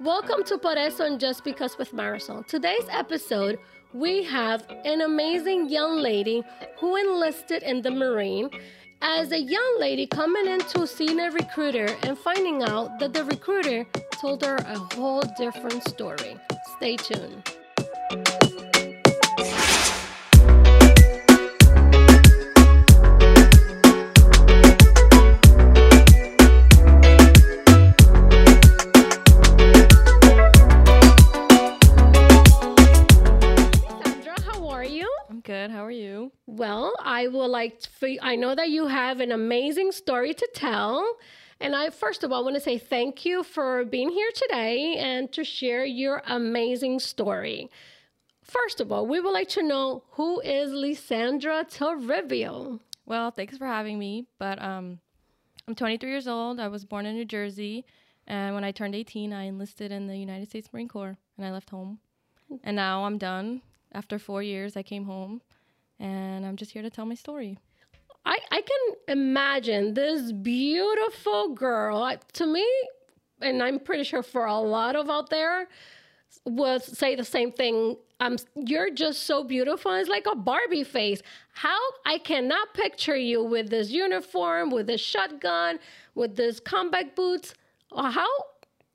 Welcome 0.00 0.42
to 0.46 0.58
Por 0.58 0.76
Eso 0.76 1.04
and 1.04 1.20
Just 1.20 1.44
Because 1.44 1.78
with 1.78 1.92
Marisol. 1.92 2.44
Today's 2.48 2.86
episode, 2.90 3.60
we 3.92 4.24
have 4.24 4.66
an 4.84 5.02
amazing 5.02 5.68
young 5.68 5.98
lady 5.98 6.42
who 6.80 6.96
enlisted 6.96 7.62
in 7.62 7.80
the 7.80 7.92
Marine 7.92 8.50
as 9.02 9.30
a 9.30 9.40
young 9.40 9.76
lady 9.78 10.08
coming 10.08 10.48
into 10.48 10.84
seeing 10.88 11.20
a 11.20 11.30
recruiter 11.30 11.86
and 12.02 12.18
finding 12.18 12.64
out 12.64 12.98
that 12.98 13.12
the 13.12 13.24
recruiter 13.24 13.86
told 14.20 14.44
her 14.44 14.56
a 14.56 14.78
whole 14.96 15.22
different 15.38 15.88
story. 15.88 16.36
Stay 16.76 16.96
tuned. 16.96 17.63
Well, 36.56 36.94
I 37.00 37.26
would 37.26 37.48
like 37.48 37.82
for 37.82 38.08
I 38.22 38.36
know 38.36 38.54
that 38.54 38.70
you 38.70 38.86
have 38.86 39.18
an 39.18 39.32
amazing 39.32 39.90
story 39.90 40.32
to 40.34 40.48
tell. 40.54 41.16
And 41.58 41.74
I 41.74 41.90
first 41.90 42.22
of 42.22 42.30
all 42.30 42.44
want 42.44 42.54
to 42.54 42.60
say 42.60 42.78
thank 42.78 43.24
you 43.24 43.42
for 43.42 43.84
being 43.84 44.08
here 44.08 44.30
today 44.32 44.96
and 44.98 45.32
to 45.32 45.42
share 45.42 45.84
your 45.84 46.22
amazing 46.26 47.00
story. 47.00 47.70
First 48.44 48.80
of 48.80 48.92
all, 48.92 49.04
we 49.04 49.18
would 49.18 49.32
like 49.32 49.48
to 49.50 49.64
know 49.64 50.04
who 50.12 50.40
is 50.42 50.70
Lisandra 50.70 51.64
Toribio? 51.68 52.78
Well, 53.04 53.32
thanks 53.32 53.58
for 53.58 53.66
having 53.66 53.98
me. 53.98 54.26
But 54.38 54.62
um, 54.62 55.00
I'm 55.66 55.74
23 55.74 56.08
years 56.08 56.28
old. 56.28 56.60
I 56.60 56.68
was 56.68 56.84
born 56.84 57.04
in 57.04 57.16
New 57.16 57.24
Jersey, 57.24 57.84
and 58.28 58.54
when 58.54 58.62
I 58.62 58.70
turned 58.70 58.94
18, 58.94 59.32
I 59.32 59.44
enlisted 59.44 59.90
in 59.90 60.06
the 60.06 60.16
United 60.16 60.50
States 60.50 60.68
Marine 60.72 60.88
Corps, 60.88 61.18
and 61.36 61.44
I 61.44 61.50
left 61.50 61.70
home. 61.70 61.98
And 62.62 62.76
now 62.76 63.06
I'm 63.06 63.18
done. 63.18 63.62
After 63.90 64.20
four 64.20 64.42
years, 64.42 64.76
I 64.76 64.82
came 64.82 65.06
home, 65.06 65.40
and 65.98 66.44
I'm 66.44 66.56
just 66.56 66.72
here 66.72 66.82
to 66.82 66.90
tell 66.90 67.06
my 67.06 67.14
story. 67.14 67.58
I, 68.26 68.38
I 68.50 68.60
can 68.62 68.96
imagine 69.08 69.94
this 69.94 70.32
beautiful 70.32 71.54
girl. 71.54 72.16
To 72.34 72.46
me, 72.46 72.66
and 73.40 73.62
I'm 73.62 73.78
pretty 73.78 74.04
sure 74.04 74.22
for 74.22 74.46
a 74.46 74.58
lot 74.58 74.96
of 74.96 75.10
out 75.10 75.30
there, 75.30 75.68
would 76.46 76.82
say 76.82 77.14
the 77.14 77.24
same 77.24 77.52
thing. 77.52 77.96
Um, 78.20 78.36
you're 78.54 78.90
just 78.90 79.24
so 79.24 79.44
beautiful. 79.44 79.92
It's 79.92 80.08
like 80.08 80.26
a 80.30 80.36
Barbie 80.36 80.84
face. 80.84 81.20
How 81.52 81.78
I 82.06 82.18
cannot 82.18 82.74
picture 82.74 83.16
you 83.16 83.42
with 83.42 83.70
this 83.70 83.90
uniform, 83.90 84.70
with 84.70 84.86
this 84.86 85.00
shotgun, 85.00 85.78
with 86.14 86.36
this 86.36 86.60
combat 86.60 87.14
boots. 87.16 87.54
How 87.94 88.28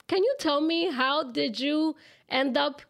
can 0.07 0.23
you 0.23 0.35
tell 0.39 0.61
me 0.61 0.91
how 0.91 1.31
did 1.31 1.59
you 1.59 1.95
end 2.29 2.57
up 2.57 2.81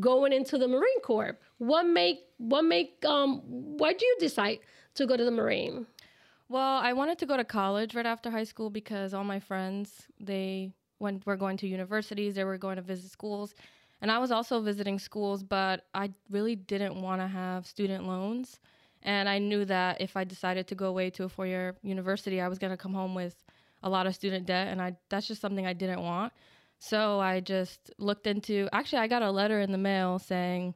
going 0.00 0.32
into 0.32 0.58
the 0.58 0.68
Marine 0.68 1.00
Corps? 1.02 1.38
What 1.58 1.86
make 1.86 2.24
what 2.38 2.62
make 2.62 3.04
um 3.04 3.40
why 3.44 3.92
do 3.92 4.04
you 4.04 4.16
decide 4.18 4.58
to 4.94 5.06
go 5.06 5.16
to 5.16 5.24
the 5.24 5.30
Marine? 5.30 5.86
Well, 6.48 6.78
I 6.78 6.92
wanted 6.92 7.18
to 7.18 7.26
go 7.26 7.36
to 7.36 7.44
college 7.44 7.94
right 7.94 8.06
after 8.06 8.30
high 8.30 8.44
school 8.44 8.70
because 8.70 9.14
all 9.14 9.24
my 9.24 9.40
friends 9.40 10.06
they 10.20 10.72
went 10.98 11.26
were 11.26 11.36
going 11.36 11.56
to 11.58 11.66
universities, 11.66 12.34
they 12.34 12.44
were 12.44 12.58
going 12.58 12.76
to 12.76 12.82
visit 12.82 13.10
schools, 13.10 13.54
and 14.00 14.10
I 14.10 14.18
was 14.18 14.30
also 14.30 14.60
visiting 14.60 14.98
schools, 14.98 15.42
but 15.42 15.84
I 15.94 16.10
really 16.30 16.56
didn't 16.56 17.00
want 17.00 17.20
to 17.20 17.26
have 17.26 17.66
student 17.66 18.06
loans, 18.06 18.60
and 19.02 19.28
I 19.28 19.38
knew 19.38 19.64
that 19.66 20.00
if 20.00 20.16
I 20.16 20.24
decided 20.24 20.66
to 20.68 20.74
go 20.74 20.86
away 20.86 21.10
to 21.10 21.24
a 21.24 21.28
four-year 21.28 21.76
university, 21.82 22.40
I 22.40 22.48
was 22.48 22.58
going 22.58 22.70
to 22.70 22.76
come 22.76 22.94
home 22.94 23.14
with 23.14 23.44
a 23.82 23.90
lot 23.90 24.06
of 24.06 24.14
student 24.14 24.46
debt, 24.46 24.68
and 24.68 24.80
I 24.80 24.96
that's 25.08 25.26
just 25.26 25.40
something 25.40 25.66
I 25.66 25.72
didn't 25.72 26.02
want. 26.02 26.32
So 26.78 27.20
I 27.20 27.40
just 27.40 27.90
looked 27.98 28.26
into. 28.26 28.68
Actually, 28.72 29.00
I 29.00 29.08
got 29.08 29.22
a 29.22 29.30
letter 29.30 29.60
in 29.60 29.72
the 29.72 29.78
mail 29.78 30.18
saying, 30.18 30.74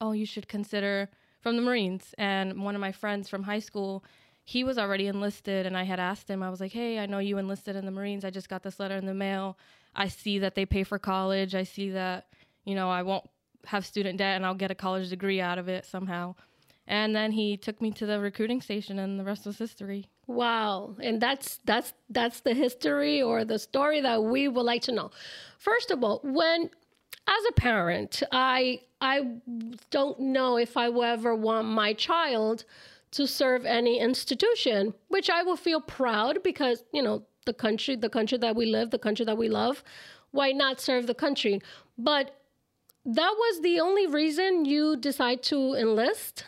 "Oh, 0.00 0.12
you 0.12 0.26
should 0.26 0.48
consider." 0.48 1.08
From 1.40 1.56
the 1.56 1.62
Marines, 1.62 2.14
and 2.16 2.64
one 2.64 2.74
of 2.74 2.80
my 2.80 2.90
friends 2.90 3.28
from 3.28 3.42
high 3.42 3.58
school, 3.58 4.02
he 4.44 4.62
was 4.62 4.78
already 4.78 5.06
enlisted 5.06 5.64
and 5.64 5.76
I 5.76 5.84
had 5.84 5.98
asked 5.98 6.28
him, 6.28 6.42
I 6.42 6.50
was 6.50 6.60
like, 6.60 6.72
Hey, 6.72 6.98
I 6.98 7.06
know 7.06 7.18
you 7.18 7.38
enlisted 7.38 7.76
in 7.76 7.86
the 7.86 7.90
Marines. 7.90 8.24
I 8.24 8.30
just 8.30 8.48
got 8.48 8.62
this 8.62 8.78
letter 8.78 8.96
in 8.96 9.06
the 9.06 9.14
mail. 9.14 9.58
I 9.96 10.08
see 10.08 10.38
that 10.40 10.54
they 10.54 10.66
pay 10.66 10.84
for 10.84 10.98
college. 10.98 11.54
I 11.54 11.62
see 11.62 11.90
that, 11.90 12.26
you 12.64 12.74
know, 12.74 12.90
I 12.90 13.02
won't 13.02 13.28
have 13.66 13.86
student 13.86 14.18
debt 14.18 14.36
and 14.36 14.44
I'll 14.44 14.54
get 14.54 14.70
a 14.70 14.74
college 14.74 15.08
degree 15.08 15.40
out 15.40 15.58
of 15.58 15.68
it 15.68 15.86
somehow. 15.86 16.34
And 16.86 17.16
then 17.16 17.32
he 17.32 17.56
took 17.56 17.80
me 17.80 17.90
to 17.92 18.04
the 18.04 18.20
recruiting 18.20 18.60
station 18.60 18.98
and 18.98 19.18
the 19.18 19.24
rest 19.24 19.46
was 19.46 19.56
history. 19.56 20.10
Wow, 20.26 20.96
and 21.02 21.20
that's 21.20 21.60
that's 21.64 21.92
that's 22.08 22.40
the 22.40 22.54
history 22.54 23.20
or 23.20 23.44
the 23.44 23.58
story 23.58 24.00
that 24.00 24.22
we 24.22 24.48
would 24.48 24.64
like 24.64 24.82
to 24.82 24.92
know. 24.92 25.10
First 25.58 25.90
of 25.90 26.02
all, 26.02 26.20
when 26.22 26.70
as 27.26 27.44
a 27.48 27.52
parent, 27.52 28.22
I 28.32 28.80
I 29.00 29.38
don't 29.90 30.18
know 30.18 30.56
if 30.56 30.76
I 30.76 30.88
will 30.88 31.04
ever 31.04 31.34
want 31.34 31.68
my 31.68 31.92
child 31.92 32.64
to 33.12 33.26
serve 33.26 33.64
any 33.66 33.98
institution, 34.00 34.94
which 35.08 35.30
I 35.30 35.42
will 35.42 35.56
feel 35.56 35.80
proud 35.80 36.42
because, 36.42 36.82
you 36.92 37.02
know, 37.02 37.22
the 37.46 37.52
country, 37.52 37.94
the 37.96 38.08
country 38.08 38.38
that 38.38 38.56
we 38.56 38.66
live, 38.66 38.90
the 38.90 38.98
country 38.98 39.24
that 39.24 39.36
we 39.36 39.48
love, 39.48 39.84
why 40.32 40.52
not 40.52 40.80
serve 40.80 41.06
the 41.06 41.14
country? 41.14 41.60
But 41.96 42.34
that 43.04 43.34
was 43.38 43.60
the 43.60 43.78
only 43.80 44.06
reason 44.06 44.64
you 44.64 44.96
decide 44.96 45.42
to 45.44 45.74
enlist? 45.74 46.44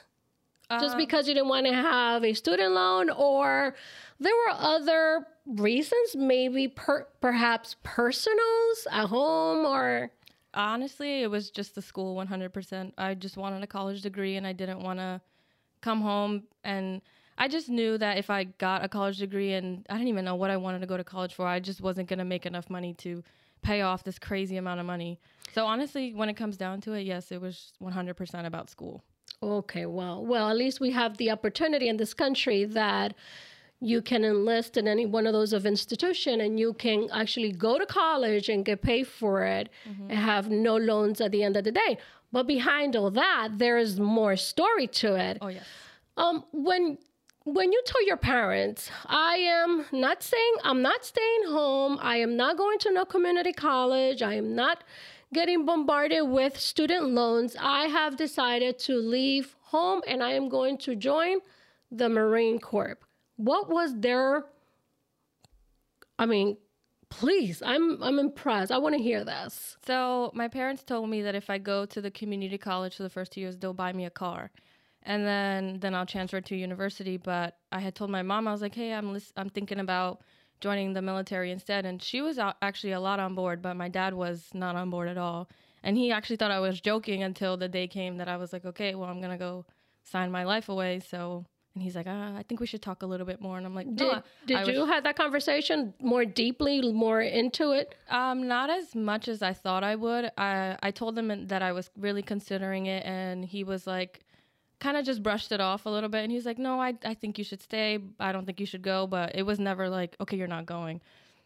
Just 0.70 0.94
um, 0.94 0.98
because 0.98 1.28
you 1.28 1.34
didn't 1.34 1.48
want 1.48 1.66
to 1.66 1.72
have 1.72 2.24
a 2.24 2.34
student 2.34 2.72
loan 2.72 3.10
or 3.10 3.74
there 4.18 4.34
were 4.34 4.52
other 4.52 5.26
reasons 5.46 6.16
maybe 6.16 6.68
per, 6.68 7.06
perhaps 7.20 7.76
personals 7.82 8.86
at 8.90 9.06
home 9.06 9.64
or 9.64 10.10
Honestly, 10.56 11.22
it 11.22 11.30
was 11.30 11.50
just 11.50 11.74
the 11.74 11.82
school 11.82 12.16
100%. 12.16 12.92
I 12.96 13.12
just 13.12 13.36
wanted 13.36 13.62
a 13.62 13.66
college 13.66 14.00
degree 14.00 14.36
and 14.36 14.46
I 14.46 14.54
didn't 14.54 14.80
want 14.80 14.98
to 14.98 15.20
come 15.82 16.00
home 16.00 16.44
and 16.64 17.02
I 17.36 17.46
just 17.46 17.68
knew 17.68 17.98
that 17.98 18.16
if 18.16 18.30
I 18.30 18.44
got 18.44 18.82
a 18.82 18.88
college 18.88 19.18
degree 19.18 19.52
and 19.52 19.84
I 19.90 19.94
didn't 19.94 20.08
even 20.08 20.24
know 20.24 20.34
what 20.34 20.50
I 20.50 20.56
wanted 20.56 20.78
to 20.80 20.86
go 20.86 20.96
to 20.96 21.04
college 21.04 21.34
for, 21.34 21.46
I 21.46 21.60
just 21.60 21.82
wasn't 21.82 22.08
going 22.08 22.20
to 22.20 22.24
make 22.24 22.46
enough 22.46 22.70
money 22.70 22.94
to 22.94 23.22
pay 23.60 23.82
off 23.82 24.02
this 24.02 24.18
crazy 24.18 24.56
amount 24.56 24.80
of 24.80 24.86
money. 24.86 25.20
So 25.54 25.66
honestly, 25.66 26.14
when 26.14 26.30
it 26.30 26.34
comes 26.34 26.56
down 26.56 26.80
to 26.82 26.94
it, 26.94 27.02
yes, 27.02 27.30
it 27.30 27.40
was 27.40 27.74
100% 27.82 28.46
about 28.46 28.70
school. 28.70 29.04
Okay 29.42 29.86
well 29.86 30.24
well 30.24 30.48
at 30.50 30.56
least 30.56 30.80
we 30.80 30.90
have 30.90 31.16
the 31.18 31.30
opportunity 31.30 31.88
in 31.88 31.96
this 31.96 32.14
country 32.14 32.64
that 32.64 33.14
you 33.80 34.00
can 34.00 34.24
enlist 34.24 34.76
in 34.76 34.88
any 34.88 35.04
one 35.04 35.26
of 35.26 35.32
those 35.32 35.52
of 35.52 35.66
institution 35.66 36.40
and 36.40 36.58
you 36.58 36.72
can 36.72 37.08
actually 37.12 37.52
go 37.52 37.78
to 37.78 37.84
college 37.86 38.48
and 38.48 38.64
get 38.64 38.80
paid 38.80 39.06
for 39.06 39.44
it 39.44 39.68
and 39.84 40.12
have 40.18 40.50
no 40.50 40.76
loans 40.76 41.20
at 41.20 41.30
the 41.30 41.42
end 41.42 41.56
of 41.56 41.64
the 41.64 41.72
day. 41.72 41.98
But 42.32 42.46
behind 42.46 42.96
all 42.96 43.10
that 43.10 43.50
there 43.58 43.76
is 43.76 44.00
more 44.00 44.36
story 44.36 44.86
to 44.88 45.14
it. 45.16 45.38
Oh, 45.40 45.48
yes. 45.48 45.64
Um, 46.16 46.44
when 46.52 46.98
when 47.44 47.70
you 47.70 47.80
tell 47.86 48.04
your 48.04 48.16
parents, 48.16 48.90
I 49.06 49.36
am 49.36 49.84
not 49.92 50.22
saying 50.22 50.54
I'm 50.64 50.82
not 50.82 51.04
staying 51.04 51.44
home, 51.46 51.96
I 52.00 52.16
am 52.16 52.36
not 52.36 52.56
going 52.56 52.78
to 52.80 52.92
no 52.92 53.04
community 53.04 53.52
college, 53.52 54.20
I 54.20 54.34
am 54.34 54.56
not 54.56 54.82
getting 55.36 55.64
bombarded 55.64 56.28
with 56.28 56.58
student 56.58 57.10
loans. 57.10 57.54
I 57.60 57.86
have 57.86 58.16
decided 58.16 58.80
to 58.80 58.96
leave 58.96 59.54
home 59.60 60.02
and 60.08 60.22
I 60.22 60.32
am 60.32 60.48
going 60.48 60.78
to 60.78 60.96
join 60.96 61.38
the 61.90 62.08
Marine 62.08 62.58
Corps. 62.58 62.98
What 63.36 63.68
was 63.68 63.94
their 64.00 64.46
I 66.18 66.24
mean, 66.24 66.56
please, 67.10 67.62
I'm 67.64 68.02
I'm 68.02 68.18
impressed. 68.18 68.72
I 68.72 68.78
want 68.78 68.94
to 68.96 69.02
hear 69.02 69.24
this. 69.24 69.76
So 69.86 70.30
my 70.34 70.48
parents 70.48 70.82
told 70.82 71.08
me 71.10 71.22
that 71.22 71.34
if 71.34 71.50
I 71.50 71.58
go 71.58 71.86
to 71.86 72.00
the 72.00 72.10
community 72.10 72.58
college 72.58 72.96
for 72.96 73.02
the 73.02 73.10
first 73.10 73.32
two 73.32 73.40
years, 73.40 73.56
they'll 73.58 73.74
buy 73.74 73.92
me 73.92 74.06
a 74.06 74.10
car, 74.10 74.50
and 75.02 75.26
then 75.26 75.78
then 75.80 75.94
I'll 75.94 76.06
transfer 76.06 76.40
to 76.40 76.56
university. 76.56 77.18
But 77.18 77.58
I 77.70 77.80
had 77.80 77.94
told 77.94 78.10
my 78.10 78.22
mom 78.22 78.48
I 78.48 78.52
was 78.52 78.62
like, 78.62 78.74
hey, 78.74 78.92
I'm 78.94 79.12
lis- 79.12 79.32
I'm 79.36 79.50
thinking 79.50 79.80
about 79.80 80.22
joining 80.60 80.92
the 80.92 81.02
military 81.02 81.50
instead, 81.50 81.84
and 81.86 82.02
she 82.02 82.20
was 82.20 82.38
actually 82.62 82.92
a 82.92 83.00
lot 83.00 83.20
on 83.20 83.34
board, 83.34 83.62
but 83.62 83.74
my 83.76 83.88
dad 83.88 84.14
was 84.14 84.48
not 84.54 84.76
on 84.76 84.90
board 84.90 85.08
at 85.08 85.18
all, 85.18 85.48
and 85.82 85.96
he 85.96 86.10
actually 86.12 86.36
thought 86.36 86.50
I 86.50 86.60
was 86.60 86.80
joking 86.80 87.22
until 87.22 87.56
the 87.56 87.68
day 87.68 87.86
came 87.86 88.16
that 88.18 88.28
I 88.28 88.36
was 88.36 88.52
like, 88.52 88.64
okay, 88.64 88.94
well 88.94 89.08
I'm 89.08 89.20
gonna 89.20 89.38
go 89.38 89.64
sign 90.02 90.30
my 90.30 90.44
life 90.44 90.68
away. 90.68 91.00
So 91.00 91.44
and 91.74 91.82
he's 91.82 91.94
like, 91.94 92.06
ah, 92.08 92.34
I 92.34 92.42
think 92.42 92.58
we 92.58 92.66
should 92.66 92.80
talk 92.80 93.02
a 93.02 93.06
little 93.06 93.26
bit 93.26 93.38
more, 93.38 93.58
and 93.58 93.66
I'm 93.66 93.74
like, 93.74 93.86
no, 93.86 94.14
Did, 94.14 94.22
did 94.46 94.58
was- 94.60 94.68
you 94.70 94.86
have 94.86 95.04
that 95.04 95.14
conversation 95.14 95.92
more 96.00 96.24
deeply, 96.24 96.80
more 96.90 97.20
into 97.20 97.72
it? 97.72 97.94
Um, 98.08 98.48
not 98.48 98.70
as 98.70 98.94
much 98.94 99.28
as 99.28 99.42
I 99.42 99.52
thought 99.52 99.84
I 99.84 99.94
would. 99.94 100.30
I 100.38 100.78
I 100.82 100.90
told 100.90 101.18
him 101.18 101.48
that 101.48 101.60
I 101.60 101.72
was 101.72 101.90
really 101.98 102.22
considering 102.22 102.86
it, 102.86 103.04
and 103.04 103.44
he 103.44 103.62
was 103.62 103.86
like, 103.86 104.20
kind 104.80 104.96
of 104.96 105.04
just 105.04 105.22
brushed 105.22 105.52
it 105.52 105.60
off 105.60 105.86
a 105.86 105.90
little 105.90 106.08
bit, 106.08 106.22
and 106.24 106.32
he's 106.32 106.46
like, 106.46 106.58
"No, 106.58 106.80
I 106.80 106.94
I 107.04 107.14
think 107.14 107.38
you 107.38 107.44
should 107.44 107.62
stay. 107.62 107.98
I 108.20 108.32
don't 108.32 108.46
think 108.46 108.60
you 108.60 108.66
should 108.66 108.82
go." 108.82 109.06
But 109.06 109.34
it 109.34 109.42
was 109.44 109.58
never 109.58 109.88
like, 109.88 110.16
"Okay, 110.20 110.36
you're 110.36 110.48
not 110.48 110.66
going." 110.66 111.00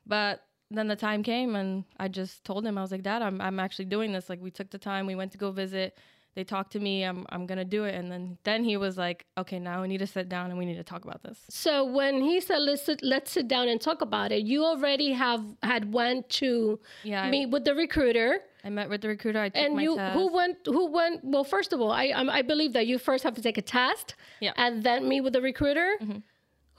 But 0.07 0.45
then 0.71 0.89
the 0.89 0.97
time 0.97 1.23
came, 1.23 1.57
and 1.57 1.85
I 1.99 2.09
just 2.09 2.45
told 2.45 2.67
him 2.67 2.79
I 2.79 2.83
was 2.83 2.93
like, 2.93 3.03
"Dad, 3.03 3.23
I'm 3.23 3.41
I'm 3.41 3.61
actually 3.61 3.87
doing 3.87 4.13
this. 4.13 4.29
Like, 4.29 4.41
we 4.41 4.51
took 4.51 4.71
the 4.71 4.79
time, 4.79 5.07
we 5.07 5.15
went 5.15 5.33
to 5.33 5.39
go 5.39 5.51
visit." 5.53 5.97
They 6.37 6.45
talked 6.45 6.73
to 6.73 6.81
me. 6.81 7.03
I'm 7.03 7.27
I'm 7.31 7.45
gonna 7.47 7.65
do 7.65 7.85
it. 7.85 7.95
And 7.95 8.11
then 8.11 8.39
then 8.45 8.65
he 8.65 8.77
was 8.77 8.97
like, 8.97 9.27
okay, 9.37 9.59
now 9.59 9.83
we 9.83 9.89
need 9.89 9.99
to 9.99 10.07
sit 10.07 10.29
down 10.29 10.51
and 10.51 10.59
we 10.59 10.65
need 10.65 10.77
to 10.77 10.85
talk 10.85 11.05
about 11.05 11.23
this. 11.23 11.39
So 11.51 11.85
when 11.85 12.21
he 12.21 12.41
said 12.41 12.59
let's 12.59 12.85
sit, 12.85 13.01
let's 13.03 13.31
sit 13.33 13.49
down 13.49 13.69
and 13.69 13.81
talk 13.81 14.01
about 14.01 14.31
it, 14.33 14.43
you 14.45 14.65
already 14.65 15.13
have 15.13 15.43
had 15.63 15.93
went 15.93 16.29
to 16.41 16.79
Yeah, 17.03 17.23
I- 17.25 17.31
meet 17.31 17.47
with 17.51 17.65
the 17.65 17.75
recruiter. 17.75 18.41
I 18.63 18.69
met 18.69 18.91
with 18.91 19.01
the 19.01 19.09
recruiter. 19.09 19.41
I 19.41 19.49
took 19.49 19.57
And 19.57 19.81
you, 19.81 19.97
test. 19.97 20.13
who 20.13 20.33
went? 20.33 20.59
Who 20.67 20.87
went? 20.93 21.25
Well, 21.25 21.45
first 21.45 21.73
of 21.73 21.81
all, 21.81 21.91
I 21.93 22.09
um, 22.09 22.29
I 22.29 22.43
believe 22.43 22.75
that 22.75 22.87
you 22.87 22.99
first 22.99 23.25
have 23.25 23.35
to 23.35 23.43
take 23.43 23.57
a 23.59 23.63
test, 23.63 24.15
Yeah. 24.41 24.53
and 24.57 24.83
then 24.83 25.09
meet 25.09 25.23
with 25.23 25.33
the 25.33 25.41
recruiter. 25.41 25.91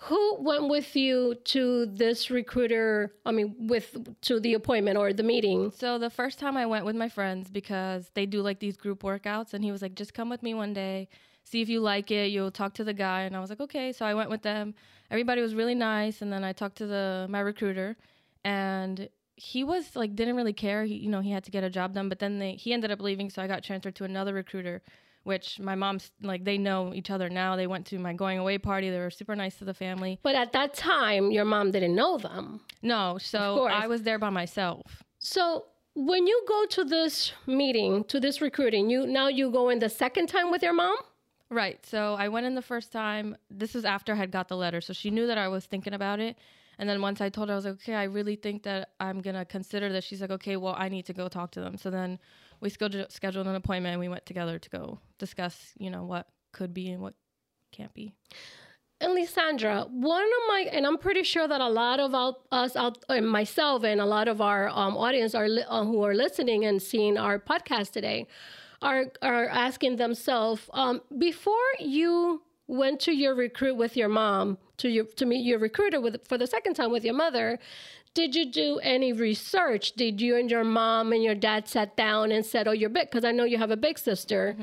Who 0.05 0.37
went 0.39 0.67
with 0.67 0.95
you 0.95 1.35
to 1.45 1.85
this 1.85 2.31
recruiter? 2.31 3.13
I 3.23 3.31
mean, 3.31 3.67
with 3.67 3.95
to 4.21 4.39
the 4.39 4.55
appointment 4.55 4.97
or 4.97 5.13
the 5.13 5.21
meeting? 5.21 5.71
So 5.77 5.99
the 5.99 6.09
first 6.09 6.39
time 6.39 6.57
I 6.57 6.65
went 6.65 6.85
with 6.85 6.95
my 6.95 7.07
friends 7.07 7.51
because 7.51 8.09
they 8.15 8.25
do 8.25 8.41
like 8.41 8.59
these 8.59 8.77
group 8.77 9.03
workouts, 9.03 9.53
and 9.53 9.63
he 9.63 9.71
was 9.71 9.83
like, 9.83 9.93
"Just 9.93 10.15
come 10.15 10.27
with 10.27 10.41
me 10.41 10.55
one 10.55 10.73
day, 10.73 11.07
see 11.43 11.61
if 11.61 11.69
you 11.69 11.81
like 11.81 12.09
it. 12.09 12.31
You'll 12.31 12.49
talk 12.49 12.73
to 12.75 12.83
the 12.83 12.95
guy." 12.95 13.21
And 13.21 13.35
I 13.35 13.39
was 13.39 13.51
like, 13.51 13.61
"Okay." 13.61 13.91
So 13.91 14.03
I 14.03 14.15
went 14.15 14.31
with 14.31 14.41
them. 14.41 14.73
Everybody 15.11 15.39
was 15.41 15.53
really 15.53 15.75
nice, 15.75 16.23
and 16.23 16.33
then 16.33 16.43
I 16.43 16.51
talked 16.51 16.77
to 16.77 16.87
the 16.87 17.27
my 17.29 17.39
recruiter, 17.39 17.95
and 18.43 19.07
he 19.35 19.63
was 19.63 19.95
like 19.95 20.15
didn't 20.15 20.35
really 20.35 20.53
care. 20.53 20.83
He, 20.83 20.95
you 20.95 21.09
know, 21.09 21.21
he 21.21 21.29
had 21.29 21.43
to 21.43 21.51
get 21.51 21.63
a 21.63 21.69
job 21.69 21.93
done, 21.93 22.09
but 22.09 22.17
then 22.17 22.39
they 22.39 22.53
he 22.53 22.73
ended 22.73 22.89
up 22.89 23.01
leaving, 23.01 23.29
so 23.29 23.41
I 23.43 23.47
got 23.47 23.63
transferred 23.63 23.95
to 23.97 24.05
another 24.05 24.33
recruiter. 24.33 24.81
Which 25.23 25.59
my 25.59 25.75
mom's 25.75 26.09
like 26.21 26.43
they 26.43 26.57
know 26.57 26.93
each 26.95 27.11
other 27.11 27.29
now. 27.29 27.55
They 27.55 27.67
went 27.67 27.85
to 27.87 27.99
my 27.99 28.13
going 28.13 28.39
away 28.39 28.57
party. 28.57 28.89
They 28.89 28.97
were 28.97 29.11
super 29.11 29.35
nice 29.35 29.55
to 29.57 29.65
the 29.65 29.73
family. 29.73 30.19
But 30.23 30.35
at 30.35 30.51
that 30.53 30.73
time, 30.73 31.29
your 31.29 31.45
mom 31.45 31.71
didn't 31.71 31.93
know 31.93 32.17
them. 32.17 32.61
No, 32.81 33.17
so. 33.19 33.67
I 33.67 33.85
was 33.87 34.01
there 34.01 34.17
by 34.17 34.31
myself. 34.31 35.03
So 35.19 35.65
when 35.93 36.25
you 36.25 36.43
go 36.47 36.65
to 36.65 36.83
this 36.83 37.33
meeting, 37.45 38.03
to 38.05 38.19
this 38.19 38.41
recruiting, 38.41 38.89
you 38.89 39.05
now 39.05 39.27
you 39.27 39.51
go 39.51 39.69
in 39.69 39.79
the 39.79 39.89
second 39.89 40.27
time 40.27 40.49
with 40.49 40.63
your 40.63 40.73
mom. 40.73 40.97
Right. 41.51 41.85
So 41.85 42.15
I 42.17 42.29
went 42.29 42.45
in 42.45 42.55
the 42.55 42.61
first 42.61 42.91
time. 42.91 43.35
This 43.49 43.73
was 43.73 43.85
after 43.85 44.13
I 44.13 44.15
had 44.15 44.31
got 44.31 44.47
the 44.47 44.55
letter. 44.55 44.81
So 44.81 44.93
she 44.93 45.11
knew 45.11 45.27
that 45.27 45.37
I 45.37 45.49
was 45.49 45.65
thinking 45.65 45.93
about 45.93 46.19
it. 46.19 46.37
And 46.79 46.89
then 46.89 47.01
once 47.01 47.21
I 47.21 47.29
told 47.29 47.49
her, 47.49 47.53
I 47.53 47.55
was 47.57 47.65
like, 47.65 47.75
okay, 47.75 47.93
I 47.93 48.05
really 48.05 48.35
think 48.37 48.63
that 48.63 48.89
I'm 48.99 49.21
going 49.21 49.35
to 49.35 49.45
consider 49.45 49.91
this. 49.91 50.05
She's 50.05 50.21
like, 50.21 50.31
okay, 50.31 50.55
well, 50.55 50.75
I 50.77 50.87
need 50.87 51.05
to 51.07 51.13
go 51.13 51.27
talk 51.27 51.51
to 51.51 51.61
them. 51.61 51.77
So 51.77 51.91
then 51.91 52.17
we 52.61 52.69
scheduled, 52.69 53.47
an 53.47 53.55
appointment 53.55 53.93
and 53.93 53.99
we 53.99 54.07
went 54.07 54.25
together 54.25 54.59
to 54.59 54.69
go 54.69 54.99
discuss, 55.17 55.73
you 55.77 55.89
know, 55.89 56.03
what 56.03 56.27
could 56.53 56.73
be 56.73 56.89
and 56.91 57.01
what 57.01 57.15
can't 57.71 57.93
be. 57.93 58.13
And 59.01 59.15
Lysandra, 59.15 59.87
one 59.89 60.23
of 60.23 60.47
my, 60.47 60.69
and 60.71 60.85
I'm 60.85 60.99
pretty 60.99 61.23
sure 61.23 61.47
that 61.47 61.59
a 61.59 61.67
lot 61.67 61.99
of 61.99 62.13
out, 62.13 62.41
us 62.51 62.75
out, 62.75 63.03
and 63.09 63.27
myself, 63.27 63.83
and 63.83 63.99
a 63.99 64.05
lot 64.05 64.27
of 64.27 64.41
our 64.41 64.69
um, 64.69 64.95
audience 64.95 65.33
are 65.33 65.49
li- 65.49 65.65
uh, 65.67 65.83
who 65.83 66.03
are 66.03 66.13
listening 66.13 66.65
and 66.65 66.79
seeing 66.79 67.17
our 67.17 67.39
podcast 67.39 67.91
today, 67.91 68.27
are 68.83 69.05
are 69.23 69.47
asking 69.47 69.95
themselves 69.95 70.69
um, 70.73 71.01
before 71.17 71.55
you 71.79 72.43
went 72.67 72.99
to 72.99 73.11
your 73.11 73.35
recruit 73.35 73.75
with 73.75 73.97
your 73.97 74.07
mom 74.07 74.57
to 74.77 74.87
your 74.89 75.05
to 75.05 75.25
meet 75.25 75.43
your 75.43 75.59
recruiter 75.59 75.99
with 75.99 76.25
for 76.27 76.37
the 76.37 76.47
second 76.47 76.75
time 76.75 76.91
with 76.91 77.03
your 77.03 77.13
mother. 77.15 77.59
Did 78.13 78.35
you 78.35 78.51
do 78.51 78.79
any 78.83 79.13
research? 79.13 79.93
Did 79.93 80.19
you 80.19 80.35
and 80.35 80.51
your 80.51 80.65
mom 80.65 81.13
and 81.13 81.23
your 81.23 81.35
dad 81.35 81.67
sat 81.67 81.95
down 81.95 82.31
and 82.31 82.45
said, 82.45 82.67
"Oh, 82.67 82.71
you're 82.71 82.89
big," 82.89 83.09
because 83.09 83.23
I 83.23 83.31
know 83.31 83.45
you 83.45 83.57
have 83.57 83.71
a 83.71 83.77
big 83.77 83.97
sister. 83.97 84.57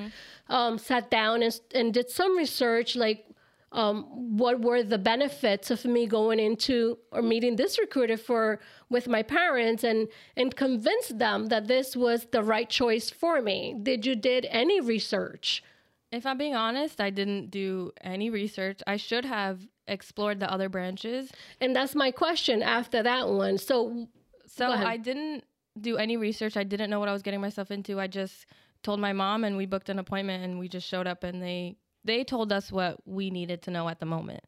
Um, 0.49 0.79
sat 0.79 1.11
down 1.11 1.43
and 1.43 1.59
and 1.75 1.95
did 1.95 2.11
some 2.11 2.37
research, 2.37 2.95
like 2.97 3.25
um, 3.73 4.05
what 4.39 4.61
were 4.61 4.83
the 4.83 4.99
benefits 4.99 5.71
of 5.71 5.85
me 5.85 6.07
going 6.07 6.39
into 6.41 6.99
or 7.13 7.23
meeting 7.23 7.57
this 7.57 7.79
recruiter 7.79 8.17
for 8.17 8.61
with 8.89 9.09
my 9.09 9.23
parents 9.23 9.85
and 9.85 10.09
and 10.37 10.57
convince 10.57 11.09
them 11.09 11.47
that 11.47 11.69
this 11.69 11.95
was 11.95 12.27
the 12.33 12.43
right 12.43 12.71
choice 12.71 13.11
for 13.11 13.43
me 13.43 13.75
did 13.83 14.07
you 14.07 14.17
did 14.17 14.47
any 14.51 14.81
research 14.81 15.63
If 16.11 16.25
I'm 16.25 16.39
being 16.39 16.57
honest, 16.57 17.01
I 17.01 17.11
didn't 17.11 17.51
do 17.51 17.93
any 18.01 18.31
research. 18.31 18.81
I 18.87 18.97
should 18.97 19.27
have 19.27 19.57
explored 19.89 20.41
the 20.41 20.51
other 20.53 20.69
branches. 20.69 21.31
and 21.61 21.75
that's 21.75 21.95
my 21.95 22.11
question 22.11 22.63
after 22.63 23.03
that 23.03 23.29
one 23.29 23.59
so 23.59 24.07
So 24.47 24.71
I 24.71 24.97
didn't 24.97 25.45
do 25.81 25.97
any 25.97 26.17
research. 26.17 26.57
I 26.57 26.65
didn't 26.65 26.91
know 26.91 26.99
what 26.99 27.09
I 27.09 27.13
was 27.13 27.23
getting 27.23 27.41
myself 27.41 27.71
into. 27.71 28.01
I 28.01 28.07
just 28.09 28.47
told 28.83 28.99
my 29.01 29.13
mom 29.13 29.45
and 29.45 29.57
we 29.57 29.67
booked 29.67 29.89
an 29.89 29.99
appointment 29.99 30.45
and 30.45 30.59
we 30.59 30.69
just 30.69 30.87
showed 30.89 31.07
up 31.07 31.23
and 31.25 31.41
they 31.43 31.77
they 32.05 32.25
told 32.25 32.53
us 32.53 32.73
what 32.73 32.97
we 33.07 33.31
needed 33.31 33.63
to 33.63 33.71
know 33.71 33.89
at 33.89 34.01
the 34.01 34.07
moment. 34.07 34.43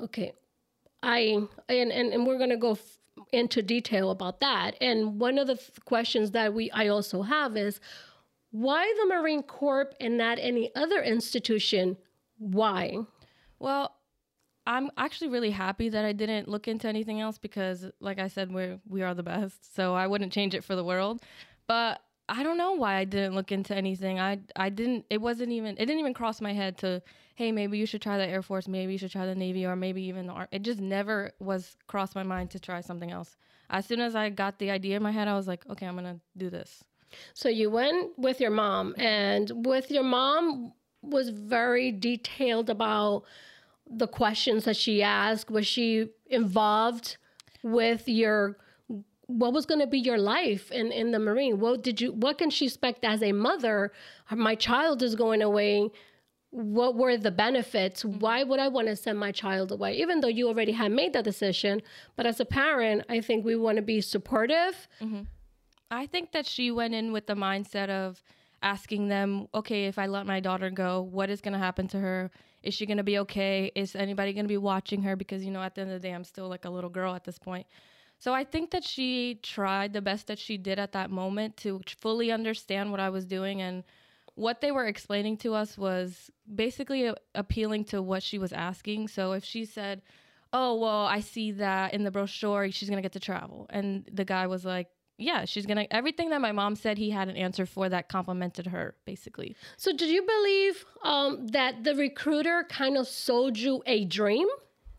Okay. 0.00 0.32
I 1.02 1.18
and 1.68 1.90
and, 1.92 2.12
and 2.12 2.26
we're 2.26 2.38
going 2.38 2.50
to 2.50 2.56
go 2.56 2.72
f- 2.72 2.98
into 3.32 3.62
detail 3.62 4.10
about 4.10 4.40
that. 4.40 4.76
And 4.80 5.18
one 5.20 5.38
of 5.38 5.46
the 5.46 5.56
th- 5.56 5.70
questions 5.84 6.30
that 6.32 6.52
we 6.54 6.70
I 6.70 6.88
also 6.88 7.22
have 7.22 7.56
is 7.56 7.80
why 8.50 8.84
the 9.00 9.14
Marine 9.14 9.42
Corps 9.42 9.92
and 10.00 10.16
not 10.16 10.38
any 10.40 10.70
other 10.76 11.02
institution? 11.02 11.96
Why? 12.38 12.98
Well, 13.58 13.96
I'm 14.66 14.90
actually 14.96 15.28
really 15.28 15.50
happy 15.50 15.88
that 15.90 16.04
I 16.04 16.12
didn't 16.12 16.48
look 16.48 16.66
into 16.68 16.88
anything 16.88 17.20
else 17.20 17.38
because 17.38 17.86
like 18.00 18.18
I 18.18 18.28
said 18.28 18.52
we're 18.52 18.78
we 18.88 19.02
are 19.02 19.14
the 19.14 19.22
best. 19.22 19.74
So 19.74 19.94
I 19.94 20.06
wouldn't 20.06 20.32
change 20.32 20.54
it 20.54 20.64
for 20.64 20.74
the 20.74 20.84
world. 20.84 21.22
But 21.66 22.00
I 22.28 22.42
don't 22.42 22.58
know 22.58 22.72
why 22.72 22.96
I 22.96 23.04
didn't 23.04 23.34
look 23.34 23.52
into 23.52 23.74
anything. 23.74 24.18
I 24.18 24.40
I 24.56 24.68
didn't 24.68 25.06
it 25.10 25.20
wasn't 25.20 25.52
even 25.52 25.76
it 25.76 25.86
didn't 25.86 26.00
even 26.00 26.14
cross 26.14 26.40
my 26.40 26.52
head 26.52 26.78
to 26.78 27.02
hey, 27.36 27.52
maybe 27.52 27.78
you 27.78 27.86
should 27.86 28.02
try 28.02 28.16
the 28.16 28.26
Air 28.26 28.42
Force, 28.42 28.66
maybe 28.66 28.92
you 28.92 28.98
should 28.98 29.12
try 29.12 29.26
the 29.26 29.34
Navy 29.34 29.66
or 29.66 29.76
maybe 29.76 30.02
even 30.02 30.26
the 30.26 30.32
Army. 30.32 30.48
It 30.52 30.62
just 30.62 30.80
never 30.80 31.30
was 31.38 31.76
crossed 31.86 32.14
my 32.14 32.22
mind 32.22 32.50
to 32.52 32.58
try 32.58 32.80
something 32.80 33.12
else. 33.12 33.36
As 33.68 33.84
soon 33.84 34.00
as 34.00 34.16
I 34.16 34.30
got 34.30 34.58
the 34.58 34.70
idea 34.70 34.96
in 34.96 35.02
my 35.02 35.10
head, 35.10 35.28
I 35.28 35.34
was 35.34 35.46
like, 35.46 35.68
okay, 35.68 35.86
I'm 35.86 35.98
to 35.98 36.18
do 36.36 36.50
this. 36.50 36.82
So 37.34 37.48
you 37.48 37.70
went 37.70 38.18
with 38.18 38.40
your 38.40 38.50
mom, 38.50 38.94
and 38.96 39.66
with 39.66 39.90
your 39.90 40.02
mom 40.02 40.72
was 41.02 41.28
very 41.28 41.92
detailed 41.92 42.70
about 42.70 43.24
the 43.88 44.08
questions 44.08 44.64
that 44.64 44.76
she 44.76 45.02
asked. 45.02 45.50
Was 45.50 45.66
she 45.66 46.08
involved 46.26 47.16
with 47.62 48.08
your 48.08 48.58
what 49.28 49.52
was 49.52 49.66
going 49.66 49.80
to 49.80 49.88
be 49.88 49.98
your 49.98 50.18
life 50.18 50.70
in, 50.70 50.92
in 50.92 51.10
the 51.10 51.18
Marine? 51.18 51.58
What 51.58 51.82
did 51.82 52.00
you 52.00 52.12
what 52.12 52.38
can 52.38 52.50
she 52.50 52.66
expect 52.66 53.04
as 53.04 53.22
a 53.22 53.32
mother? 53.32 53.92
My 54.30 54.54
child 54.54 55.02
is 55.02 55.14
going 55.14 55.42
away. 55.42 55.90
What 56.50 56.94
were 56.94 57.16
the 57.16 57.32
benefits? 57.32 58.04
Why 58.04 58.42
would 58.44 58.60
I 58.60 58.68
want 58.68 58.86
to 58.88 58.96
send 58.96 59.18
my 59.18 59.32
child 59.32 59.72
away? 59.72 59.96
Even 59.96 60.20
though 60.20 60.28
you 60.28 60.48
already 60.48 60.72
had 60.72 60.92
made 60.92 61.12
that 61.12 61.24
decision, 61.24 61.82
but 62.14 62.24
as 62.24 62.40
a 62.40 62.44
parent, 62.44 63.04
I 63.08 63.20
think 63.20 63.44
we 63.44 63.56
want 63.56 63.76
to 63.76 63.82
be 63.82 64.00
supportive. 64.00 64.88
Mm-hmm. 65.02 65.22
I 65.90 66.06
think 66.06 66.32
that 66.32 66.46
she 66.46 66.70
went 66.70 66.94
in 66.94 67.12
with 67.12 67.26
the 67.26 67.34
mindset 67.34 67.90
of 67.90 68.22
asking 68.62 69.08
them, 69.08 69.48
okay, 69.54 69.86
if 69.86 69.98
I 69.98 70.06
let 70.06 70.26
my 70.26 70.40
daughter 70.40 70.70
go, 70.70 71.02
what 71.02 71.30
is 71.30 71.40
going 71.40 71.52
to 71.52 71.58
happen 71.58 71.88
to 71.88 72.00
her? 72.00 72.30
Is 72.62 72.74
she 72.74 72.86
going 72.86 72.96
to 72.96 73.04
be 73.04 73.18
okay? 73.18 73.70
Is 73.74 73.94
anybody 73.94 74.32
going 74.32 74.44
to 74.44 74.48
be 74.48 74.56
watching 74.56 75.02
her? 75.02 75.16
Because, 75.16 75.44
you 75.44 75.50
know, 75.50 75.62
at 75.62 75.74
the 75.74 75.82
end 75.82 75.90
of 75.90 76.00
the 76.00 76.08
day, 76.08 76.14
I'm 76.14 76.24
still 76.24 76.48
like 76.48 76.64
a 76.64 76.70
little 76.70 76.90
girl 76.90 77.14
at 77.14 77.24
this 77.24 77.38
point. 77.38 77.66
So 78.18 78.32
I 78.32 78.44
think 78.44 78.70
that 78.70 78.82
she 78.82 79.38
tried 79.42 79.92
the 79.92 80.00
best 80.00 80.26
that 80.28 80.38
she 80.38 80.56
did 80.56 80.78
at 80.78 80.92
that 80.92 81.10
moment 81.10 81.56
to 81.58 81.80
fully 81.98 82.32
understand 82.32 82.90
what 82.90 83.00
I 83.00 83.10
was 83.10 83.26
doing. 83.26 83.60
And 83.60 83.84
what 84.34 84.60
they 84.60 84.70
were 84.70 84.86
explaining 84.86 85.36
to 85.38 85.54
us 85.54 85.76
was 85.76 86.30
basically 86.54 87.12
appealing 87.34 87.84
to 87.86 88.02
what 88.02 88.22
she 88.22 88.38
was 88.38 88.52
asking. 88.52 89.08
So 89.08 89.32
if 89.32 89.44
she 89.44 89.64
said, 89.64 90.02
oh, 90.52 90.76
well, 90.76 91.06
I 91.06 91.20
see 91.20 91.52
that 91.52 91.92
in 91.92 92.04
the 92.04 92.10
brochure, 92.10 92.70
she's 92.70 92.88
going 92.88 92.98
to 92.98 93.02
get 93.02 93.12
to 93.12 93.20
travel. 93.20 93.66
And 93.70 94.08
the 94.12 94.24
guy 94.24 94.46
was 94.46 94.64
like, 94.64 94.88
yeah, 95.18 95.44
she's 95.44 95.66
going 95.66 95.78
to, 95.78 95.92
everything 95.92 96.30
that 96.30 96.40
my 96.40 96.52
mom 96.52 96.76
said, 96.76 96.98
he 96.98 97.10
had 97.10 97.28
an 97.28 97.36
answer 97.36 97.64
for 97.64 97.88
that 97.88 98.08
complimented 98.08 98.66
her, 98.66 98.94
basically. 99.04 99.56
So, 99.76 99.92
did 99.92 100.10
you 100.10 100.22
believe 100.22 100.84
um, 101.02 101.46
that 101.48 101.84
the 101.84 101.94
recruiter 101.94 102.66
kind 102.68 102.96
of 102.96 103.08
sold 103.08 103.58
you 103.58 103.82
a 103.86 104.04
dream? 104.04 104.46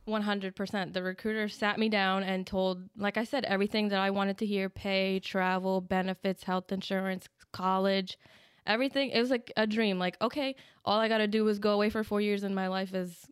100%. 0.07 0.93
The 0.93 1.03
recruiter 1.03 1.47
sat 1.49 1.77
me 1.77 1.89
down 1.89 2.23
and 2.23 2.47
told, 2.47 2.89
like 2.97 3.17
I 3.17 3.25
said, 3.25 3.45
everything 3.45 3.89
that 3.89 3.99
I 3.99 4.09
wanted 4.09 4.37
to 4.39 4.45
hear 4.45 4.69
pay, 4.69 5.19
travel, 5.19 5.81
benefits, 5.81 6.43
health 6.43 6.71
insurance, 6.71 7.27
college, 7.51 8.17
everything. 8.65 9.09
It 9.09 9.19
was 9.19 9.29
like 9.29 9.51
a 9.57 9.67
dream. 9.67 9.99
Like, 9.99 10.17
okay, 10.21 10.55
all 10.85 10.99
I 10.99 11.09
got 11.09 11.19
to 11.19 11.27
do 11.27 11.47
is 11.47 11.59
go 11.59 11.71
away 11.73 11.89
for 11.89 12.03
four 12.03 12.21
years 12.21 12.43
and 12.43 12.55
my 12.55 12.67
life 12.67 12.93
is 12.93 13.27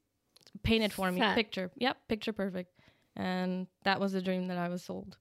painted 0.64 0.92
for 0.92 1.12
me. 1.12 1.22
Set. 1.22 1.36
Picture. 1.36 1.72
Yep, 1.78 1.98
picture 2.10 2.34
perfect. 2.34 2.72
And 3.16 3.68
that 3.84 4.00
was 4.00 4.12
the 4.12 4.22
dream 4.22 4.48
that 4.48 4.58
I 4.58 4.68
was 4.68 4.84
sold. 4.84 5.18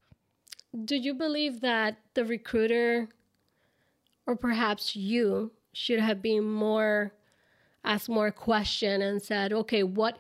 Did 0.85 1.05
you 1.05 1.15
believe 1.15 1.61
that 1.61 1.99
the 2.15 2.25
recruiter, 2.25 3.09
or 4.27 4.37
perhaps 4.37 4.97
you, 4.97 5.53
should 5.73 6.01
have 6.01 6.23
been 6.23 6.45
more, 6.45 7.13
asked 7.85 8.09
more 8.09 8.31
question 8.31 9.03
and 9.03 9.21
said, 9.23 9.53
okay, 9.53 9.83
what? 9.83 10.19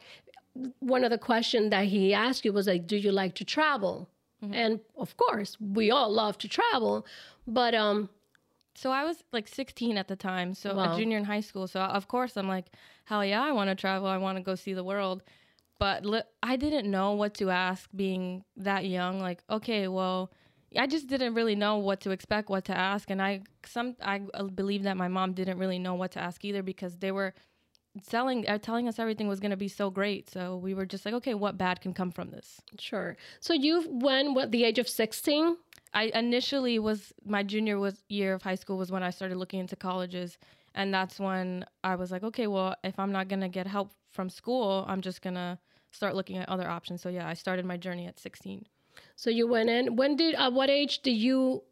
One 0.78 1.02
of 1.04 1.11
the 1.11 1.18
questions 1.18 1.70
that 1.70 1.87
he 1.87 2.14
asked 2.14 2.44
you 2.44 2.52
was 2.52 2.66
like, 2.68 2.87
do 2.87 2.96
you 2.96 3.11
like 3.11 3.34
to 3.37 3.44
travel? 3.44 4.08
And 4.52 4.80
of 4.99 5.16
course, 5.16 5.56
we 5.58 5.90
all 5.90 6.12
love 6.12 6.37
to 6.38 6.49
travel, 6.49 7.06
but 7.46 7.75
um, 7.75 8.11
So 8.75 8.90
I 8.90 9.02
was 9.04 9.25
like 9.32 9.49
16 9.49 9.96
at 9.96 10.06
the 10.06 10.16
time, 10.16 10.52
so 10.52 10.76
Wow. 10.76 10.92
a 10.92 10.96
junior 10.96 11.16
in 11.16 11.25
high 11.25 11.40
school. 11.40 11.66
So 11.66 11.80
of 11.80 12.08
course 12.08 12.37
I'm 12.37 12.46
like, 12.46 12.66
hell 13.06 13.25
yeah, 13.25 13.42
I 13.42 13.52
want 13.52 13.70
to 13.70 13.75
travel. 13.75 14.06
I 14.06 14.18
want 14.18 14.37
to 14.37 14.42
go 14.44 14.54
see 14.54 14.75
the 14.75 14.84
world. 14.84 15.23
But 15.78 16.04
li- 16.04 16.28
I 16.42 16.56
didn't 16.56 16.90
know 16.90 17.12
what 17.12 17.32
to 17.34 17.49
ask 17.49 17.88
being 17.96 18.44
that 18.58 18.84
young. 18.84 19.18
Like, 19.18 19.42
okay, 19.49 19.88
well, 19.88 20.30
I 20.76 20.87
just 20.87 21.07
didn't 21.07 21.35
really 21.35 21.54
know 21.54 21.78
what 21.78 22.00
to 22.00 22.11
expect, 22.11 22.49
what 22.49 22.64
to 22.66 22.76
ask, 22.76 23.11
and 23.11 23.21
I 23.23 23.43
some 23.66 23.97
I 24.02 24.23
uh, 24.35 24.45
believe 24.45 24.83
that 24.85 24.97
my 24.97 25.09
mom 25.09 25.33
didn't 25.33 25.59
really 25.59 25.78
know 25.78 25.95
what 25.95 26.12
to 26.12 26.21
ask 26.21 26.45
either 26.45 26.62
because 26.62 26.97
they 26.97 27.12
were 27.12 27.35
selling 28.02 28.49
uh, 28.49 28.59
telling 28.59 28.88
us 28.88 28.99
everything 28.99 29.28
was 29.28 29.40
going 29.40 29.50
to 29.50 29.57
be 29.57 29.69
so 29.69 29.90
great. 29.90 30.31
So 30.31 30.57
we 30.57 30.75
were 30.75 30.87
just 30.87 31.04
like, 31.04 31.14
okay, 31.14 31.35
what 31.35 31.59
bad 31.59 31.81
can 31.81 31.95
come 31.95 32.11
from 32.11 32.31
this? 32.31 32.61
Sure. 32.78 33.16
So 33.40 33.52
you 33.52 33.83
when 33.88 34.35
what 34.35 34.50
the 34.50 34.64
age 34.64 34.78
of 34.78 34.88
16? 34.88 35.57
I 35.93 36.11
initially 36.14 36.78
was 36.81 37.12
my 37.25 37.45
junior 37.45 37.78
was 37.78 38.02
year 38.09 38.35
of 38.35 38.43
high 38.43 38.57
school 38.57 38.76
was 38.76 38.90
when 38.90 39.04
I 39.04 39.11
started 39.11 39.37
looking 39.37 39.61
into 39.61 39.76
colleges, 39.76 40.38
and 40.75 40.93
that's 40.93 41.21
when 41.21 41.64
I 41.85 41.95
was 41.95 42.11
like, 42.11 42.25
okay, 42.25 42.49
well, 42.49 42.75
if 42.83 42.99
I'm 42.99 43.12
not 43.12 43.28
going 43.28 43.43
to 43.43 43.49
get 43.49 43.69
help 43.69 43.93
from 44.11 44.28
school, 44.28 44.85
I'm 44.88 45.00
just 45.00 45.23
going 45.23 45.35
to 45.35 45.59
start 45.93 46.16
looking 46.16 46.38
at 46.38 46.49
other 46.49 46.69
options. 46.69 47.00
So 47.00 47.09
yeah, 47.09 47.28
I 47.28 47.35
started 47.35 47.64
my 47.64 47.76
journey 47.76 48.07
at 48.07 48.19
16. 48.19 48.66
So 49.16 49.30
you 49.30 49.47
went 49.47 49.71
in. 49.71 49.97
When 49.97 50.16
did 50.16 50.35
at 50.35 50.52
what 50.52 50.71
age 50.71 51.00
did 51.02 51.12
you 51.12 51.62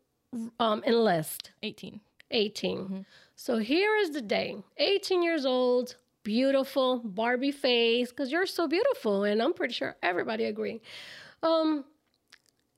um, 0.58 0.82
enlist? 0.86 1.50
18. 1.62 2.00
18. 2.30 3.06
So 3.36 3.58
here 3.58 3.96
is 3.96 4.10
the 4.10 4.22
day. 4.22 4.56
18 4.78 5.22
years 5.22 5.44
old, 5.44 5.96
beautiful, 6.22 7.00
Barbie 7.04 7.50
face, 7.50 8.10
because 8.10 8.32
you're 8.32 8.46
so 8.46 8.66
beautiful, 8.66 9.24
and 9.24 9.42
I'm 9.42 9.52
pretty 9.52 9.74
sure 9.74 9.96
everybody 10.02 10.44
agree. 10.44 10.80
Um, 11.42 11.84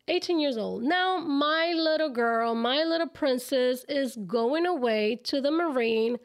18 0.09 0.40
years 0.40 0.56
old. 0.59 0.83
Now 0.83 1.18
my 1.18 1.73
little 1.76 2.11
girl, 2.11 2.54
my 2.54 2.85
little 2.85 3.06
princess 3.09 3.85
is 3.88 4.16
going 4.26 4.66
away 4.66 5.16
to 5.25 5.40
the 5.40 5.50
Marine. 5.50 6.18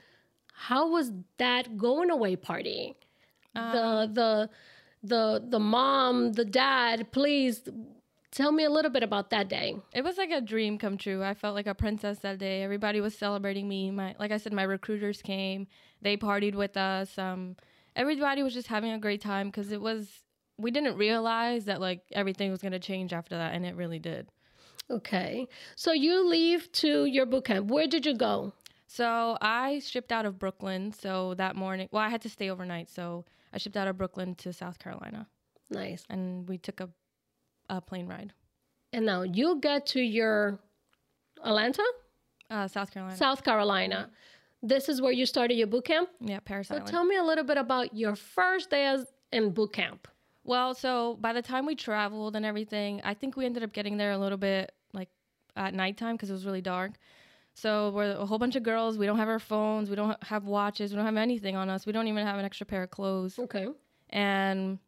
How 0.54 0.90
was 0.90 1.12
that 1.38 1.78
going 1.78 2.10
away 2.10 2.36
party? 2.36 2.96
the 3.54 4.10
the 4.14 4.50
the 5.04 5.44
the 5.48 5.60
mom, 5.60 6.34
the 6.34 6.46
dad, 6.46 7.12
please 7.12 7.62
tell 8.32 8.52
me 8.52 8.64
a 8.64 8.70
little 8.70 8.92
bit 8.92 9.04
about 9.04 9.30
that 9.32 9.50
day. 9.50 9.76
It 9.94 10.04
was 10.04 10.18
like 10.18 10.32
a 10.32 10.42
dream 10.42 10.78
come 10.78 10.98
true. 10.98 11.24
I 11.24 11.34
felt 11.34 11.56
like 11.56 11.68
a 11.68 11.76
princess 11.76 12.20
that 12.20 12.38
day. 12.40 12.64
Everybody 12.64 13.02
was 13.02 13.18
celebrating 13.18 13.68
me. 13.68 13.92
My 13.92 14.16
like 14.20 14.32
I 14.32 14.38
said, 14.38 14.54
my 14.54 14.64
recruiters 14.64 15.22
came. 15.22 15.68
They 16.02 16.18
partied 16.18 16.56
with 16.56 16.78
us. 16.78 17.18
Um, 17.18 17.56
everybody 17.96 18.44
was 18.44 18.54
just 18.54 18.68
having 18.68 18.92
a 18.92 19.00
great 19.00 19.22
time 19.22 19.48
because 19.48 19.72
it 19.72 19.82
was. 19.82 20.08
We 20.58 20.72
didn't 20.72 20.98
realize 20.98 21.66
that 21.66 21.80
like 21.80 22.02
everything 22.12 22.52
was 22.52 22.62
gonna 22.62 22.80
change 22.80 23.14
after 23.14 23.36
that, 23.38 23.54
and 23.54 23.66
it 23.66 23.76
really 23.76 24.00
did. 24.00 24.28
Okay. 24.92 25.48
So 25.76 25.92
you 25.92 26.28
leave 26.28 26.72
to 26.74 27.06
your 27.06 27.26
boot 27.26 27.46
camp. 27.46 27.68
Where 27.68 27.88
did 27.88 28.06
you 28.06 28.16
go? 28.16 28.54
So 28.88 29.38
I 29.40 29.80
shipped 29.80 30.12
out 30.12 30.26
of 30.26 30.40
Brooklyn. 30.40 30.92
So 30.94 31.36
that 31.36 31.56
morning, 31.56 31.88
well, 31.92 32.02
I 32.02 32.10
had 32.10 32.22
to 32.24 32.30
stay 32.30 32.50
overnight. 32.50 32.90
So 32.90 33.24
I 33.54 33.60
shipped 33.60 33.78
out 33.78 33.88
of 33.88 33.98
Brooklyn 33.98 34.34
to 34.36 34.52
South 34.52 34.80
Carolina, 34.80 35.28
Nice. 35.70 36.04
and 36.10 36.48
we 36.50 36.58
took 36.58 36.80
a, 36.80 36.90
a 37.70 37.80
plane 37.82 38.08
ride. 38.08 38.34
And 38.94 39.06
now 39.06 39.22
you 39.22 39.60
get 39.62 39.86
to 39.88 40.02
your 40.02 40.60
Atlanta, 41.44 41.84
Uh, 42.50 42.68
South 42.68 42.92
Carolina. 42.92 43.16
South 43.18 43.44
Carolina. 43.44 44.10
This 44.62 44.90
is 44.90 45.02
where 45.02 45.12
you 45.12 45.26
started 45.26 45.54
your 45.56 45.68
boot 45.68 45.86
camp. 45.86 46.10
yeah, 46.20 46.40
Parris 46.40 46.68
So 46.68 46.76
Island. 46.76 46.90
tell 46.90 47.06
me 47.06 47.16
a 47.16 47.24
little 47.24 47.44
bit 47.46 47.58
about 47.58 47.94
your 47.96 48.16
first 48.16 48.70
day 48.70 48.86
as 48.88 49.06
in 49.32 49.52
boot 49.52 49.72
camp. 49.74 50.08
Well, 50.44 50.74
so 50.74 51.16
by 51.22 51.32
the 51.34 51.42
time 51.42 51.66
we 51.66 51.76
traveled 51.76 52.36
and 52.36 52.46
everything, 52.46 53.02
I 53.04 53.14
think 53.14 53.38
we 53.38 53.46
ended 53.46 53.64
up 53.64 53.72
getting 53.72 53.98
there 53.98 54.12
a 54.12 54.18
little 54.18 54.38
bit 54.38 54.72
like 54.94 55.10
at 55.56 55.74
nighttime 55.74 56.16
because 56.16 56.30
it 56.30 56.34
was 56.34 56.46
really 56.46 56.62
dark. 56.62 56.94
So 57.54 57.92
we're 57.92 58.12
a 58.14 58.26
whole 58.26 58.40
bunch 58.40 58.56
of 58.56 58.64
girls. 58.64 58.98
We 58.98 59.06
don't 59.06 59.18
have 59.18 59.28
our 59.30 59.40
phones. 59.40 59.90
We 59.90 59.96
don't 59.96 60.22
have 60.24 60.46
watches. 60.46 60.92
We 60.92 60.96
don't 60.98 61.06
have 61.06 61.18
anything 61.18 61.56
on 61.56 61.70
us. 61.70 61.86
We 61.86 61.92
don't 61.92 62.08
even 62.08 62.26
have 62.26 62.40
an 62.40 62.46
extra 62.46 62.66
pair 62.66 62.84
of 62.84 62.90
clothes. 62.90 63.38
Okay. 63.38 63.68
And 64.10 64.80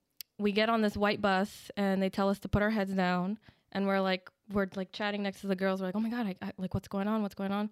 we 0.41 0.51
get 0.51 0.69
on 0.69 0.81
this 0.81 0.97
white 0.97 1.21
bus 1.21 1.71
and 1.77 2.01
they 2.01 2.09
tell 2.09 2.29
us 2.29 2.39
to 2.39 2.49
put 2.49 2.61
our 2.61 2.69
heads 2.69 2.93
down. 2.93 3.37
And 3.71 3.87
we're 3.87 4.01
like, 4.01 4.29
we're 4.51 4.67
like 4.75 4.91
chatting 4.91 5.23
next 5.23 5.41
to 5.41 5.47
the 5.47 5.55
girls. 5.55 5.79
We're 5.79 5.87
like, 5.87 5.95
oh 5.95 5.99
my 5.99 6.09
God, 6.09 6.27
I, 6.27 6.35
I, 6.41 6.51
like, 6.57 6.73
what's 6.73 6.87
going 6.87 7.07
on? 7.07 7.21
What's 7.21 7.35
going 7.35 7.51
on? 7.51 7.69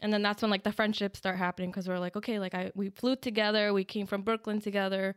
And 0.00 0.12
then 0.12 0.22
that's 0.22 0.42
when 0.42 0.50
like 0.50 0.62
the 0.64 0.72
friendships 0.72 1.18
start 1.18 1.36
happening 1.36 1.70
because 1.70 1.88
we're 1.88 1.98
like, 1.98 2.16
okay, 2.16 2.38
like 2.38 2.54
I, 2.54 2.70
we 2.74 2.90
flew 2.90 3.16
together. 3.16 3.72
We 3.72 3.84
came 3.84 4.06
from 4.06 4.22
Brooklyn 4.22 4.60
together. 4.60 5.16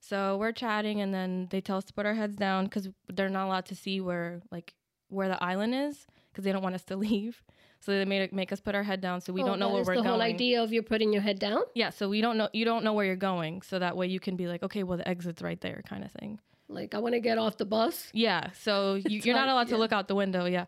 So 0.00 0.36
we're 0.36 0.52
chatting 0.52 1.00
and 1.00 1.12
then 1.12 1.48
they 1.50 1.60
tell 1.60 1.78
us 1.78 1.84
to 1.84 1.92
put 1.92 2.06
our 2.06 2.14
heads 2.14 2.36
down 2.36 2.64
because 2.64 2.88
they're 3.12 3.28
not 3.28 3.46
allowed 3.46 3.66
to 3.66 3.74
see 3.74 4.00
where 4.00 4.42
like 4.50 4.74
where 5.08 5.28
the 5.28 5.42
island 5.42 5.74
is 5.74 6.06
because 6.30 6.44
they 6.44 6.52
don't 6.52 6.62
want 6.62 6.74
us 6.74 6.84
to 6.84 6.96
leave. 7.06 7.42
So 7.80 7.92
they 7.92 8.04
made 8.04 8.22
it 8.22 8.32
make 8.32 8.52
us 8.52 8.60
put 8.60 8.74
our 8.74 8.82
head 8.82 9.00
down 9.00 9.20
so 9.20 9.32
we 9.32 9.42
Oh, 9.42 9.46
don't 9.46 9.58
know 9.60 9.68
where 9.68 9.82
we're 9.84 9.94
going. 9.94 10.04
the 10.04 10.10
whole 10.10 10.22
idea 10.22 10.62
of 10.62 10.72
you 10.72 10.82
putting 10.82 11.12
your 11.12 11.22
head 11.22 11.38
down. 11.38 11.60
Yeah, 11.74 11.90
so 11.90 12.08
we 12.08 12.20
don't 12.20 12.36
know 12.36 12.48
you 12.52 12.64
don't 12.64 12.82
know 12.84 12.92
where 12.94 13.04
you're 13.04 13.16
going, 13.16 13.62
so 13.62 13.78
that 13.78 13.96
way 13.96 14.06
you 14.08 14.18
can 14.20 14.34
be 14.36 14.46
like, 14.48 14.62
okay, 14.62 14.82
well 14.82 14.98
the 14.98 15.06
exit's 15.08 15.42
right 15.42 15.60
there, 15.60 15.82
kind 15.88 16.02
of 16.04 16.10
thing. 16.12 16.40
Like 16.68 16.94
I 16.94 16.98
want 16.98 17.14
to 17.14 17.20
get 17.20 17.38
off 17.38 17.56
the 17.58 17.64
bus. 17.66 18.08
Yeah, 18.12 18.50
so 18.60 18.94
you, 19.06 19.20
you're 19.22 19.36
not 19.36 19.48
allowed 19.48 19.68
to 19.68 19.76
look 19.78 19.92
out 19.92 20.08
the 20.08 20.16
window. 20.16 20.46
Yeah. 20.46 20.64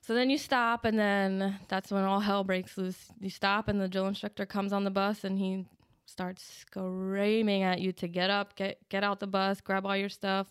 So 0.00 0.14
then 0.14 0.30
you 0.30 0.38
stop, 0.38 0.84
and 0.84 0.96
then 0.98 1.58
that's 1.68 1.90
when 1.90 2.04
all 2.04 2.20
hell 2.20 2.44
breaks 2.44 2.78
loose. 2.78 3.08
You 3.20 3.28
stop, 3.28 3.66
and 3.68 3.80
the 3.80 3.88
drill 3.88 4.06
instructor 4.06 4.46
comes 4.46 4.72
on 4.72 4.84
the 4.84 4.90
bus, 4.90 5.24
and 5.24 5.36
he 5.38 5.66
starts 6.06 6.42
screaming 6.60 7.64
at 7.64 7.80
you 7.80 7.92
to 7.92 8.06
get 8.08 8.30
up, 8.30 8.54
get 8.56 8.78
get 8.88 9.02
out 9.04 9.18
the 9.20 9.26
bus, 9.26 9.60
grab 9.60 9.84
all 9.84 9.96
your 9.96 10.08
stuff, 10.08 10.46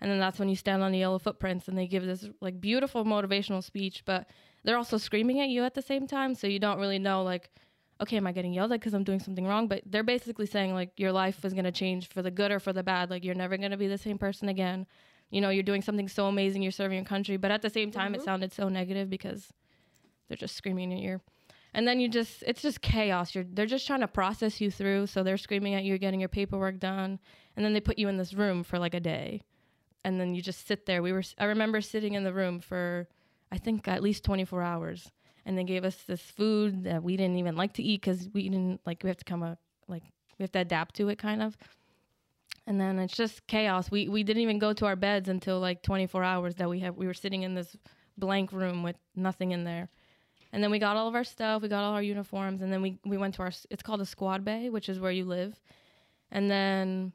and 0.00 0.10
then 0.10 0.18
that's 0.18 0.38
when 0.38 0.48
you 0.50 0.56
stand 0.56 0.82
on 0.82 0.92
the 0.92 0.98
yellow 0.98 1.18
footprints, 1.18 1.66
and 1.68 1.76
they 1.78 1.86
give 1.86 2.04
this 2.04 2.28
like 2.40 2.60
beautiful 2.60 3.04
motivational 3.04 3.64
speech, 3.64 4.02
but 4.04 4.28
they're 4.64 4.76
also 4.76 4.98
screaming 4.98 5.40
at 5.40 5.48
you 5.48 5.64
at 5.64 5.74
the 5.74 5.82
same 5.82 6.06
time, 6.06 6.34
so 6.34 6.46
you 6.46 6.58
don't 6.58 6.78
really 6.78 6.98
know 6.98 7.22
like, 7.22 7.50
okay, 8.00 8.16
am 8.16 8.26
I 8.26 8.32
getting 8.32 8.52
yelled 8.52 8.72
at 8.72 8.80
because 8.80 8.94
I'm 8.94 9.04
doing 9.04 9.20
something 9.20 9.46
wrong? 9.46 9.68
But 9.68 9.82
they're 9.86 10.02
basically 10.02 10.46
saying 10.46 10.74
like 10.74 10.92
your 10.96 11.12
life 11.12 11.44
is 11.44 11.54
gonna 11.54 11.72
change 11.72 12.08
for 12.08 12.22
the 12.22 12.30
good 12.30 12.50
or 12.50 12.60
for 12.60 12.72
the 12.72 12.82
bad. 12.82 13.10
Like 13.10 13.24
you're 13.24 13.34
never 13.34 13.56
gonna 13.56 13.76
be 13.76 13.88
the 13.88 13.98
same 13.98 14.18
person 14.18 14.48
again. 14.48 14.86
You 15.30 15.40
know 15.40 15.50
you're 15.50 15.62
doing 15.62 15.82
something 15.82 16.08
so 16.08 16.26
amazing 16.26 16.62
you're 16.62 16.72
serving 16.72 16.96
your 16.96 17.04
country. 17.04 17.36
But 17.36 17.50
at 17.50 17.62
the 17.62 17.70
same 17.70 17.90
time 17.90 18.14
it 18.14 18.18
mm-hmm. 18.18 18.24
sounded 18.24 18.52
so 18.52 18.68
negative 18.68 19.08
because 19.08 19.52
they're 20.28 20.36
just 20.36 20.56
screaming 20.56 20.92
in 20.92 20.98
your 20.98 21.12
ear 21.12 21.20
and 21.72 21.86
then 21.86 22.00
you 22.00 22.08
just 22.08 22.42
it's 22.46 22.62
just 22.62 22.80
chaos. 22.80 23.34
You're 23.34 23.44
they're 23.44 23.66
just 23.66 23.86
trying 23.86 24.00
to 24.00 24.08
process 24.08 24.60
you 24.60 24.70
through 24.70 25.06
so 25.06 25.22
they're 25.22 25.36
screaming 25.36 25.74
at 25.74 25.84
you 25.84 25.96
getting 25.98 26.20
your 26.20 26.28
paperwork 26.28 26.78
done 26.78 27.18
and 27.56 27.64
then 27.64 27.72
they 27.72 27.80
put 27.80 27.98
you 27.98 28.08
in 28.08 28.16
this 28.16 28.34
room 28.34 28.62
for 28.62 28.78
like 28.78 28.94
a 28.94 29.00
day. 29.00 29.42
And 30.04 30.18
then 30.18 30.34
you 30.34 30.42
just 30.42 30.66
sit 30.66 30.86
there. 30.86 31.02
We 31.02 31.12
were 31.12 31.22
i 31.38 31.44
remember 31.44 31.80
sitting 31.80 32.14
in 32.14 32.24
the 32.24 32.32
room 32.32 32.60
for 32.60 33.08
i 33.52 33.58
think 33.58 33.86
at 33.88 34.02
least 34.02 34.24
24 34.24 34.62
hours 34.62 35.10
and 35.46 35.56
they 35.56 35.64
gave 35.64 35.84
us 35.84 35.96
this 36.06 36.20
food 36.20 36.84
that 36.84 37.02
we 37.02 37.16
didn't 37.16 37.36
even 37.36 37.56
like 37.56 37.72
to 37.74 37.82
eat 37.82 38.00
because 38.00 38.28
we 38.32 38.48
didn't 38.48 38.80
like 38.86 39.02
we 39.02 39.08
have 39.08 39.16
to 39.16 39.24
come 39.24 39.42
up 39.42 39.58
like 39.88 40.04
we 40.38 40.42
have 40.42 40.52
to 40.52 40.60
adapt 40.60 40.94
to 40.94 41.08
it 41.08 41.18
kind 41.18 41.42
of 41.42 41.56
and 42.70 42.80
then 42.80 43.00
it's 43.00 43.16
just 43.16 43.46
chaos. 43.48 43.90
We 43.90 44.08
we 44.08 44.22
didn't 44.22 44.42
even 44.42 44.60
go 44.60 44.72
to 44.72 44.86
our 44.86 44.94
beds 44.94 45.28
until 45.28 45.58
like 45.58 45.82
24 45.82 46.22
hours 46.22 46.54
that 46.56 46.68
we 46.68 46.78
have. 46.80 46.96
We 46.96 47.06
were 47.06 47.14
sitting 47.14 47.42
in 47.42 47.54
this 47.54 47.76
blank 48.16 48.52
room 48.52 48.84
with 48.84 48.96
nothing 49.16 49.50
in 49.50 49.64
there, 49.64 49.88
and 50.52 50.62
then 50.62 50.70
we 50.70 50.78
got 50.78 50.96
all 50.96 51.08
of 51.08 51.16
our 51.16 51.24
stuff. 51.24 51.62
We 51.62 51.68
got 51.68 51.82
all 51.82 51.94
our 51.94 52.02
uniforms, 52.02 52.62
and 52.62 52.72
then 52.72 52.80
we 52.80 52.98
we 53.04 53.16
went 53.16 53.34
to 53.34 53.42
our. 53.42 53.52
It's 53.70 53.82
called 53.82 54.00
a 54.00 54.06
squad 54.06 54.44
bay, 54.44 54.70
which 54.70 54.88
is 54.88 55.00
where 55.00 55.10
you 55.10 55.24
live, 55.24 55.60
and 56.30 56.48
then 56.48 57.12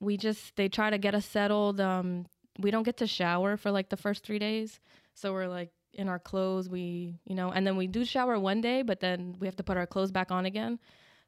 we 0.00 0.16
just 0.16 0.56
they 0.56 0.68
try 0.68 0.90
to 0.90 0.98
get 0.98 1.14
us 1.14 1.26
settled. 1.26 1.78
Um, 1.78 2.24
we 2.58 2.70
don't 2.70 2.84
get 2.84 2.96
to 2.98 3.06
shower 3.06 3.58
for 3.58 3.70
like 3.70 3.90
the 3.90 3.98
first 3.98 4.24
three 4.24 4.38
days, 4.38 4.80
so 5.14 5.32
we're 5.32 5.48
like 5.48 5.70
in 5.92 6.08
our 6.08 6.18
clothes. 6.18 6.68
We 6.68 7.18
you 7.24 7.34
know, 7.34 7.50
and 7.50 7.66
then 7.66 7.76
we 7.76 7.86
do 7.86 8.04
shower 8.04 8.38
one 8.38 8.60
day, 8.60 8.82
but 8.82 9.00
then 9.00 9.36
we 9.38 9.46
have 9.46 9.56
to 9.56 9.62
put 9.62 9.76
our 9.76 9.86
clothes 9.86 10.10
back 10.10 10.30
on 10.30 10.46
again. 10.46 10.78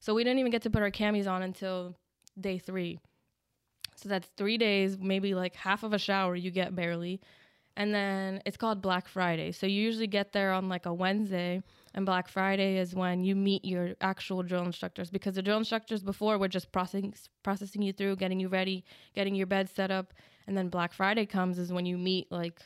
So 0.01 0.15
we 0.15 0.25
didn't 0.25 0.39
even 0.39 0.53
get 0.53 0.63
to 0.63 0.71
put 0.71 0.83
our 0.83 0.91
camis 0.91 1.27
on 1.31 1.43
until 1.43 1.97
day 2.39 2.59
three. 2.59 2.99
So 3.97 4.09
that's 4.09 4.29
three 4.37 4.59
days, 4.59 4.99
maybe 4.99 5.35
like 5.35 5.55
half 5.55 5.83
of 5.83 5.93
a 5.93 5.99
shower 5.99 6.35
you 6.35 6.51
get 6.51 6.75
barely. 6.75 7.21
And 7.77 7.93
then 7.93 8.41
it's 8.47 8.57
called 8.57 8.83
Black 8.83 9.09
Friday. 9.09 9.51
So 9.51 9.67
you 9.67 9.83
usually 9.83 10.07
get 10.07 10.33
there 10.33 10.53
on 10.53 10.69
like 10.69 10.87
a 10.87 10.95
Wednesday, 10.95 11.63
and 11.93 12.07
Black 12.07 12.29
Friday 12.29 12.79
is 12.79 12.95
when 12.95 13.25
you 13.25 13.35
meet 13.35 13.65
your 13.65 13.95
actual 14.01 14.43
drill 14.43 14.65
instructors 14.65 15.11
because 15.11 15.35
the 15.35 15.43
drill 15.43 15.59
instructors 15.59 16.03
before 16.03 16.39
were 16.39 16.49
just 16.49 16.71
processing 16.71 17.15
processing 17.43 17.83
you 17.83 17.93
through, 17.93 18.17
getting 18.17 18.39
you 18.39 18.49
ready, 18.49 18.85
getting 19.15 19.35
your 19.35 19.47
bed 19.47 19.69
set 19.69 19.91
up, 19.91 20.15
and 20.47 20.57
then 20.57 20.69
Black 20.69 20.93
Friday 20.93 21.27
comes 21.27 21.59
is 21.59 21.73
when 21.73 21.87
you 21.87 21.99
meet 21.99 22.31
like 22.31 22.61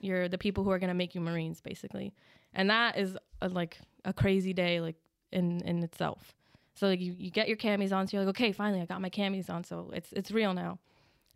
your 0.00 0.28
the 0.28 0.38
people 0.38 0.64
who 0.64 0.70
are 0.70 0.78
gonna 0.78 0.94
make 0.94 1.14
you 1.14 1.20
Marines 1.20 1.60
basically, 1.60 2.12
and 2.52 2.70
that 2.70 2.98
is 2.98 3.16
a, 3.40 3.48
like 3.48 3.78
a 4.04 4.12
crazy 4.12 4.52
day 4.52 4.80
like 4.80 4.96
in 5.32 5.60
in 5.62 5.82
itself. 5.82 6.34
So 6.74 6.88
like 6.88 7.00
you, 7.00 7.14
you 7.16 7.30
get 7.30 7.48
your 7.48 7.56
camis 7.56 7.92
on, 7.92 8.06
so 8.06 8.16
you're 8.16 8.26
like, 8.26 8.36
okay, 8.36 8.52
finally 8.52 8.80
I 8.80 8.86
got 8.86 9.00
my 9.00 9.10
camis 9.10 9.48
on, 9.50 9.64
so 9.64 9.90
it's 9.92 10.12
it's 10.12 10.30
real 10.30 10.54
now. 10.54 10.78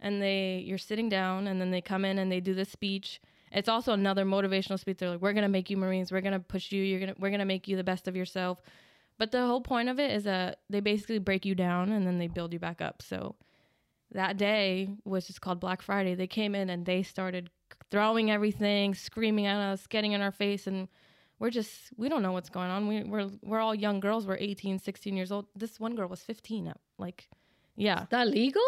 And 0.01 0.23
they 0.23 0.63
you're 0.67 0.79
sitting 0.79 1.09
down 1.09 1.47
and 1.47 1.61
then 1.61 1.71
they 1.71 1.81
come 1.81 2.05
in 2.05 2.19
and 2.19 2.31
they 2.31 2.41
do 2.41 2.55
this 2.55 2.71
speech. 2.71 3.21
It's 3.51 3.69
also 3.69 3.93
another 3.93 4.25
motivational 4.25 4.79
speech. 4.79 4.99
They're 4.99 5.11
like, 5.11 5.23
We're 5.23 5.33
gonna 5.33 5.49
make 5.49 5.71
you 5.71 5.77
Marines, 5.77 6.13
we're 6.13 6.21
gonna 6.21 6.41
push 6.41 6.73
you, 6.73 6.83
you're 6.83 7.01
gonna 7.01 7.15
we're 7.19 7.31
gonna 7.31 7.45
make 7.45 7.69
you 7.69 7.77
the 7.77 7.85
best 7.85 8.09
of 8.09 8.17
yourself. 8.17 8.63
But 9.19 9.33
the 9.33 9.47
whole 9.47 9.61
point 9.61 9.89
of 9.89 9.99
it 9.99 10.13
is 10.13 10.25
that 10.25 10.61
they 10.71 10.81
basically 10.81 11.19
break 11.19 11.45
you 11.45 11.55
down 11.55 11.91
and 11.91 12.07
then 12.07 12.19
they 12.19 12.29
build 12.29 12.53
you 12.53 12.61
back 12.61 12.81
up. 12.81 13.03
So 13.03 13.35
that 14.13 14.37
day, 14.37 14.91
which 15.03 15.29
is 15.29 15.39
called 15.39 15.61
Black 15.61 15.83
Friday, 15.83 16.15
they 16.15 16.29
came 16.29 16.55
in 16.55 16.71
and 16.71 16.87
they 16.87 17.03
started 17.03 17.51
throwing 17.91 18.31
everything, 18.31 18.95
screaming 18.95 19.47
at 19.47 19.59
us, 19.59 19.87
getting 19.87 20.13
in 20.13 20.21
our 20.21 20.33
face 20.33 20.67
and 20.67 20.89
we're 21.39 21.51
just 21.51 21.91
we 21.97 22.09
don't 22.09 22.23
know 22.23 22.33
what's 22.33 22.49
going 22.51 22.69
on 22.69 22.89
we, 22.89 23.05
we're 23.05 23.31
we're 23.43 23.61
all 23.61 23.75
young 23.75 24.01
girls 24.01 24.27
we're 24.27 24.37
18 24.41 24.81
16 24.81 25.17
years 25.17 25.31
old 25.31 25.47
this 25.55 25.79
one 25.79 25.95
girl 25.95 26.09
was 26.09 26.21
15 26.21 26.73
like 26.99 27.29
yeah 27.77 28.03
Is 28.03 28.09
that 28.11 28.29
legal? 28.29 28.63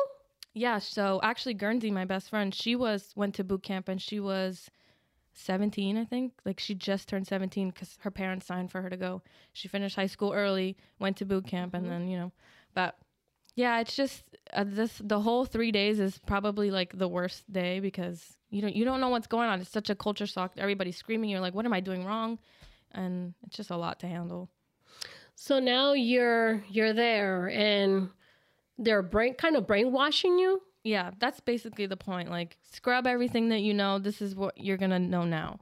yeah 0.54 0.78
so 0.78 1.18
actually 1.22 1.54
guernsey 1.54 1.90
my 1.90 2.04
best 2.04 2.30
friend 2.30 2.54
she 2.54 2.76
was 2.76 3.12
went 3.16 3.34
to 3.34 3.42
boot 3.44 3.64
camp 3.64 3.88
and 3.88 4.00
she 4.00 4.20
was 4.20 4.70
17, 5.32 5.96
I 5.96 6.04
think. 6.04 6.32
Like 6.44 6.60
she 6.60 6.74
just 6.74 7.08
turned 7.08 7.26
17 7.26 7.70
because 7.70 7.96
her 8.00 8.10
parents 8.10 8.46
signed 8.46 8.70
for 8.70 8.82
her 8.82 8.90
to 8.90 8.96
go. 8.96 9.22
She 9.52 9.68
finished 9.68 9.96
high 9.96 10.06
school 10.08 10.32
early, 10.32 10.76
went 10.98 11.16
to 11.18 11.24
boot 11.24 11.46
camp, 11.46 11.72
and 11.72 11.88
then 11.90 12.08
you 12.08 12.18
know, 12.18 12.32
but 12.74 12.96
yeah, 13.54 13.80
it's 13.80 13.94
just 13.96 14.24
uh, 14.52 14.64
this. 14.66 15.00
The 15.02 15.20
whole 15.20 15.44
three 15.44 15.72
days 15.72 16.00
is 16.00 16.18
probably 16.18 16.70
like 16.70 16.98
the 16.98 17.08
worst 17.08 17.50
day 17.50 17.80
because 17.80 18.36
you 18.50 18.60
don't 18.60 18.74
you 18.74 18.84
don't 18.84 19.00
know 19.00 19.08
what's 19.08 19.26
going 19.26 19.48
on. 19.48 19.60
It's 19.60 19.70
such 19.70 19.90
a 19.90 19.94
culture 19.94 20.26
shock. 20.26 20.52
Everybody's 20.58 20.96
screaming. 20.96 21.30
You're 21.30 21.40
like, 21.40 21.54
what 21.54 21.64
am 21.64 21.72
I 21.72 21.80
doing 21.80 22.04
wrong? 22.04 22.38
And 22.92 23.34
it's 23.46 23.56
just 23.56 23.70
a 23.70 23.76
lot 23.76 24.00
to 24.00 24.06
handle. 24.06 24.50
So 25.36 25.58
now 25.58 25.92
you're 25.92 26.64
you're 26.68 26.92
there, 26.92 27.48
and 27.48 28.10
they're 28.78 29.02
brain 29.02 29.34
kind 29.34 29.56
of 29.56 29.66
brainwashing 29.66 30.38
you. 30.38 30.60
Yeah, 30.82 31.10
that's 31.18 31.40
basically 31.40 31.86
the 31.86 31.96
point. 31.96 32.30
Like 32.30 32.56
scrub 32.70 33.06
everything 33.06 33.48
that 33.50 33.60
you 33.60 33.72
know. 33.72 33.98
This 33.98 34.20
is 34.20 34.34
what 34.34 34.58
you're 34.58 34.76
gonna 34.76 34.98
know 34.98 35.24
now. 35.24 35.60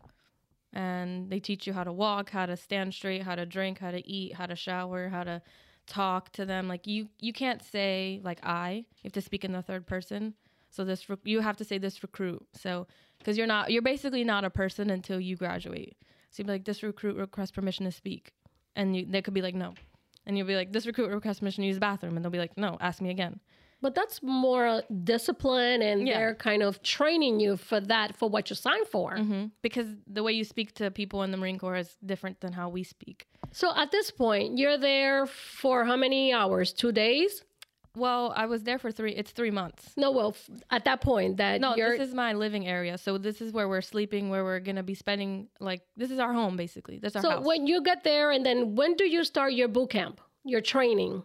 And 0.73 1.31
they 1.31 1.41
teach 1.41 1.67
you 1.67 1.73
how 1.73 1.85
to 1.85 1.93
walk, 1.93 2.31
how 2.31 2.47
to 2.47 2.57
stand 2.57 2.95
straight, 2.95 3.23
how 3.23 3.35
to 3.35 3.47
drink, 3.47 3.79
how 3.79 3.91
to 3.91 4.07
eat, 4.07 4.35
how 4.35 4.47
to 4.47 4.55
shower, 4.55 5.09
how 5.09 5.25
to 5.25 5.43
talk 5.87 6.31
to 6.33 6.45
them. 6.45 6.69
Like 6.69 6.87
you, 6.87 7.09
you 7.19 7.33
can't 7.33 7.63
say 7.63 8.21
like 8.23 8.39
I. 8.45 8.85
You 8.97 9.05
have 9.05 9.13
to 9.15 9.21
speak 9.21 9.45
in 9.45 9.53
the 9.53 9.63
third 9.63 9.87
person. 9.87 10.35
So 10.71 10.85
this, 10.85 11.09
rec- 11.09 11.21
you 11.25 11.41
have 11.41 11.57
to 11.57 11.65
say 11.65 11.79
this 11.79 12.03
recruit. 12.03 12.47
So 12.55 12.87
because 13.19 13.37
you're 13.39 13.47
not, 13.47 13.71
you're 13.73 13.83
basically 13.83 14.25
not 14.25 14.45
a 14.45 14.51
person 14.51 14.91
until 14.91 15.19
you 15.21 15.37
graduate. 15.37 15.97
So 16.31 16.41
you'd 16.43 16.47
be 16.47 16.53
like, 16.53 16.65
this 16.65 16.83
recruit 16.83 17.17
requests 17.17 17.51
permission 17.53 17.85
to 17.87 17.91
speak, 17.93 18.33
and 18.77 18.95
you, 18.95 19.07
they 19.09 19.23
could 19.23 19.33
be 19.35 19.41
like, 19.43 19.55
no, 19.55 19.73
and 20.27 20.37
you'll 20.37 20.47
be 20.47 20.57
like, 20.57 20.73
this 20.73 20.87
recruit 20.87 21.11
requests 21.11 21.39
permission 21.41 21.63
to 21.63 21.67
use 21.69 21.77
the 21.77 21.81
bathroom, 21.81 22.17
and 22.17 22.25
they'll 22.25 22.31
be 22.31 22.39
like, 22.39 22.57
no, 22.59 22.77
ask 22.81 23.01
me 23.01 23.09
again. 23.11 23.41
But 23.81 23.95
that's 23.95 24.21
more 24.23 24.83
discipline, 25.05 25.81
and 25.83 26.07
Yeah. 26.07 26.19
they're 26.19 26.35
kind 26.35 26.63
of 26.63 26.83
training 26.83 27.41
you 27.41 27.57
for 27.57 27.81
that, 27.81 28.15
for 28.17 28.29
what 28.29 28.51
you 28.51 28.57
signed 28.57 28.87
for. 28.89 29.17
hmm 29.17 29.47
Because 29.63 29.87
the 30.07 30.23
way 30.23 30.33
you 30.33 30.45
speak 30.45 30.75
to 30.75 30.91
people 30.91 31.23
in 31.23 31.31
the 31.31 31.37
Marine 31.39 31.59
Corps 31.59 31.77
is 31.77 31.97
different 32.05 32.41
than 32.41 32.53
how 32.53 32.69
we 32.69 32.83
speak. 32.83 33.27
So 33.53 33.75
at 33.75 33.91
this 33.91 34.11
point, 34.11 34.59
you're 34.59 34.77
there 34.79 35.27
for 35.27 35.85
how 35.87 35.97
many 35.97 36.33
hours? 36.33 36.73
Two 36.75 36.93
days? 36.93 37.43
Well, 37.99 38.33
I 38.37 38.47
was 38.47 38.63
there 38.63 38.79
for 38.79 38.91
three. 38.93 39.13
It's 39.15 39.33
three 39.33 39.51
months. 39.51 39.93
No, 39.97 40.11
well, 40.11 40.31
f- 40.31 40.51
at 40.71 40.85
that 40.85 41.01
point, 41.01 41.37
that 41.39 41.61
No, 41.61 41.75
you're. 41.77 41.97
this 41.99 42.09
is 42.09 42.15
my 42.15 42.33
living 42.33 42.67
area. 42.67 42.97
So 42.99 43.19
this 43.19 43.41
is 43.41 43.53
where 43.53 43.69
we're 43.69 43.83
sleeping, 43.95 44.31
where 44.31 44.45
we're 44.45 44.61
gonna 44.61 44.83
be 44.83 44.95
spending. 44.95 45.49
Like 45.61 45.83
this 45.97 46.11
is 46.11 46.19
our 46.19 46.33
home, 46.33 46.57
basically. 46.57 46.99
That's 46.99 47.17
our 47.17 47.23
so 47.23 47.31
house. 47.31 47.45
when 47.45 47.67
you 47.67 47.83
get 47.83 48.05
there, 48.05 48.31
and 48.31 48.45
then 48.47 48.75
when 48.77 48.95
do 48.95 49.05
you 49.05 49.25
start 49.25 49.53
your 49.53 49.69
boot 49.69 49.91
camp, 49.91 50.21
your 50.45 50.61
training? 50.61 51.23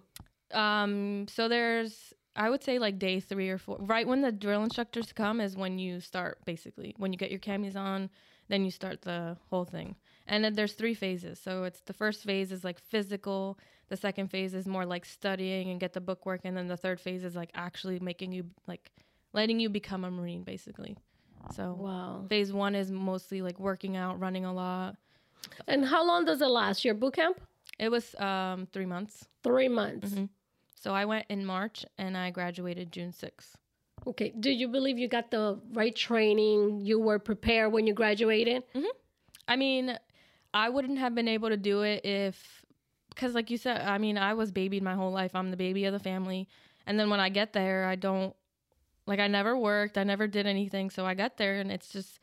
um, 0.53 1.25
so 1.27 1.47
there's, 1.47 2.13
I 2.35 2.49
would 2.49 2.63
say 2.63 2.79
like 2.79 2.99
day 2.99 3.19
three 3.19 3.49
or 3.49 3.57
four. 3.57 3.77
Right 3.79 4.07
when 4.07 4.21
the 4.21 4.31
drill 4.31 4.63
instructors 4.63 5.11
come 5.13 5.41
is 5.41 5.55
when 5.55 5.79
you 5.79 5.99
start, 5.99 6.39
basically. 6.45 6.95
When 6.97 7.11
you 7.13 7.17
get 7.17 7.31
your 7.31 7.39
camis 7.39 7.75
on, 7.75 8.09
then 8.49 8.63
you 8.65 8.71
start 8.71 9.01
the 9.01 9.37
whole 9.49 9.65
thing. 9.65 9.95
And 10.27 10.43
then 10.43 10.53
there's 10.53 10.73
three 10.73 10.93
phases. 10.93 11.39
So 11.39 11.63
it's 11.63 11.81
the 11.81 11.93
first 11.93 12.23
phase 12.23 12.51
is 12.51 12.63
like 12.63 12.79
physical. 12.79 13.57
The 13.89 13.97
second 13.97 14.29
phase 14.29 14.53
is 14.53 14.65
more 14.65 14.85
like 14.85 15.05
studying 15.05 15.69
and 15.69 15.79
get 15.79 15.93
the 15.93 16.01
book 16.01 16.25
work. 16.25 16.41
And 16.43 16.55
then 16.57 16.67
the 16.67 16.77
third 16.77 16.99
phase 16.99 17.23
is 17.23 17.35
like 17.35 17.49
actually 17.53 17.99
making 17.99 18.31
you 18.31 18.45
like 18.67 18.91
letting 19.33 19.59
you 19.59 19.69
become 19.69 20.03
a 20.03 20.11
Marine, 20.11 20.43
basically. 20.43 20.95
So 21.55 21.73
Wow. 21.79 22.25
phase 22.29 22.53
one 22.53 22.75
is 22.75 22.91
mostly 22.91 23.41
like 23.41 23.59
working 23.59 23.97
out, 23.97 24.19
running 24.19 24.45
a 24.45 24.53
lot. 24.53 24.95
And 25.67 25.85
how 25.85 26.05
long 26.05 26.25
does 26.25 26.41
it 26.41 26.47
last, 26.47 26.85
your 26.85 26.93
boot 26.93 27.15
camp? 27.15 27.39
It 27.79 27.89
was 27.89 28.15
um, 28.15 28.67
three 28.71 28.85
months. 28.85 29.27
Three 29.43 29.67
months. 29.67 30.11
Mhm. 30.13 30.29
So 30.75 30.93
I 30.93 31.05
went 31.05 31.25
in 31.29 31.45
March 31.45 31.85
and 31.97 32.17
I 32.17 32.29
graduated 32.31 32.91
June 32.91 33.11
6th. 33.11 33.55
Okay. 34.05 34.33
Do 34.39 34.51
you 34.51 34.67
believe 34.67 34.97
you 34.97 35.07
got 35.07 35.31
the 35.31 35.59
right 35.71 35.95
training? 35.95 36.81
You 36.81 36.99
were 36.99 37.19
prepared 37.19 37.71
when 37.71 37.87
you 37.87 37.93
graduated? 37.93 38.63
I 39.47 39.55
mean, 39.55 39.97
I 40.53 40.69
wouldn't 40.69 40.99
have 40.99 41.15
been 41.15 41.27
able 41.27 41.49
to 41.49 41.57
do 41.57 41.81
it 41.83 42.05
if, 42.05 42.62
because 43.13 43.35
like 43.35 43.49
you 43.49 43.57
said, 43.57 43.81
I 43.81 43.97
mean, 43.97 44.17
I 44.17 44.33
was 44.33 44.51
babied 44.51 44.83
my 44.83 44.95
whole 44.95 45.11
life. 45.11 45.35
I'm 45.35 45.51
the 45.51 45.57
baby 45.57 45.85
of 45.85 45.93
the 45.93 45.99
family. 45.99 46.47
And 46.85 46.99
then 46.99 47.09
when 47.09 47.19
I 47.19 47.29
get 47.29 47.53
there, 47.53 47.85
I 47.85 47.95
don't, 47.95 48.35
like, 49.05 49.19
I 49.19 49.27
never 49.27 49.57
worked, 49.57 49.97
I 49.97 50.03
never 50.03 50.27
did 50.27 50.45
anything. 50.45 50.89
So 50.89 51.05
I 51.05 51.13
got 51.13 51.37
there 51.37 51.55
and 51.55 51.71
it's 51.71 51.89
just, 51.89 52.19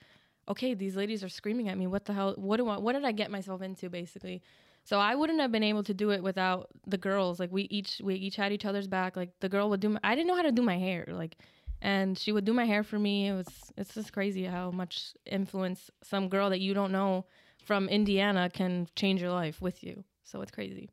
okay, 0.48 0.74
these 0.74 0.96
ladies 0.96 1.22
are 1.24 1.28
screaming 1.28 1.68
at 1.68 1.78
me. 1.78 1.86
What 1.86 2.04
the 2.04 2.12
hell? 2.12 2.34
What 2.36 2.56
do 2.56 2.68
I, 2.68 2.78
what 2.78 2.92
did 2.92 3.04
I 3.04 3.12
get 3.12 3.30
myself 3.30 3.62
into 3.62 3.88
basically? 3.88 4.42
So 4.84 4.98
I 4.98 5.14
wouldn't 5.14 5.40
have 5.40 5.52
been 5.52 5.62
able 5.62 5.82
to 5.84 5.94
do 5.94 6.10
it 6.10 6.22
without 6.22 6.68
the 6.86 6.98
girls. 6.98 7.38
Like 7.38 7.52
we 7.52 7.62
each 7.64 8.00
we 8.02 8.14
each 8.14 8.36
had 8.36 8.52
each 8.52 8.64
other's 8.64 8.88
back. 8.88 9.16
Like 9.16 9.30
the 9.40 9.48
girl 9.48 9.70
would 9.70 9.80
do 9.80 9.90
my, 9.90 10.00
I 10.02 10.14
didn't 10.14 10.28
know 10.28 10.36
how 10.36 10.42
to 10.42 10.52
do 10.52 10.62
my 10.62 10.78
hair. 10.78 11.06
Like 11.08 11.36
and 11.82 12.18
she 12.18 12.32
would 12.32 12.44
do 12.44 12.52
my 12.52 12.64
hair 12.64 12.82
for 12.82 12.98
me. 12.98 13.28
It 13.28 13.34
was 13.34 13.46
it's 13.76 13.94
just 13.94 14.12
crazy 14.12 14.44
how 14.44 14.70
much 14.70 15.14
influence 15.26 15.90
some 16.02 16.28
girl 16.28 16.50
that 16.50 16.60
you 16.60 16.74
don't 16.74 16.92
know 16.92 17.26
from 17.64 17.88
Indiana 17.88 18.50
can 18.52 18.88
change 18.96 19.20
your 19.20 19.32
life 19.32 19.60
with 19.60 19.84
you. 19.84 20.04
So 20.30 20.40
it's 20.42 20.50
crazy. 20.50 20.88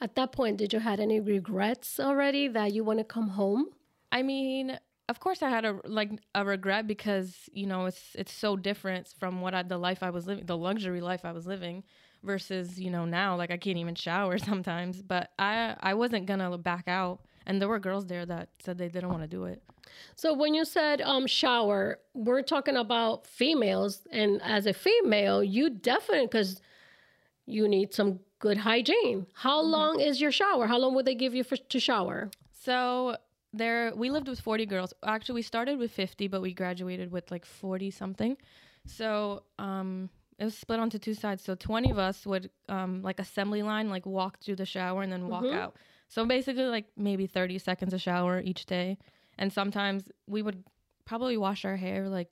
At 0.00 0.14
that 0.16 0.32
point, 0.32 0.56
did 0.56 0.72
you 0.72 0.80
had 0.80 0.98
any 0.98 1.20
regrets 1.20 2.00
already 2.00 2.48
that 2.48 2.72
you 2.72 2.82
want 2.84 2.98
to 2.98 3.04
come 3.04 3.28
home? 3.28 3.66
I 4.10 4.22
mean, 4.22 4.78
of 5.08 5.20
course 5.20 5.42
I 5.42 5.50
had 5.50 5.64
a 5.64 5.78
like 5.84 6.10
a 6.34 6.44
regret 6.44 6.86
because, 6.86 7.48
you 7.52 7.66
know, 7.66 7.86
it's 7.86 8.14
it's 8.14 8.32
so 8.32 8.56
different 8.56 9.14
from 9.18 9.40
what 9.40 9.54
I, 9.54 9.62
the 9.62 9.78
life 9.78 10.02
I 10.02 10.10
was 10.10 10.26
living, 10.26 10.46
the 10.46 10.56
luxury 10.56 11.00
life 11.00 11.24
I 11.24 11.32
was 11.32 11.46
living 11.46 11.84
versus, 12.22 12.80
you 12.80 12.90
know, 12.90 13.04
now 13.04 13.36
like 13.36 13.50
I 13.50 13.56
can't 13.56 13.78
even 13.78 13.94
shower 13.94 14.38
sometimes, 14.50 15.02
but 15.02 15.30
I 15.38 15.76
I 15.80 15.94
wasn't 15.94 16.26
going 16.26 16.40
to 16.40 16.56
back 16.58 16.88
out 16.88 17.20
and 17.46 17.60
there 17.60 17.68
were 17.68 17.78
girls 17.78 18.06
there 18.06 18.26
that 18.26 18.48
said 18.60 18.78
they 18.78 18.88
didn't 18.88 19.10
want 19.10 19.22
to 19.22 19.28
do 19.28 19.44
it. 19.44 19.62
So 20.14 20.32
when 20.34 20.54
you 20.54 20.64
said 20.64 21.00
um, 21.00 21.26
shower, 21.26 21.98
we're 22.14 22.42
talking 22.42 22.76
about 22.76 23.26
females, 23.26 24.06
and 24.12 24.40
as 24.42 24.66
a 24.66 24.72
female, 24.72 25.42
you 25.42 25.68
definitely 25.70 26.26
because 26.26 26.60
you 27.46 27.66
need 27.66 27.92
some 27.92 28.20
good 28.40 28.56
hygiene. 28.58 29.26
How 29.34 29.60
long 29.60 30.00
is 30.00 30.20
your 30.20 30.32
shower? 30.32 30.66
How 30.66 30.78
long 30.78 30.94
would 30.96 31.06
they 31.06 31.14
give 31.14 31.34
you 31.34 31.44
for 31.44 31.56
to 31.56 31.78
shower? 31.78 32.30
So 32.52 33.16
there, 33.52 33.92
we 33.94 34.10
lived 34.10 34.28
with 34.28 34.40
40 34.40 34.66
girls. 34.66 34.92
Actually, 35.04 35.36
we 35.36 35.42
started 35.42 35.78
with 35.78 35.92
50, 35.92 36.26
but 36.28 36.40
we 36.42 36.52
graduated 36.52 37.12
with 37.12 37.30
like 37.30 37.44
40 37.46 37.90
something. 37.90 38.36
So 38.86 39.44
um, 39.58 40.10
it 40.38 40.44
was 40.44 40.56
split 40.58 40.80
onto 40.80 40.98
two 40.98 41.14
sides. 41.14 41.44
So 41.44 41.54
20 41.54 41.90
of 41.90 41.98
us 41.98 42.26
would 42.26 42.50
um, 42.68 43.02
like 43.02 43.20
assembly 43.20 43.62
line, 43.62 43.88
like 43.90 44.06
walk 44.06 44.38
through 44.40 44.56
the 44.56 44.66
shower 44.66 45.02
and 45.02 45.12
then 45.12 45.28
walk 45.28 45.44
Mhm. 45.44 45.54
out. 45.54 45.76
So 46.08 46.24
basically, 46.26 46.64
like 46.64 46.86
maybe 46.96 47.26
30 47.26 47.58
seconds 47.58 47.92
of 47.94 48.00
shower 48.00 48.40
each 48.40 48.66
day. 48.66 48.98
And 49.38 49.52
sometimes 49.52 50.10
we 50.26 50.42
would 50.42 50.64
probably 51.04 51.36
wash 51.36 51.64
our 51.64 51.76
hair 51.76 52.08
like 52.08 52.28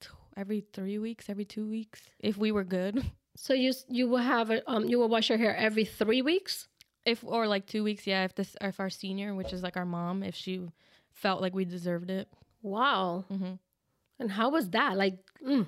t- 0.00 0.08
every 0.36 0.60
three 0.72 0.98
weeks, 0.98 1.28
every 1.28 1.44
two 1.44 1.66
weeks, 1.66 2.02
if 2.18 2.36
we 2.36 2.52
were 2.52 2.64
good. 2.64 3.04
So 3.36 3.52
you 3.54 3.72
you 3.88 4.08
will 4.08 4.18
have 4.18 4.50
a, 4.50 4.62
um 4.70 4.84
you 4.84 4.98
will 4.98 5.08
wash 5.08 5.28
your 5.28 5.38
hair 5.38 5.56
every 5.56 5.84
three 5.84 6.22
weeks. 6.22 6.68
if 7.04 7.22
or 7.24 7.46
like 7.46 7.66
two 7.66 7.82
weeks, 7.84 8.06
yeah. 8.06 8.24
If 8.24 8.34
this, 8.34 8.56
if 8.60 8.80
our 8.80 8.90
senior, 8.90 9.34
which 9.34 9.52
is 9.52 9.62
like 9.62 9.76
our 9.76 9.84
mom, 9.84 10.22
if 10.22 10.34
she 10.34 10.60
felt 11.12 11.40
like 11.42 11.54
we 11.54 11.64
deserved 11.64 12.10
it. 12.10 12.28
Wow. 12.62 13.24
Mhm. 13.30 13.58
And 14.18 14.30
how 14.30 14.48
was 14.50 14.70
that? 14.70 14.96
Like, 14.96 15.18
mm, 15.46 15.66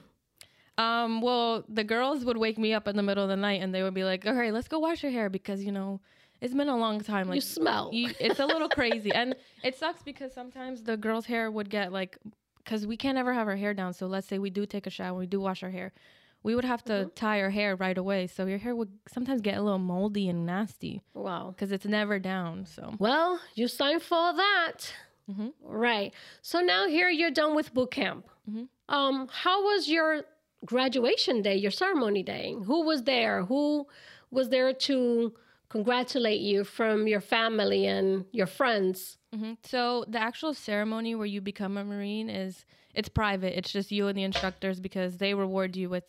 Um, 0.79 1.21
well, 1.23 1.65
the 1.69 1.85
girls 1.85 2.25
would 2.25 2.37
wake 2.37 2.59
me 2.59 2.73
up 2.75 2.87
in 2.87 2.97
the 2.97 3.03
middle 3.03 3.23
of 3.25 3.31
the 3.31 3.37
night 3.37 3.61
and 3.63 3.75
they 3.75 3.83
would 3.83 3.95
be 3.95 4.05
like, 4.05 4.27
"All 4.27 4.35
right, 4.35 4.53
let's 4.53 4.69
go 4.69 4.79
wash 4.79 5.03
your 5.03 5.13
hair 5.13 5.29
because 5.31 5.65
you 5.65 5.73
know 5.73 6.01
it's 6.41 6.53
been 6.55 6.69
a 6.69 6.77
long 6.77 7.01
time." 7.01 7.29
Like 7.29 7.37
you 7.37 7.41
smell. 7.41 7.91
you- 7.93 8.15
it's 8.21 8.41
a 8.41 8.47
little 8.47 8.69
crazy, 8.79 9.11
and 9.13 9.35
it 9.65 9.75
sucks 9.77 10.03
because 10.03 10.33
sometimes 10.35 10.83
the 10.83 10.97
girls' 10.97 11.27
hair 11.27 11.51
would 11.51 11.71
get 11.71 11.93
like, 11.93 12.19
because 12.59 12.87
we 12.87 12.97
can't 12.97 13.17
ever 13.19 13.33
have 13.33 13.49
our 13.49 13.57
hair 13.57 13.73
down. 13.75 13.93
So 13.95 14.07
let's 14.07 14.27
say 14.27 14.39
we 14.39 14.51
do 14.51 14.67
take 14.67 14.87
a 14.87 14.91
shower, 14.91 15.19
we 15.19 15.27
do 15.27 15.41
wash 15.41 15.63
our 15.63 15.71
hair, 15.71 15.93
we 16.47 16.55
would 16.57 16.65
have 16.75 16.83
to 16.91 16.93
Mm-hmm. 16.93 17.15
tie 17.25 17.41
our 17.45 17.51
hair 17.59 17.71
right 17.87 17.99
away. 18.05 18.21
So 18.35 18.41
your 18.53 18.59
hair 18.65 18.75
would 18.81 18.93
sometimes 19.17 19.41
get 19.49 19.57
a 19.61 19.63
little 19.67 19.85
moldy 19.95 20.27
and 20.33 20.41
nasty 20.55 20.95
wow. 21.27 21.45
because 21.53 21.71
it's 21.77 21.87
never 21.99 22.17
down. 22.35 22.55
So 22.75 22.83
Well, 23.07 23.31
you 23.59 23.67
signed 23.81 24.03
for 24.13 24.27
that. 24.45 24.79
Mhm. 25.33 25.53
Right. 25.85 26.11
So 26.51 26.57
now 26.73 26.83
here 26.97 27.11
you're 27.19 27.37
done 27.43 27.53
with 27.59 27.69
boot 27.77 27.91
camp. 28.01 28.23
Mhm. 28.49 28.69
Um, 28.99 29.17
how 29.45 29.59
was 29.71 29.81
your 29.97 30.11
graduation 30.73 31.43
day, 31.43 31.57
your 31.67 31.73
ceremony 31.83 32.23
day? 32.23 32.47
Who 32.69 32.79
was 32.91 33.01
there? 33.13 33.37
Who 33.51 33.87
was 34.31 34.47
there 34.55 34.73
to 34.89 34.97
congratulate 35.69 36.41
you 36.51 36.65
from 36.65 36.97
your 37.13 37.21
family 37.21 37.83
and 37.97 38.25
your 38.33 38.47
friends? 38.59 39.19
hmm 39.35 39.55
So 39.63 40.05
the 40.15 40.21
actual 40.31 40.55
ceremony 40.55 41.13
where 41.19 41.27
you 41.35 41.41
become 41.41 41.77
a 41.77 41.85
Marine 41.85 42.29
is 42.45 42.65
it's 42.95 43.09
private. 43.23 43.53
It's 43.59 43.73
just 43.73 43.91
you 43.97 44.07
and 44.09 44.17
the 44.17 44.23
instructors 44.31 44.79
because 44.81 45.13
they 45.19 45.35
reward 45.35 45.77
you 45.77 45.89
with 45.91 46.05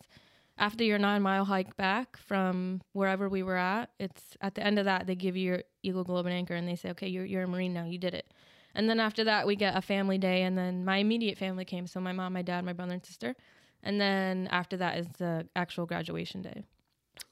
after 0.58 0.84
your 0.84 0.98
nine 0.98 1.22
mile 1.22 1.44
hike 1.44 1.76
back 1.76 2.16
from 2.16 2.80
wherever 2.92 3.28
we 3.28 3.42
were 3.42 3.56
at. 3.56 3.90
It's 3.98 4.36
at 4.40 4.54
the 4.54 4.64
end 4.64 4.78
of 4.78 4.84
that 4.84 5.06
they 5.06 5.14
give 5.14 5.36
you 5.36 5.44
your 5.44 5.62
Eagle 5.82 6.04
Globe 6.04 6.26
and 6.26 6.34
Anchor 6.34 6.54
and 6.54 6.68
they 6.68 6.76
say, 6.76 6.90
okay, 6.90 7.08
you're 7.08 7.24
you're 7.24 7.44
a 7.44 7.48
Marine 7.48 7.72
now. 7.72 7.84
You 7.84 7.98
did 7.98 8.14
it. 8.14 8.26
And 8.74 8.88
then 8.88 9.00
after 9.00 9.24
that 9.24 9.46
we 9.46 9.56
get 9.56 9.76
a 9.76 9.82
family 9.82 10.18
day 10.18 10.42
and 10.42 10.58
then 10.58 10.84
my 10.84 10.98
immediate 10.98 11.38
family 11.38 11.64
came. 11.64 11.86
So 11.86 12.00
my 12.00 12.12
mom, 12.12 12.32
my 12.32 12.42
dad, 12.42 12.64
my 12.64 12.72
brother 12.72 12.92
and 12.92 13.04
sister. 13.04 13.34
And 13.82 14.00
then 14.00 14.48
after 14.50 14.76
that 14.78 14.98
is 14.98 15.06
the 15.18 15.46
actual 15.54 15.86
graduation 15.86 16.42
day. 16.42 16.64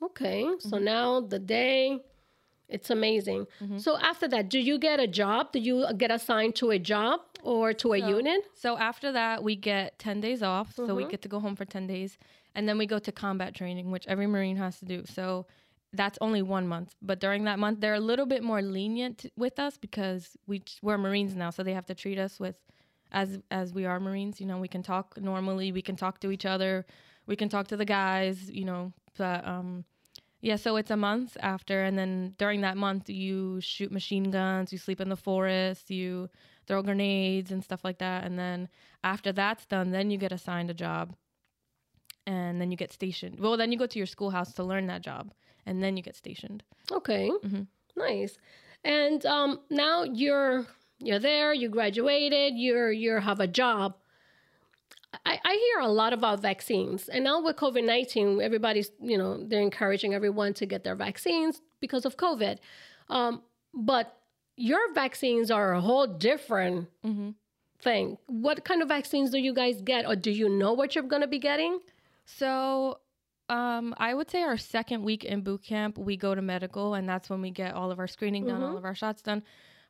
Okay. 0.03 0.45
So 0.59 0.77
mm-hmm. 0.77 0.85
now 0.85 1.21
the 1.21 1.39
day 1.39 2.01
It's 2.69 2.91
amazing. 2.91 3.47
So 3.79 3.97
after 3.99 4.27
that, 4.29 4.49
do 4.49 4.59
you 4.59 4.79
get 4.79 4.99
a 4.99 5.07
job? 5.07 5.53
Do 5.53 5.61
you 5.61 5.87
get 5.97 6.11
assigned 6.11 6.57
to 6.57 6.71
a 6.71 6.79
job 6.79 7.21
or 7.43 7.73
to 7.75 7.93
a 7.95 8.01
So- 8.01 8.09
unit? 8.09 8.41
So 8.55 8.77
after 8.77 9.13
that, 9.13 9.45
we 9.45 9.55
get 9.57 9.99
10 10.01 10.21
days 10.21 10.43
off. 10.43 10.75
So 10.75 10.95
we 10.95 11.05
Mhm. 11.05 11.11
get 11.11 11.23
to 11.23 11.29
go 11.29 11.39
home 11.41 11.55
for 11.55 11.65
10 11.65 11.87
days. 11.87 12.19
And 12.55 12.69
then 12.69 12.77
we 12.79 12.87
go 12.87 12.99
to 12.99 13.13
combat 13.13 13.55
training, 13.55 13.91
which 13.91 14.07
every 14.09 14.27
Marine 14.27 14.57
has 14.57 14.79
to 14.81 14.85
do. 14.85 15.05
So 15.07 15.47
that's 15.93 16.19
only 16.21 16.43
one 16.43 16.67
month. 16.67 16.95
But 17.01 17.21
during 17.21 17.45
that 17.45 17.59
month, 17.59 17.81
they're 17.81 17.95
a 17.95 18.01
little 18.01 18.27
bit 18.27 18.43
more 18.43 18.63
lenient 18.63 19.27
with 19.37 19.59
us 19.59 19.79
because 19.79 20.37
we, 20.47 20.63
we're 20.83 20.99
Marines 20.99 21.37
now. 21.37 21.51
So 21.51 21.63
they 21.63 21.73
have 21.75 21.87
to 21.87 21.95
treat 21.95 22.19
us 22.19 22.41
with 22.41 22.57
as 23.13 23.39
as 23.53 23.73
we 23.73 23.85
are 23.87 24.01
Marines. 24.01 24.41
You 24.41 24.47
know, 24.47 24.59
we 24.59 24.69
can 24.69 24.83
talk 24.83 25.17
normally. 25.21 25.71
We 25.71 25.83
can 25.83 25.95
talk 25.95 26.19
to 26.21 26.31
each 26.33 26.45
other. 26.45 26.85
We 27.27 27.37
can 27.37 27.49
talk 27.49 27.69
to 27.69 27.77
the 27.77 27.85
guys, 27.85 28.51
you 28.51 28.65
know. 28.65 28.93
But 29.17 29.47
um, 29.47 29.85
yeah, 30.40 30.57
so 30.57 30.77
it's 30.77 30.90
a 30.90 30.96
month 30.96 31.37
after. 31.40 31.83
And 31.83 31.99
then 31.99 32.35
during 32.38 32.61
that 32.61 32.77
month, 32.77 33.09
you 33.09 33.61
shoot 33.61 33.90
machine 33.90 34.31
guns, 34.31 34.72
you 34.72 34.79
sleep 34.79 35.01
in 35.01 35.09
the 35.09 35.16
forest, 35.16 35.90
you 35.90 36.29
throw 36.66 36.83
grenades 36.83 37.51
and 37.51 37.62
stuff 37.64 37.85
like 37.85 37.99
that. 37.99 38.25
And 38.25 38.38
then 38.38 38.68
after 39.03 39.33
that's 39.33 39.66
done, 39.66 39.90
then 39.90 40.11
you 40.11 40.18
get 40.18 40.33
assigned 40.33 40.70
a 40.70 40.75
job. 40.75 41.14
And 42.27 42.61
then 42.61 42.70
you 42.70 42.77
get 42.77 42.92
stationed. 42.92 43.38
Well, 43.38 43.57
then 43.57 43.70
you 43.70 43.79
go 43.79 43.87
to 43.87 43.99
your 43.99 44.07
schoolhouse 44.07 44.53
to 44.55 44.64
learn 44.64 44.87
that 44.87 45.03
job. 45.03 45.33
And 45.64 45.83
then 45.83 45.96
you 45.96 46.03
get 46.03 46.16
stationed. 46.16 46.62
Okay, 46.90 47.31
Mhm. 47.44 47.66
nice. 47.96 48.38
And 48.85 49.25
um, 49.27 49.61
now 49.70 50.03
you're 50.05 50.66
you're 50.99 51.18
there. 51.18 51.53
You 51.53 51.68
graduated. 51.68 52.55
You're 52.57 52.90
you 52.92 53.16
have 53.20 53.40
a 53.40 53.46
job. 53.46 53.96
I, 55.25 55.38
I 55.45 55.55
hear 55.55 55.81
a 55.81 55.88
lot 55.88 56.12
about 56.12 56.40
vaccines, 56.42 57.09
and 57.09 57.25
now 57.25 57.40
with 57.42 57.57
COVID 57.57 57.85
nineteen, 57.85 58.40
everybody's 58.42 58.90
you 59.01 59.16
know 59.16 59.42
they're 59.42 59.62
encouraging 59.62 60.14
everyone 60.14 60.53
to 60.55 60.66
get 60.66 60.85
their 60.85 60.95
vaccines 60.97 61.62
because 61.81 62.05
of 62.05 62.16
COVID. 62.16 62.59
Um, 63.09 63.42
but 63.73 64.19
your 64.57 64.92
vaccines 64.95 65.51
are 65.51 65.73
a 65.75 65.81
whole 65.81 66.07
different 66.07 66.88
Mm-hmm. 67.05 67.31
thing. 67.81 68.19
What 68.27 68.64
kind 68.64 68.83
of 68.83 68.88
vaccines 68.88 69.31
do 69.31 69.38
you 69.38 69.55
guys 69.55 69.81
get, 69.83 70.07
or 70.07 70.16
do 70.16 70.31
you 70.31 70.49
know 70.49 70.73
what 70.73 70.95
you're 70.95 71.05
going 71.05 71.23
to 71.23 71.29
be 71.29 71.38
getting? 71.38 71.79
So, 72.25 72.99
um, 73.49 73.95
I 73.99 74.12
would 74.14 74.31
say 74.31 74.42
our 74.42 74.57
second 74.59 75.03
week 75.05 75.25
in 75.25 75.42
boot 75.42 75.62
camp, 75.62 75.99
we 75.99 76.16
go 76.16 76.35
to 76.35 76.42
medical, 76.42 76.95
and 76.95 77.09
that's 77.09 77.31
when 77.31 77.40
we 77.40 77.51
get 77.51 77.75
all 77.75 77.90
of 77.90 77.99
our 77.99 78.09
screening 78.09 78.47
done, 78.47 78.62
all 78.62 78.77
of 78.77 78.85
our 78.85 78.95
shots 78.95 79.23
done. 79.23 79.42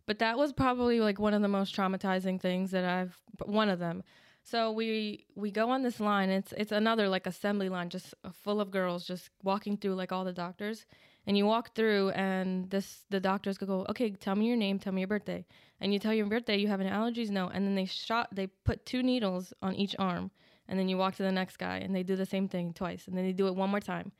But 0.06 0.18
that 0.18 0.36
was 0.36 0.52
probably 0.52 1.00
like 1.00 1.18
one 1.18 1.32
of 1.34 1.42
the 1.42 1.48
most 1.48 1.74
traumatizing 1.74 2.40
things 2.40 2.70
that 2.72 2.84
I've. 2.84 3.16
One 3.44 3.68
of 3.68 3.78
them. 3.78 4.02
So 4.48 4.70
we 4.70 5.26
we 5.34 5.50
go 5.50 5.70
on 5.70 5.82
this 5.82 5.98
line. 5.98 6.30
It's 6.30 6.52
it's 6.56 6.70
another 6.70 7.08
like 7.08 7.26
assembly 7.26 7.68
line, 7.68 7.90
just 7.90 8.14
full 8.44 8.60
of 8.60 8.70
girls, 8.70 9.04
just 9.04 9.30
walking 9.42 9.76
through 9.76 9.96
like 9.96 10.12
all 10.12 10.24
the 10.24 10.32
doctors. 10.32 10.86
And 11.26 11.36
you 11.36 11.44
walk 11.44 11.74
through, 11.74 12.10
and 12.10 12.70
this 12.70 13.02
the 13.10 13.18
doctors 13.18 13.58
go, 13.58 13.84
okay, 13.90 14.10
tell 14.10 14.36
me 14.36 14.46
your 14.46 14.56
name, 14.56 14.78
tell 14.78 14.92
me 14.92 15.00
your 15.00 15.08
birthday, 15.08 15.44
and 15.80 15.92
you 15.92 15.98
tell 15.98 16.14
your 16.14 16.26
birthday, 16.26 16.56
you 16.58 16.68
have 16.68 16.80
any 16.80 16.90
allergies, 16.90 17.30
no, 17.30 17.48
and 17.48 17.66
then 17.66 17.74
they 17.74 17.86
shot, 17.86 18.28
they 18.32 18.46
put 18.46 18.86
two 18.86 19.02
needles 19.02 19.52
on 19.62 19.74
each 19.74 19.96
arm, 19.98 20.30
and 20.68 20.78
then 20.78 20.88
you 20.88 20.96
walk 20.96 21.16
to 21.16 21.24
the 21.24 21.32
next 21.32 21.56
guy 21.56 21.78
and 21.78 21.92
they 21.92 22.04
do 22.04 22.14
the 22.14 22.24
same 22.24 22.46
thing 22.48 22.72
twice. 22.72 23.08
And 23.08 23.18
then 23.18 23.24
they 23.24 23.32
do 23.32 23.48
it 23.48 23.56
one 23.56 23.70
more 23.70 23.80
time. 23.80 24.12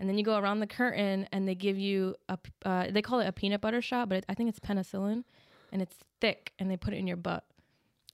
And 0.00 0.08
then 0.08 0.16
you 0.16 0.24
go 0.24 0.38
around 0.38 0.60
the 0.60 0.66
curtain 0.66 1.28
and 1.30 1.46
they 1.46 1.54
give 1.54 1.78
you 1.78 2.16
a 2.30 2.38
uh, 2.64 2.86
they 2.90 3.02
call 3.02 3.20
it 3.20 3.26
a 3.26 3.32
peanut 3.32 3.60
butter 3.60 3.82
shot 3.82 4.08
but 4.08 4.18
it, 4.18 4.26
i 4.30 4.34
think 4.34 4.48
it's 4.48 4.58
penicillin. 4.58 5.24
And 5.72 5.82
it's 5.82 5.96
thick 6.22 6.52
and 6.58 6.70
they 6.70 6.78
put 6.78 6.94
it 6.94 6.98
in 6.98 7.06
your 7.06 7.18
butt 7.18 7.44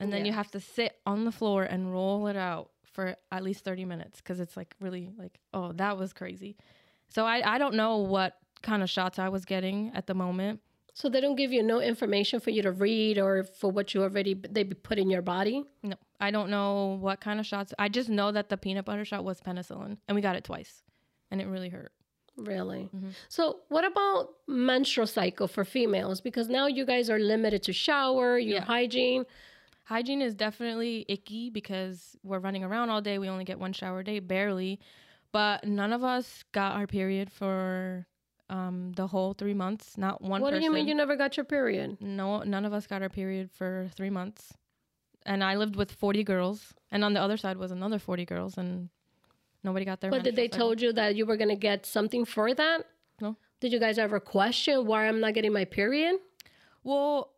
and 0.00 0.12
then 0.12 0.24
you 0.24 0.32
have 0.32 0.50
to 0.50 0.60
sit 0.60 0.96
on 1.06 1.24
the 1.24 1.32
floor 1.32 1.62
and 1.64 1.92
roll 1.92 2.26
it 2.26 2.36
out 2.36 2.70
for 2.84 3.14
at 3.30 3.42
least 3.42 3.64
30 3.64 3.84
minutes 3.84 4.20
because 4.20 4.40
it's 4.40 4.56
like 4.56 4.74
really 4.80 5.10
like 5.18 5.38
oh 5.54 5.72
that 5.72 5.96
was 5.96 6.12
crazy 6.12 6.56
so 7.08 7.24
I, 7.24 7.54
I 7.54 7.58
don't 7.58 7.74
know 7.74 7.98
what 7.98 8.36
kind 8.62 8.82
of 8.82 8.90
shots 8.90 9.18
i 9.18 9.28
was 9.28 9.44
getting 9.44 9.92
at 9.94 10.06
the 10.06 10.14
moment 10.14 10.60
So 10.94 11.08
they 11.08 11.20
don't 11.20 11.36
give 11.36 11.52
you 11.52 11.62
no 11.62 11.80
information 11.80 12.40
for 12.40 12.50
you 12.50 12.62
to 12.62 12.72
read 12.72 13.16
or 13.18 13.44
for 13.44 13.70
what 13.70 13.94
you 13.94 14.02
already 14.02 14.34
they 14.34 14.64
put 14.64 14.98
in 14.98 15.08
your 15.08 15.22
body. 15.22 15.64
no 15.84 15.94
i 16.20 16.30
don't 16.30 16.50
know 16.50 16.98
what 17.00 17.20
kind 17.20 17.38
of 17.40 17.46
shots 17.46 17.72
i 17.78 17.88
just 17.88 18.08
know 18.08 18.32
that 18.32 18.48
the 18.48 18.56
peanut 18.56 18.84
butter 18.84 19.04
shot 19.04 19.22
was 19.24 19.40
penicillin 19.40 19.96
and 20.08 20.14
we 20.16 20.20
got 20.20 20.34
it 20.36 20.44
twice 20.44 20.82
and 21.30 21.40
it 21.40 21.46
really 21.46 21.68
hurt 21.68 21.92
Really? 22.36 22.88
Mm-hmm. 22.96 23.10
So, 23.28 23.58
what 23.68 23.84
about 23.84 24.28
menstrual 24.48 25.06
cycle 25.06 25.46
for 25.46 25.62
females? 25.64 26.22
Because 26.22 26.48
now 26.48 26.66
you 26.68 26.86
guys 26.86 27.10
are 27.10 27.18
limited 27.18 27.62
to 27.64 27.72
shower, 27.74 28.38
your 28.38 28.58
Yeah. 28.60 28.64
hygiene. 28.64 29.24
Hygiene 29.90 30.22
is 30.22 30.36
definitely 30.36 31.04
icky 31.08 31.50
because 31.50 32.16
we're 32.22 32.38
running 32.38 32.62
around 32.62 32.90
all 32.90 33.00
day. 33.00 33.18
We 33.18 33.28
only 33.28 33.42
get 33.42 33.58
one 33.58 33.72
shower 33.72 33.98
a 33.98 34.04
day, 34.04 34.20
barely. 34.20 34.78
But 35.32 35.66
none 35.66 35.92
of 35.92 36.04
us 36.04 36.44
got 36.52 36.76
our 36.76 36.86
period 36.86 37.28
for 37.28 38.06
um, 38.48 38.92
the 38.94 39.08
whole 39.08 39.34
three 39.34 39.52
months. 39.52 39.98
Not 39.98 40.22
one 40.22 40.42
what 40.42 40.50
person. 40.50 40.60
do 40.60 40.64
you 40.64 40.72
mean 40.72 40.86
you 40.86 40.94
never 40.94 41.16
got 41.16 41.36
your 41.36 41.42
period? 41.42 41.96
No, 42.00 42.38
none 42.44 42.64
of 42.64 42.72
us 42.72 42.86
got 42.86 43.02
our 43.02 43.08
period 43.08 43.50
for 43.50 43.90
three 43.96 44.10
months. 44.10 44.52
And 45.26 45.42
I 45.42 45.56
lived 45.56 45.74
with 45.74 45.90
40 45.90 46.22
girls. 46.22 46.72
And 46.92 47.02
on 47.02 47.12
the 47.12 47.20
other 47.20 47.36
side 47.36 47.56
was 47.56 47.72
another 47.72 47.98
40 47.98 48.24
girls. 48.26 48.58
And 48.58 48.90
nobody 49.64 49.84
got 49.84 50.00
their 50.00 50.12
But 50.12 50.22
did 50.22 50.36
they 50.36 50.46
cycle. 50.46 50.58
told 50.68 50.80
you 50.80 50.92
that 50.92 51.16
you 51.16 51.26
were 51.26 51.36
going 51.36 51.50
to 51.50 51.56
get 51.56 51.84
something 51.84 52.24
for 52.24 52.54
that? 52.54 52.86
No. 53.20 53.36
Did 53.58 53.72
you 53.72 53.80
guys 53.80 53.98
ever 53.98 54.20
question 54.20 54.86
why 54.86 55.08
I'm 55.08 55.18
not 55.18 55.34
getting 55.34 55.52
my 55.52 55.64
period? 55.64 56.14
Well, 56.84 57.32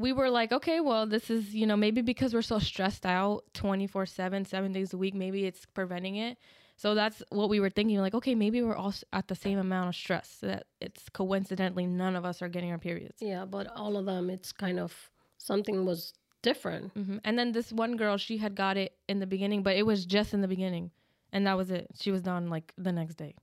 we 0.00 0.12
were 0.12 0.30
like, 0.30 0.52
okay, 0.52 0.80
well, 0.80 1.06
this 1.06 1.30
is, 1.30 1.54
you 1.54 1.66
know, 1.66 1.76
maybe 1.76 2.00
because 2.00 2.32
we're 2.34 2.42
so 2.42 2.58
stressed 2.58 3.04
out 3.04 3.44
24 3.54 4.06
7, 4.06 4.44
seven 4.44 4.72
days 4.72 4.92
a 4.92 4.98
week, 4.98 5.14
maybe 5.14 5.44
it's 5.44 5.66
preventing 5.66 6.16
it. 6.16 6.38
So 6.76 6.94
that's 6.94 7.22
what 7.28 7.50
we 7.50 7.60
were 7.60 7.68
thinking. 7.68 7.98
Like, 7.98 8.14
okay, 8.14 8.34
maybe 8.34 8.62
we're 8.62 8.74
all 8.74 8.94
at 9.12 9.28
the 9.28 9.34
same 9.34 9.58
amount 9.58 9.88
of 9.90 9.94
stress 9.94 10.38
that 10.40 10.66
it's 10.80 11.10
coincidentally 11.10 11.86
none 11.86 12.16
of 12.16 12.24
us 12.24 12.40
are 12.40 12.48
getting 12.48 12.70
our 12.70 12.78
periods. 12.78 13.18
Yeah, 13.20 13.44
but 13.44 13.66
all 13.76 13.98
of 13.98 14.06
them, 14.06 14.30
it's 14.30 14.50
kind 14.50 14.80
of 14.80 15.10
something 15.36 15.84
was 15.84 16.14
different. 16.42 16.92
hmm 16.94 17.18
And 17.24 17.38
then 17.38 17.52
this 17.52 17.70
one 17.70 17.96
girl, 17.96 18.16
she 18.16 18.38
had 18.38 18.54
got 18.54 18.78
it 18.78 18.94
in 19.08 19.18
the 19.18 19.26
beginning, 19.26 19.62
but 19.62 19.76
it 19.76 19.84
was 19.84 20.06
just 20.06 20.32
in 20.32 20.40
the 20.40 20.48
beginning. 20.48 20.90
And 21.32 21.46
that 21.46 21.56
was 21.56 21.70
it. 21.70 21.88
She 22.00 22.10
was 22.10 22.22
done 22.22 22.48
like 22.48 22.72
the 22.78 22.92
next 22.92 23.16
day. 23.16 23.34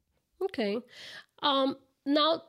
Okay. 0.41 0.79
Um, 1.43 1.77
now, 2.05 2.41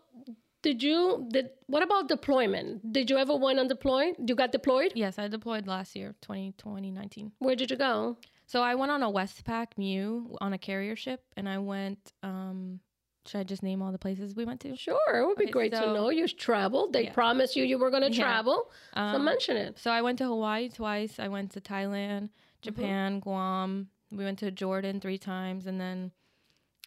did 0.69 0.83
you 0.83 1.27
did 1.35 1.47
what 1.67 1.83
about 1.83 2.09
deployment? 2.09 2.93
Did 2.97 3.09
you 3.11 3.17
ever 3.25 3.35
went 3.47 3.59
on 3.59 3.69
deploy? 3.69 4.13
You 4.29 4.35
got 4.43 4.51
deployed? 4.53 4.93
Yes, 4.95 5.19
I 5.19 5.27
deployed 5.29 5.67
last 5.67 5.97
year, 5.97 6.15
20, 6.21 6.53
2019. 6.59 7.33
Where 7.39 7.57
did 7.57 7.71
you 7.71 7.77
go? 7.77 8.19
So 8.47 8.63
I 8.63 8.75
went 8.75 8.91
on 8.93 9.03
a 9.03 9.11
Westpac 9.19 9.69
MEU 9.79 10.37
on 10.41 10.53
a 10.53 10.59
carrier 10.59 10.97
ship, 11.05 11.21
and 11.39 11.49
I 11.49 11.59
went. 11.59 12.13
Um, 12.23 12.81
should 13.27 13.41
I 13.41 13.45
just 13.45 13.63
name 13.63 13.81
all 13.83 13.93
the 13.93 13.99
places 14.07 14.35
we 14.35 14.45
went 14.45 14.61
to? 14.61 14.75
Sure, 14.77 15.13
it 15.21 15.25
would 15.27 15.37
be 15.39 15.45
Okay, 15.45 15.53
great 15.59 15.73
to 15.75 15.87
know. 15.97 16.09
You 16.11 16.27
traveled. 16.29 16.93
They 16.93 17.05
Yeah. 17.05 17.13
promised 17.13 17.57
you 17.57 17.65
you 17.65 17.79
were 17.79 17.91
going 17.91 18.07
to 18.11 18.11
Yeah. 18.13 18.25
travel. 18.25 18.71
so 18.95 19.01
Um, 19.01 19.25
mention 19.25 19.57
it. 19.57 19.79
So 19.79 19.91
I 19.91 20.01
went 20.03 20.19
to 20.19 20.25
Hawaii 20.25 20.69
twice. 20.69 21.19
I 21.19 21.29
went 21.29 21.51
to 21.53 21.61
Thailand, 21.61 22.31
Japan, 22.63 23.21
Guam. 23.21 23.89
We 24.11 24.25
went 24.25 24.39
to 24.41 24.51
Jordan 24.51 25.01
three 25.01 25.19
times, 25.19 25.67
and 25.67 25.79
then 25.81 26.13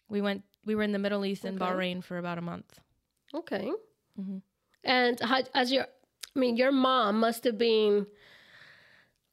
we 0.08 0.20
went. 0.20 0.42
We 0.64 0.74
were 0.76 0.84
in 0.84 0.92
the 0.92 0.98
Middle 1.06 1.24
East 1.24 1.44
in 1.44 1.58
Bahrain 1.58 2.02
for 2.04 2.18
about 2.18 2.38
a 2.38 2.42
month. 2.52 2.80
Okay. 3.34 3.72
Mhm. 4.18 4.42
And 4.84 5.20
how, 5.20 5.42
as 5.54 5.72
your, 5.72 5.86
I 6.34 6.38
mean, 6.38 6.56
your 6.56 6.72
mom 6.72 7.20
must 7.20 7.44
have 7.44 7.58
been, 7.58 8.06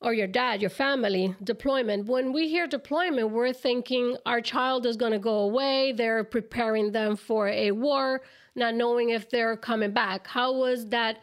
or 0.02 0.14
your 0.14 0.28
dad, 0.28 0.62
your 0.62 0.70
family, 0.70 1.36
deployment. 1.44 2.06
When 2.08 2.32
we 2.32 2.48
hear 2.48 2.68
deployment, 2.68 3.32
we're 3.32 3.52
thinking 3.54 4.16
our 4.26 4.42
child 4.42 4.86
is 4.86 4.96
going 4.96 5.12
to 5.12 5.20
go 5.20 5.40
away. 5.40 5.92
They're 5.92 6.24
preparing 6.24 6.92
them 6.92 7.16
for 7.18 7.48
a 7.50 7.72
war, 7.72 8.22
not 8.56 8.76
knowing 8.76 9.10
if 9.10 9.30
they're 9.30 9.58
coming 9.58 9.92
back. 9.92 10.28
How 10.28 10.54
was 10.54 10.88
that? 10.90 11.20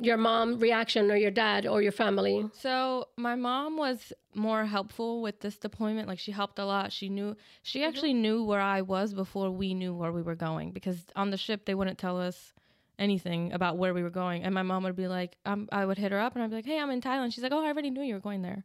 Your 0.00 0.16
mom 0.16 0.58
reaction, 0.58 1.10
or 1.10 1.16
your 1.16 1.30
dad, 1.32 1.66
or 1.66 1.82
your 1.82 1.92
family? 1.92 2.48
So 2.54 3.08
my 3.16 3.34
mom 3.34 3.76
was 3.76 4.12
more 4.34 4.64
helpful 4.64 5.20
with 5.22 5.40
this 5.40 5.58
deployment. 5.58 6.06
Like 6.06 6.18
she 6.20 6.30
helped 6.30 6.58
a 6.58 6.64
lot. 6.64 6.92
She 6.92 7.08
knew 7.08 7.36
she 7.62 7.82
actually 7.84 8.14
knew 8.14 8.44
where 8.44 8.60
I 8.60 8.82
was 8.82 9.12
before 9.12 9.50
we 9.50 9.74
knew 9.74 9.92
where 9.94 10.12
we 10.12 10.22
were 10.22 10.36
going 10.36 10.70
because 10.70 10.98
on 11.16 11.30
the 11.30 11.36
ship 11.36 11.64
they 11.64 11.74
wouldn't 11.74 11.98
tell 11.98 12.20
us 12.20 12.52
anything 12.98 13.52
about 13.52 13.76
where 13.76 13.92
we 13.94 14.02
were 14.02 14.10
going. 14.10 14.42
And 14.44 14.54
my 14.54 14.62
mom 14.62 14.84
would 14.84 14.96
be 14.96 15.08
like, 15.08 15.36
um, 15.44 15.68
I 15.72 15.84
would 15.84 15.98
hit 15.98 16.12
her 16.12 16.18
up 16.18 16.34
and 16.34 16.42
I'd 16.42 16.50
be 16.50 16.56
like, 16.56 16.66
Hey, 16.66 16.78
I'm 16.80 16.90
in 16.90 17.00
Thailand. 17.00 17.32
She's 17.32 17.42
like, 17.42 17.52
Oh, 17.52 17.62
I 17.64 17.68
already 17.68 17.90
knew 17.90 18.02
you 18.02 18.14
were 18.14 18.20
going 18.20 18.42
there. 18.42 18.64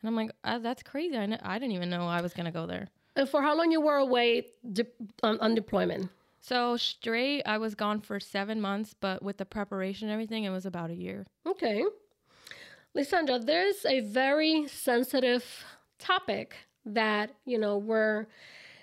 And 0.00 0.08
I'm 0.08 0.16
like, 0.16 0.30
uh, 0.44 0.58
That's 0.58 0.82
crazy. 0.82 1.16
I, 1.16 1.26
kn- 1.26 1.40
I 1.42 1.58
didn't 1.58 1.74
even 1.74 1.90
know 1.90 2.06
I 2.06 2.20
was 2.20 2.34
gonna 2.34 2.52
go 2.52 2.66
there. 2.66 2.88
And 3.16 3.28
for 3.28 3.40
how 3.42 3.56
long 3.56 3.70
you 3.70 3.80
were 3.80 3.96
away 3.96 4.48
de- 4.72 4.86
on, 5.22 5.38
on 5.40 5.54
deployment? 5.54 6.10
So 6.46 6.76
straight, 6.76 7.42
I 7.46 7.56
was 7.56 7.74
gone 7.74 8.02
for 8.02 8.20
seven 8.20 8.60
months, 8.60 8.94
but 9.00 9.22
with 9.22 9.38
the 9.38 9.46
preparation 9.46 10.08
and 10.08 10.12
everything, 10.12 10.44
it 10.44 10.50
was 10.50 10.66
about 10.66 10.90
a 10.90 10.94
year. 10.94 11.24
Okay. 11.46 11.82
Lysandra, 12.94 13.38
there's 13.38 13.86
a 13.86 14.00
very 14.00 14.68
sensitive 14.68 15.42
topic 15.98 16.54
that, 16.84 17.30
you 17.46 17.58
know, 17.58 17.78
we're, 17.78 18.26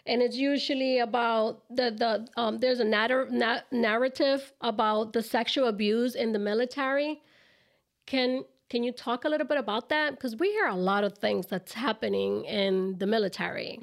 and 0.08 0.24
it's 0.24 0.38
usually 0.38 0.98
about 0.98 1.62
the, 1.70 1.92
the 1.92 2.28
um, 2.36 2.58
there's 2.58 2.80
a 2.80 2.84
natter, 2.84 3.28
na- 3.30 3.62
narrative 3.72 4.52
about 4.62 5.14
the 5.14 5.22
sexual 5.22 5.68
abuse 5.68 6.16
in 6.16 6.32
the 6.32 6.40
military. 6.40 7.22
Can, 8.08 8.44
can 8.72 8.84
you 8.84 8.92
talk 8.92 9.24
a 9.24 9.30
little 9.30 9.46
bit 9.46 9.60
about 9.60 9.90
that? 9.90 10.14
Because 10.16 10.36
we 10.36 10.50
hear 10.50 10.66
a 10.66 10.76
lot 10.76 11.04
of 11.04 11.16
things 11.20 11.46
that's 11.46 11.74
happening 11.74 12.44
in 12.46 12.98
the 12.98 13.06
military. 13.06 13.78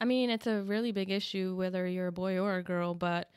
I 0.00 0.06
mean, 0.06 0.30
it's 0.30 0.46
a 0.46 0.62
really 0.62 0.92
big 0.92 1.10
issue 1.10 1.54
whether 1.56 1.86
you're 1.86 2.06
a 2.06 2.12
boy 2.12 2.38
or 2.38 2.56
a 2.56 2.62
girl, 2.62 2.94
but 2.94 3.30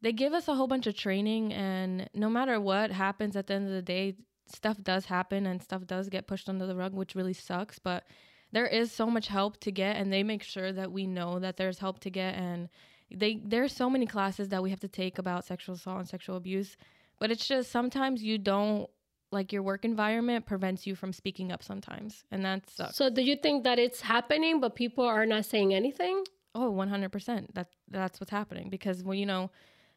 they 0.00 0.12
give 0.12 0.32
us 0.32 0.48
a 0.48 0.54
whole 0.54 0.66
bunch 0.66 0.86
of 0.86 0.96
training 0.96 1.52
and 1.52 2.08
no 2.14 2.28
matter 2.28 2.60
what 2.60 2.90
happens 2.90 3.36
at 3.36 3.46
the 3.46 3.54
end 3.54 3.66
of 3.66 3.72
the 3.72 3.82
day 3.82 4.14
stuff 4.46 4.76
does 4.82 5.06
happen 5.06 5.46
and 5.46 5.62
stuff 5.62 5.84
does 5.86 6.08
get 6.08 6.26
pushed 6.26 6.48
under 6.48 6.66
the 6.66 6.76
rug 6.76 6.94
which 6.94 7.14
really 7.14 7.32
sucks 7.32 7.78
but 7.78 8.04
there 8.52 8.66
is 8.66 8.92
so 8.92 9.06
much 9.06 9.26
help 9.26 9.58
to 9.58 9.72
get 9.72 9.96
and 9.96 10.12
they 10.12 10.22
make 10.22 10.42
sure 10.42 10.72
that 10.72 10.92
we 10.92 11.06
know 11.06 11.38
that 11.38 11.56
there's 11.56 11.80
help 11.80 11.98
to 11.98 12.10
get 12.10 12.34
and 12.36 12.68
they 13.10 13.40
there's 13.44 13.74
so 13.74 13.90
many 13.90 14.06
classes 14.06 14.48
that 14.50 14.62
we 14.62 14.70
have 14.70 14.80
to 14.80 14.88
take 14.88 15.18
about 15.18 15.44
sexual 15.44 15.74
assault 15.74 15.98
and 15.98 16.08
sexual 16.08 16.36
abuse 16.36 16.76
but 17.18 17.30
it's 17.30 17.48
just 17.48 17.70
sometimes 17.70 18.22
you 18.22 18.38
don't 18.38 18.88
like 19.30 19.52
your 19.52 19.62
work 19.62 19.84
environment 19.84 20.46
prevents 20.46 20.86
you 20.86 20.94
from 20.94 21.12
speaking 21.12 21.50
up 21.52 21.62
sometimes 21.62 22.24
and 22.30 22.44
that 22.44 22.68
sucks 22.70 22.96
So 22.96 23.10
do 23.10 23.22
you 23.22 23.36
think 23.36 23.64
that 23.64 23.78
it's 23.78 24.00
happening, 24.00 24.60
but 24.60 24.74
people 24.74 25.04
are 25.04 25.26
not 25.26 25.44
saying 25.44 25.74
anything? 25.74 26.24
Oh, 26.54 26.72
100%. 26.72 27.54
That 27.54 27.68
that's 27.90 28.20
what's 28.20 28.30
happening 28.30 28.70
because 28.70 29.02
well, 29.02 29.14
you 29.14 29.26
know, 29.26 29.50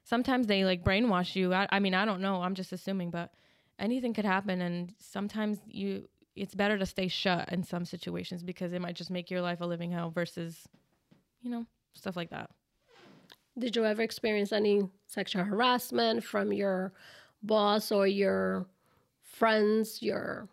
sometimes 0.03 0.47
they 0.47 0.65
like 0.65 0.83
brainwash 0.83 1.35
you. 1.35 1.53
I, 1.53 1.67
I 1.71 1.79
mean, 1.79 1.93
I 1.93 2.05
don't 2.05 2.21
know. 2.21 2.41
I'm 2.41 2.55
just 2.55 2.71
assuming, 2.73 3.11
but 3.11 3.31
anything 3.77 4.13
could 4.13 4.25
happen 4.25 4.61
and 4.61 4.93
sometimes 4.97 5.59
you 5.65 6.07
it's 6.35 6.55
better 6.55 6.77
to 6.77 6.85
stay 6.85 7.07
shut 7.07 7.51
in 7.51 7.63
some 7.63 7.85
situations 7.85 8.43
because 8.43 8.71
it 8.71 8.81
might 8.81 8.95
just 8.95 9.09
make 9.09 9.29
your 9.29 9.41
life 9.41 9.61
a 9.61 9.65
living 9.65 9.91
hell 9.91 10.09
versus 10.09 10.67
you 11.41 11.49
know, 11.49 11.65
stuff 11.93 12.15
like 12.15 12.29
that. 12.31 12.49
Did 13.57 13.75
you 13.75 13.85
ever 13.85 14.01
experience 14.01 14.51
any 14.51 14.83
sexual 15.07 15.43
harassment 15.43 16.23
from 16.23 16.53
your 16.53 16.93
boss 17.43 17.91
or 17.91 18.07
your 18.07 18.67
friends, 19.39 20.01
your 20.01 20.49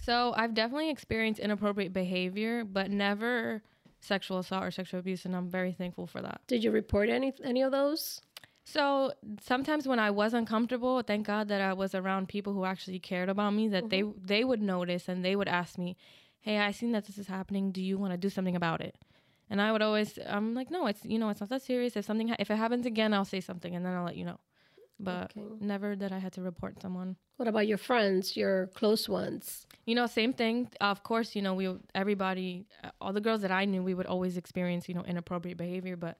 So, 0.00 0.34
I've 0.36 0.54
definitely 0.54 0.90
experienced 0.90 1.40
inappropriate 1.40 1.92
behavior, 1.92 2.64
but 2.64 2.90
never 2.90 3.62
sexual 4.00 4.38
assault 4.38 4.64
or 4.64 4.70
sexual 4.70 5.00
abuse 5.00 5.24
and 5.24 5.34
I'm 5.34 5.48
very 5.48 5.72
thankful 5.72 6.06
for 6.06 6.22
that. 6.22 6.40
did 6.46 6.62
you 6.62 6.70
report 6.70 7.08
any 7.08 7.32
any 7.42 7.62
of 7.62 7.72
those? 7.72 8.20
So 8.64 9.12
sometimes 9.40 9.88
when 9.88 9.98
I 9.98 10.10
was 10.10 10.34
uncomfortable, 10.34 11.00
thank 11.00 11.26
God 11.26 11.48
that 11.48 11.62
I 11.62 11.72
was 11.72 11.94
around 11.94 12.28
people 12.28 12.52
who 12.52 12.66
actually 12.66 12.98
cared 12.98 13.30
about 13.30 13.54
me. 13.54 13.66
That 13.68 13.88
they 13.88 14.02
mm-hmm. 14.02 14.26
they 14.26 14.44
would 14.44 14.60
notice 14.60 15.08
and 15.08 15.24
they 15.24 15.36
would 15.36 15.48
ask 15.48 15.78
me, 15.78 15.96
"Hey, 16.40 16.58
I 16.58 16.72
seen 16.72 16.92
that 16.92 17.06
this 17.06 17.16
is 17.16 17.28
happening. 17.28 17.72
Do 17.72 17.82
you 17.82 17.96
want 17.96 18.12
to 18.12 18.18
do 18.18 18.28
something 18.28 18.56
about 18.56 18.82
it?" 18.82 18.94
And 19.48 19.62
I 19.62 19.72
would 19.72 19.80
always, 19.80 20.18
I'm 20.26 20.52
like, 20.52 20.70
"No, 20.70 20.86
it's 20.86 21.02
you 21.02 21.18
know, 21.18 21.30
it's 21.30 21.40
not 21.40 21.48
that 21.48 21.62
serious. 21.62 21.96
If 21.96 22.04
something, 22.04 22.28
ha- 22.28 22.36
if 22.38 22.50
it 22.50 22.56
happens 22.56 22.84
again, 22.84 23.14
I'll 23.14 23.24
say 23.24 23.40
something 23.40 23.74
and 23.74 23.86
then 23.86 23.94
I'll 23.94 24.04
let 24.04 24.16
you 24.16 24.26
know." 24.26 24.38
But 25.00 25.32
Okay. 25.36 25.46
never 25.60 25.94
that 25.96 26.12
I 26.12 26.18
had 26.18 26.32
to 26.34 26.42
report 26.42 26.80
someone. 26.82 27.16
What 27.36 27.48
about 27.48 27.68
your 27.68 27.78
friends, 27.78 28.36
your 28.36 28.66
close 28.74 29.08
ones? 29.08 29.66
You 29.86 29.94
know, 29.94 30.06
same 30.06 30.32
thing. 30.32 30.68
Of 30.80 31.02
course, 31.04 31.36
you 31.36 31.42
know, 31.42 31.54
we 31.54 31.72
everybody, 31.94 32.66
uh, 32.82 32.90
all 33.00 33.12
the 33.12 33.20
girls 33.20 33.42
that 33.42 33.52
I 33.52 33.64
knew, 33.64 33.82
we 33.82 33.94
would 33.94 34.06
always 34.06 34.36
experience, 34.36 34.88
you 34.88 34.94
know, 34.94 35.04
inappropriate 35.04 35.56
behavior, 35.56 35.96
but 35.96 36.18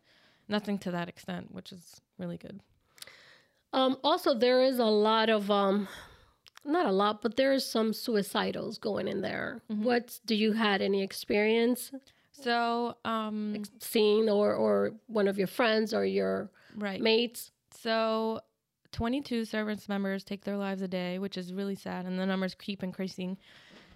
nothing 0.48 0.78
to 0.78 0.90
that 0.92 1.08
extent, 1.08 1.52
which 1.52 1.72
is 1.72 2.00
really 2.18 2.36
good. 2.38 2.60
Um, 3.72 3.98
also, 4.04 4.32
there 4.34 4.62
is 4.62 4.78
a 4.78 4.84
lot 4.84 5.28
of 5.28 5.50
um, 5.50 5.88
not 6.64 6.86
a 6.86 6.92
lot, 6.92 7.20
but 7.22 7.36
there 7.36 7.52
is 7.52 7.64
some 7.64 7.92
suicidals 7.92 8.80
going 8.80 9.08
in 9.08 9.20
there. 9.20 9.60
What 9.68 10.20
do 10.24 10.34
you 10.34 10.52
had 10.52 10.80
any 10.82 11.02
experience 11.02 11.92
So, 12.32 12.96
um, 13.04 13.62
seeing, 13.80 14.28
or 14.30 14.54
or 14.54 14.92
one 15.06 15.26
of 15.28 15.36
your 15.38 15.48
friends 15.48 15.92
or 15.92 16.04
your 16.04 16.50
right. 16.76 17.00
mates? 17.00 17.50
So, 17.74 18.40
22 18.92 19.44
service 19.44 19.88
members 19.88 20.24
take 20.24 20.44
their 20.44 20.56
lives 20.56 20.82
a 20.82 20.88
day, 20.88 21.18
which 21.18 21.36
is 21.36 21.52
really 21.52 21.74
sad, 21.74 22.06
and 22.06 22.18
the 22.18 22.26
numbers 22.26 22.54
keep 22.54 22.82
increasing. 22.82 23.36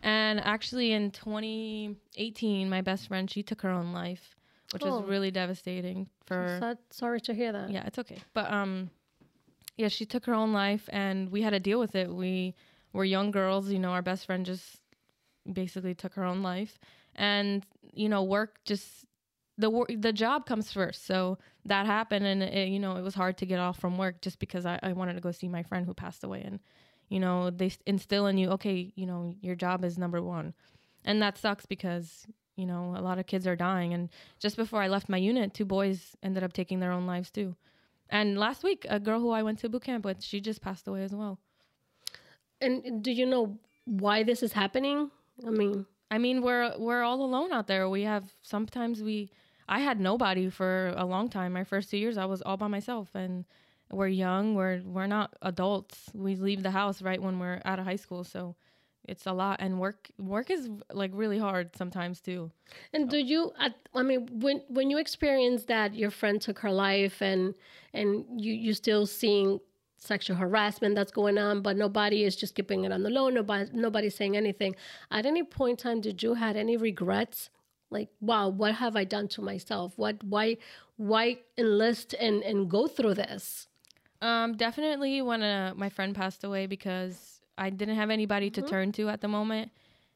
And 0.02 0.40
actually, 0.40 0.92
in 0.92 1.10
2018, 1.10 2.68
my 2.68 2.80
best 2.80 3.08
friend 3.08 3.30
she 3.30 3.42
took 3.42 3.62
her 3.62 3.70
own 3.70 3.92
life, 3.92 4.36
which 4.72 4.82
Oh. 4.84 5.00
was 5.00 5.08
really 5.08 5.30
devastating 5.30 6.08
for. 6.26 6.56
Sad, 6.58 6.78
sorry 6.90 7.20
to 7.22 7.34
hear 7.34 7.52
that. 7.52 7.70
Yeah, 7.70 7.84
it's 7.86 7.98
okay, 7.98 8.18
but 8.34 8.50
um, 8.52 8.90
yeah, 9.76 9.88
she 9.88 10.04
took 10.04 10.26
her 10.26 10.34
own 10.34 10.52
life, 10.52 10.88
and 10.92 11.30
we 11.30 11.42
had 11.42 11.50
to 11.50 11.60
deal 11.60 11.78
with 11.80 11.94
it. 11.94 12.12
We 12.12 12.54
were 12.92 13.04
young 13.04 13.30
girls, 13.30 13.70
you 13.70 13.78
know. 13.78 13.90
Our 13.90 14.02
best 14.02 14.26
friend 14.26 14.44
just 14.44 14.80
basically 15.50 15.94
took 15.94 16.14
her 16.14 16.24
own 16.24 16.42
life, 16.42 16.78
and 17.14 17.64
you 17.92 18.08
know, 18.08 18.22
work 18.22 18.58
just 18.64 19.06
the 19.62 19.96
the 19.98 20.12
job 20.12 20.44
comes 20.44 20.72
first. 20.72 21.06
So 21.06 21.38
that 21.64 21.86
happened, 21.86 22.26
and 22.26 22.42
it, 22.42 22.68
you 22.68 22.78
know, 22.78 22.96
it 22.96 23.02
was 23.02 23.14
hard 23.14 23.38
to 23.38 23.46
get 23.46 23.58
off 23.58 23.78
from 23.78 23.96
work 23.96 24.20
just 24.20 24.38
because 24.38 24.66
I, 24.66 24.78
I 24.82 24.92
wanted 24.92 25.14
to 25.14 25.20
go 25.20 25.32
see 25.32 25.48
my 25.48 25.62
friend 25.62 25.86
who 25.86 25.94
passed 25.94 26.24
away, 26.24 26.42
and 26.42 26.60
you 27.08 27.20
know, 27.20 27.50
they 27.50 27.70
instill 27.86 28.26
in 28.26 28.38
you, 28.38 28.50
okay, 28.50 28.92
you 28.96 29.06
know, 29.06 29.34
your 29.40 29.54
job 29.54 29.84
is 29.84 29.96
number 29.98 30.20
one, 30.20 30.54
and 31.04 31.22
that 31.22 31.38
sucks 31.38 31.64
because 31.66 32.26
you 32.56 32.66
know 32.66 32.94
a 32.96 33.02
lot 33.02 33.18
of 33.18 33.26
kids 33.26 33.46
are 33.46 33.56
dying, 33.56 33.94
and 33.94 34.10
just 34.38 34.56
before 34.56 34.82
I 34.82 34.88
left 34.88 35.08
my 35.08 35.18
unit, 35.18 35.54
two 35.54 35.64
boys 35.64 36.16
ended 36.22 36.42
up 36.42 36.52
taking 36.52 36.80
their 36.80 36.92
own 36.92 37.06
lives 37.06 37.30
too. 37.30 37.54
And 38.10 38.36
last 38.36 38.62
week, 38.62 38.84
a 38.90 39.00
girl 39.00 39.20
who 39.20 39.30
I 39.30 39.42
went 39.42 39.60
to 39.60 39.70
boot 39.70 39.84
camp 39.84 40.04
with, 40.04 40.22
she 40.22 40.40
just 40.40 40.60
passed 40.60 40.86
away 40.86 41.02
as 41.02 41.12
well. 41.14 41.38
And 42.60 43.02
do 43.02 43.10
you 43.10 43.24
know 43.24 43.58
why 43.86 44.22
this 44.22 44.42
is 44.42 44.52
happening? 44.52 45.10
I 45.46 45.50
mean, 45.50 45.86
I 46.10 46.18
mean, 46.18 46.42
we're 46.42 46.76
we're 46.78 47.02
all 47.02 47.22
alone 47.22 47.52
out 47.52 47.66
there. 47.68 47.88
We 47.88 48.02
have 48.02 48.24
sometimes 48.42 49.02
we 49.02 49.30
I 49.68 49.80
had 49.80 50.00
nobody 50.00 50.50
for 50.50 50.94
a 50.96 51.04
long 51.04 51.28
time. 51.28 51.52
My 51.52 51.64
first 51.64 51.90
two 51.90 51.98
years, 51.98 52.18
I 52.18 52.24
was 52.24 52.42
all 52.42 52.56
by 52.56 52.68
myself, 52.68 53.14
and 53.14 53.44
we're 53.90 54.08
young. 54.08 54.54
We're 54.54 54.82
we're 54.84 55.06
not 55.06 55.34
adults. 55.42 56.10
We 56.14 56.36
leave 56.36 56.62
the 56.62 56.70
house 56.70 57.02
right 57.02 57.20
when 57.20 57.38
we're 57.38 57.60
out 57.64 57.78
of 57.78 57.84
high 57.84 57.96
school, 57.96 58.24
so 58.24 58.56
it's 59.08 59.26
a 59.26 59.32
lot. 59.32 59.58
And 59.60 59.78
work 59.78 60.10
work 60.18 60.50
is 60.50 60.68
like 60.92 61.10
really 61.14 61.38
hard 61.38 61.76
sometimes 61.76 62.20
too. 62.20 62.50
and 62.92 63.08
do 63.08 63.18
you? 63.18 63.52
I, 63.58 63.70
I 63.94 64.02
mean, 64.02 64.28
when 64.32 64.62
when 64.68 64.90
you 64.90 64.98
experience 64.98 65.64
that 65.64 65.94
your 65.94 66.10
friend 66.10 66.40
took 66.40 66.58
her 66.60 66.72
life, 66.72 67.20
and 67.20 67.54
and 67.92 68.24
you 68.36 68.52
you 68.52 68.74
still 68.74 69.06
seeing 69.06 69.60
sexual 69.98 70.36
harassment 70.36 70.96
that's 70.96 71.12
going 71.12 71.38
on, 71.38 71.62
but 71.62 71.76
nobody 71.76 72.24
is 72.24 72.34
just 72.34 72.54
keeping 72.56 72.84
it 72.84 72.92
on 72.92 73.02
the 73.02 73.10
low. 73.10 73.28
Nobody 73.28 73.70
nobody's 73.72 74.16
saying 74.16 74.36
anything. 74.36 74.74
At 75.10 75.26
any 75.26 75.42
point 75.42 75.80
in 75.80 75.82
time, 75.84 76.00
did 76.00 76.22
you 76.22 76.34
had 76.34 76.56
any 76.56 76.76
regrets? 76.76 77.50
Like, 77.92 78.08
wow, 78.20 78.48
what 78.48 78.74
have 78.74 78.96
I 78.96 79.04
done 79.04 79.28
to 79.28 79.42
myself? 79.42 79.92
What 79.96 80.22
why 80.24 80.56
why 80.96 81.38
enlist 81.58 82.14
and 82.14 82.42
and 82.42 82.68
go 82.70 82.86
through 82.86 83.14
this? 83.14 83.68
Um, 84.20 84.56
definitely 84.56 85.20
when 85.20 85.42
uh, 85.42 85.74
my 85.76 85.88
friend 85.88 86.14
passed 86.14 86.44
away 86.44 86.66
because 86.66 87.40
I 87.58 87.70
didn't 87.70 87.96
have 87.96 88.10
anybody 88.10 88.50
to 88.50 88.62
turn 88.62 88.92
to 88.92 89.08
at 89.08 89.20
the 89.20 89.28
moment, 89.28 89.72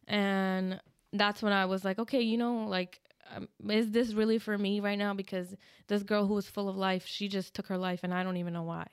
and 0.06 0.80
that's 1.12 1.42
when 1.42 1.52
I 1.52 1.66
was 1.66 1.84
like, 1.84 1.98
okay, 1.98 2.20
you 2.20 2.38
know, 2.38 2.66
like, 2.68 3.00
um, 3.34 3.48
is 3.68 3.90
this 3.90 4.12
really 4.12 4.38
for 4.38 4.56
me 4.56 4.80
right 4.80 4.98
now? 4.98 5.12
Because 5.12 5.56
this 5.88 6.02
girl 6.02 6.26
who 6.26 6.34
was 6.34 6.48
full 6.48 6.68
of 6.68 6.76
life, 6.76 7.04
she 7.06 7.28
just 7.28 7.52
took 7.54 7.66
her 7.66 7.78
life, 7.78 8.00
and 8.04 8.14
I 8.14 8.22
don't 8.22 8.36
even 8.36 8.52
know 8.52 8.62
why. 8.62 8.86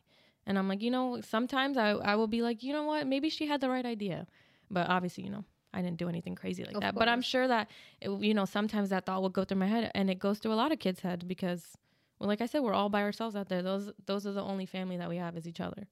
And 0.46 0.58
I'm 0.58 0.67
like, 0.67 0.82
you 0.82 0.91
know, 0.91 1.22
sometimes 1.22 1.78
I 1.78 1.91
I 1.91 2.15
will 2.15 2.28
be 2.28 2.41
like, 2.41 2.63
you 2.63 2.74
know 2.74 2.84
what, 2.84 3.08
maybe 3.08 3.30
she 3.30 3.46
had 3.48 3.62
the 3.62 3.69
right 3.69 3.86
idea, 3.86 4.28
but 4.69 4.89
obviously, 4.89 5.24
you 5.24 5.30
know. 5.30 5.46
I 5.73 5.81
didn't 5.81 5.97
do 5.97 6.09
anything 6.09 6.36
crazy 6.36 6.63
like 6.63 6.75
Of 6.75 6.81
that, 6.81 6.95
but 6.95 7.07
I'm 7.07 7.21
sure 7.21 7.47
that 7.47 7.69
it, 8.01 8.09
you 8.09 8.33
know 8.33 8.45
sometimes 8.45 8.89
that 8.89 9.05
thought 9.05 9.21
will 9.21 9.29
go 9.29 9.43
through 9.43 9.57
my 9.57 9.67
head, 9.67 9.91
and 9.95 10.09
it 10.09 10.19
goes 10.19 10.39
through 10.39 10.53
a 10.53 10.55
lot 10.63 10.71
of 10.71 10.79
kids' 10.79 10.99
heads 11.01 11.23
because, 11.23 11.77
well, 12.19 12.27
like 12.27 12.41
I 12.41 12.45
said, 12.45 12.62
we're 12.62 12.73
all 12.73 12.89
by 12.89 13.01
ourselves 13.01 13.36
out 13.36 13.49
there. 13.49 13.62
Those 13.62 13.91
those 14.05 14.27
are 14.27 14.33
the 14.33 14.43
only 14.43 14.65
family 14.65 14.97
that 14.97 15.09
we 15.09 15.17
have 15.17 15.38
is 15.38 15.47
each 15.47 15.59
other. 15.59 15.88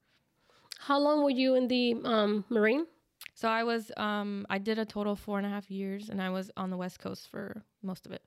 How 0.79 0.99
long 0.99 1.23
were 1.23 1.29
you 1.29 1.55
in 1.55 1.67
the 1.67 1.95
um, 2.03 2.45
Marine? 2.49 2.85
So 3.35 3.47
I 3.47 3.63
was, 3.63 3.91
um, 3.97 4.45
I 4.49 4.57
did 4.57 4.79
a 4.79 4.85
total 4.85 5.13
of 5.13 5.19
four 5.19 5.37
and 5.37 5.45
a 5.45 5.49
half 5.49 5.69
years, 5.69 6.09
and 6.09 6.21
I 6.21 6.29
was 6.29 6.51
on 6.57 6.69
the 6.69 6.77
West 6.77 6.99
Coast 6.99 7.29
for 7.29 7.63
most 7.83 8.05
of 8.05 8.11
it. 8.11 8.23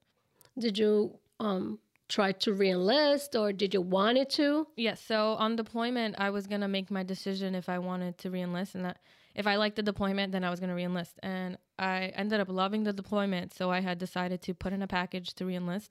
Did 0.58 0.78
you 0.78 1.18
um, 1.40 1.78
try 2.08 2.32
to 2.32 2.50
reenlist 2.52 3.38
or 3.38 3.52
did 3.52 3.74
you 3.74 3.80
want 3.80 4.18
it 4.18 4.30
to? 4.30 4.66
Yes. 4.76 5.00
So 5.00 5.34
on 5.34 5.56
deployment, 5.56 6.16
I 6.18 6.30
was 6.30 6.46
gonna 6.46 6.68
make 6.68 6.90
my 6.90 7.02
decision 7.02 7.54
if 7.54 7.68
I 7.68 7.78
wanted 7.78 8.18
to 8.18 8.30
reenlist, 8.30 8.74
and 8.74 8.84
that 8.84 8.98
if 9.34 9.46
I 9.46 9.56
liked 9.56 9.76
the 9.76 9.82
deployment, 9.82 10.32
then 10.32 10.44
I 10.44 10.50
was 10.50 10.60
gonna 10.60 10.74
reenlist. 10.74 11.14
And 11.22 11.58
I 11.78 12.12
ended 12.14 12.40
up 12.40 12.48
loving 12.48 12.84
the 12.84 12.92
deployment, 12.92 13.52
so 13.54 13.70
I 13.70 13.80
had 13.80 13.98
decided 13.98 14.42
to 14.42 14.54
put 14.54 14.72
in 14.72 14.82
a 14.82 14.86
package 14.86 15.34
to 15.34 15.44
reenlist. 15.44 15.90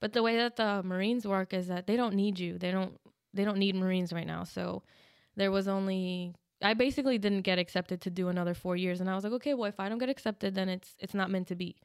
But 0.00 0.12
the 0.12 0.22
way 0.22 0.36
that 0.36 0.56
the 0.56 0.82
Marines 0.82 1.26
work 1.26 1.54
is 1.54 1.68
that 1.68 1.86
they 1.86 1.96
don't 1.96 2.14
need 2.14 2.38
you. 2.38 2.58
They 2.58 2.70
don't. 2.70 2.98
They 3.34 3.44
don't 3.44 3.58
need 3.58 3.74
Marines 3.76 4.12
right 4.12 4.26
now. 4.26 4.44
So 4.44 4.82
there 5.36 5.50
was 5.50 5.68
only. 5.68 6.34
I 6.60 6.74
basically 6.74 7.18
didn't 7.18 7.42
get 7.42 7.58
accepted 7.58 8.00
to 8.02 8.10
do 8.10 8.28
another 8.28 8.54
four 8.54 8.76
years, 8.76 9.00
and 9.00 9.08
I 9.08 9.14
was 9.14 9.24
like, 9.24 9.32
okay, 9.34 9.54
well, 9.54 9.68
if 9.68 9.80
I 9.80 9.88
don't 9.88 9.98
get 9.98 10.08
accepted, 10.08 10.54
then 10.54 10.68
it's 10.68 10.94
it's 10.98 11.14
not 11.14 11.30
meant 11.30 11.48
to 11.48 11.54
be. 11.54 11.76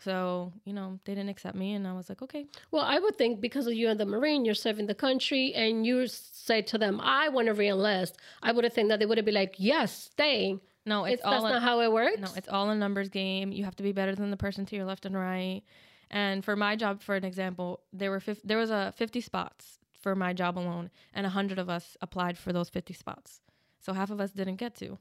So 0.00 0.52
you 0.64 0.72
know, 0.72 0.98
they 1.04 1.14
didn't 1.14 1.30
accept 1.30 1.56
me, 1.56 1.74
and 1.74 1.86
I 1.86 1.92
was 1.92 2.08
like, 2.08 2.20
okay, 2.22 2.46
Well, 2.70 2.84
I 2.84 2.98
would 2.98 3.16
think 3.16 3.40
because 3.40 3.66
of 3.66 3.72
you 3.74 3.88
in 3.88 3.96
the 3.96 4.04
Marine, 4.06 4.44
you're 4.44 4.54
serving 4.54 4.86
the 4.86 4.94
country, 4.94 5.54
and 5.54 5.86
you 5.86 6.06
say 6.06 6.62
to 6.62 6.78
them, 6.78 7.00
"I 7.02 7.28
want 7.28 7.46
to 7.48 7.54
reenlist." 7.54 8.14
I 8.42 8.52
would 8.52 8.64
have 8.64 8.72
think 8.74 8.88
that 8.90 8.98
they 8.98 9.06
would 9.06 9.18
have 9.18 9.24
been 9.24 9.34
like, 9.34 9.54
"Yes, 9.58 9.92
stay." 10.12 10.58
no, 10.86 11.04
it's, 11.06 11.14
It's, 11.14 11.24
all 11.24 11.32
that's 11.32 11.44
in- 11.44 11.50
not 11.52 11.62
how 11.62 11.80
it 11.80 11.90
works. 11.90 12.20
No, 12.20 12.28
it's 12.36 12.48
all 12.48 12.68
a 12.68 12.74
numbers 12.74 13.08
game. 13.08 13.52
You 13.52 13.64
have 13.64 13.76
to 13.76 13.82
be 13.82 13.92
better 13.92 14.14
than 14.14 14.30
the 14.30 14.36
person 14.36 14.66
to 14.66 14.76
your 14.76 14.84
left 14.84 15.06
and 15.06 15.16
right. 15.16 15.62
And 16.10 16.44
for 16.44 16.54
my 16.56 16.76
job, 16.76 17.00
for 17.00 17.14
an 17.16 17.24
example, 17.24 17.80
there 17.92 18.10
were 18.10 18.20
50, 18.20 18.46
there 18.46 18.58
was 18.58 18.70
a 18.70 18.92
50 18.96 19.20
spots 19.22 19.78
for 19.98 20.14
my 20.14 20.34
job 20.34 20.58
alone, 20.58 20.90
and 21.14 21.24
100 21.24 21.58
of 21.58 21.70
us 21.70 21.96
applied 22.02 22.36
for 22.36 22.52
those 22.52 22.68
50 22.68 22.92
spots. 22.92 23.40
So 23.80 23.94
half 23.94 24.10
of 24.10 24.20
us 24.20 24.32
didn't 24.32 24.56
get 24.56 24.74
to. 24.76 24.98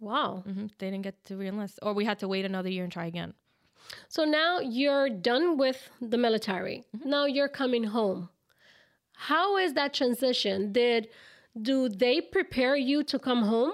wow. 0.00 0.42
hmm 0.46 0.66
They 0.78 0.90
didn't 0.90 1.02
get 1.04 1.22
to 1.24 1.34
reenlist, 1.34 1.76
or 1.82 1.92
we 1.92 2.06
had 2.06 2.18
to 2.20 2.28
wait 2.28 2.44
another 2.46 2.70
year 2.70 2.84
and 2.84 2.92
try 2.92 3.04
again. 3.06 3.34
So 4.08 4.24
now 4.24 4.60
you're 4.60 5.08
done 5.10 5.56
with 5.58 5.90
the 6.00 6.18
military. 6.18 6.84
Mm-hmm. 6.96 7.10
Now 7.10 7.24
you're 7.26 7.48
coming 7.48 7.84
home. 7.84 8.28
how 9.12 9.56
is 9.58 9.74
that 9.74 9.94
transition? 9.94 10.72
Did 10.72 11.08
do 11.60 11.88
they 11.88 12.20
prepare 12.20 12.76
you 12.76 13.02
to 13.04 13.18
come 13.18 13.42
home? 13.42 13.72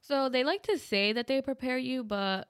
So 0.00 0.28
they 0.28 0.42
like 0.44 0.62
to 0.64 0.78
say 0.78 1.12
that 1.12 1.26
they 1.26 1.40
prepare 1.42 1.78
you, 1.78 2.02
but 2.02 2.48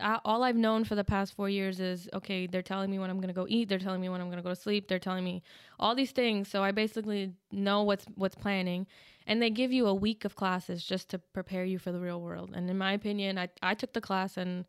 I, 0.00 0.18
all 0.24 0.42
I've 0.42 0.56
known 0.56 0.84
for 0.84 0.94
the 0.94 1.04
past 1.04 1.34
four 1.34 1.48
years 1.48 1.80
is 1.80 2.08
okay. 2.12 2.46
They're 2.46 2.62
telling 2.62 2.90
me 2.90 2.98
when 2.98 3.08
I'm 3.10 3.20
gonna 3.20 3.32
go 3.32 3.46
eat. 3.48 3.68
They're 3.68 3.78
telling 3.78 4.00
me 4.00 4.08
when 4.10 4.20
I'm 4.20 4.28
gonna 4.30 4.42
go 4.42 4.50
to 4.50 4.56
sleep. 4.56 4.88
They're 4.88 4.98
telling 4.98 5.24
me 5.24 5.42
all 5.78 5.94
these 5.94 6.10
things. 6.12 6.48
So 6.48 6.62
I 6.62 6.72
basically 6.72 7.32
know 7.50 7.82
what's 7.84 8.04
what's 8.16 8.34
planning, 8.34 8.86
and 9.26 9.40
they 9.40 9.50
give 9.50 9.72
you 9.72 9.86
a 9.86 9.94
week 9.94 10.24
of 10.26 10.36
classes 10.36 10.84
just 10.84 11.08
to 11.10 11.18
prepare 11.18 11.64
you 11.64 11.78
for 11.78 11.92
the 11.92 12.00
real 12.00 12.20
world. 12.20 12.50
And 12.54 12.68
in 12.68 12.76
my 12.76 12.92
opinion, 12.92 13.38
I 13.38 13.48
I 13.62 13.74
took 13.74 13.92
the 13.94 14.00
class 14.02 14.36
and 14.36 14.66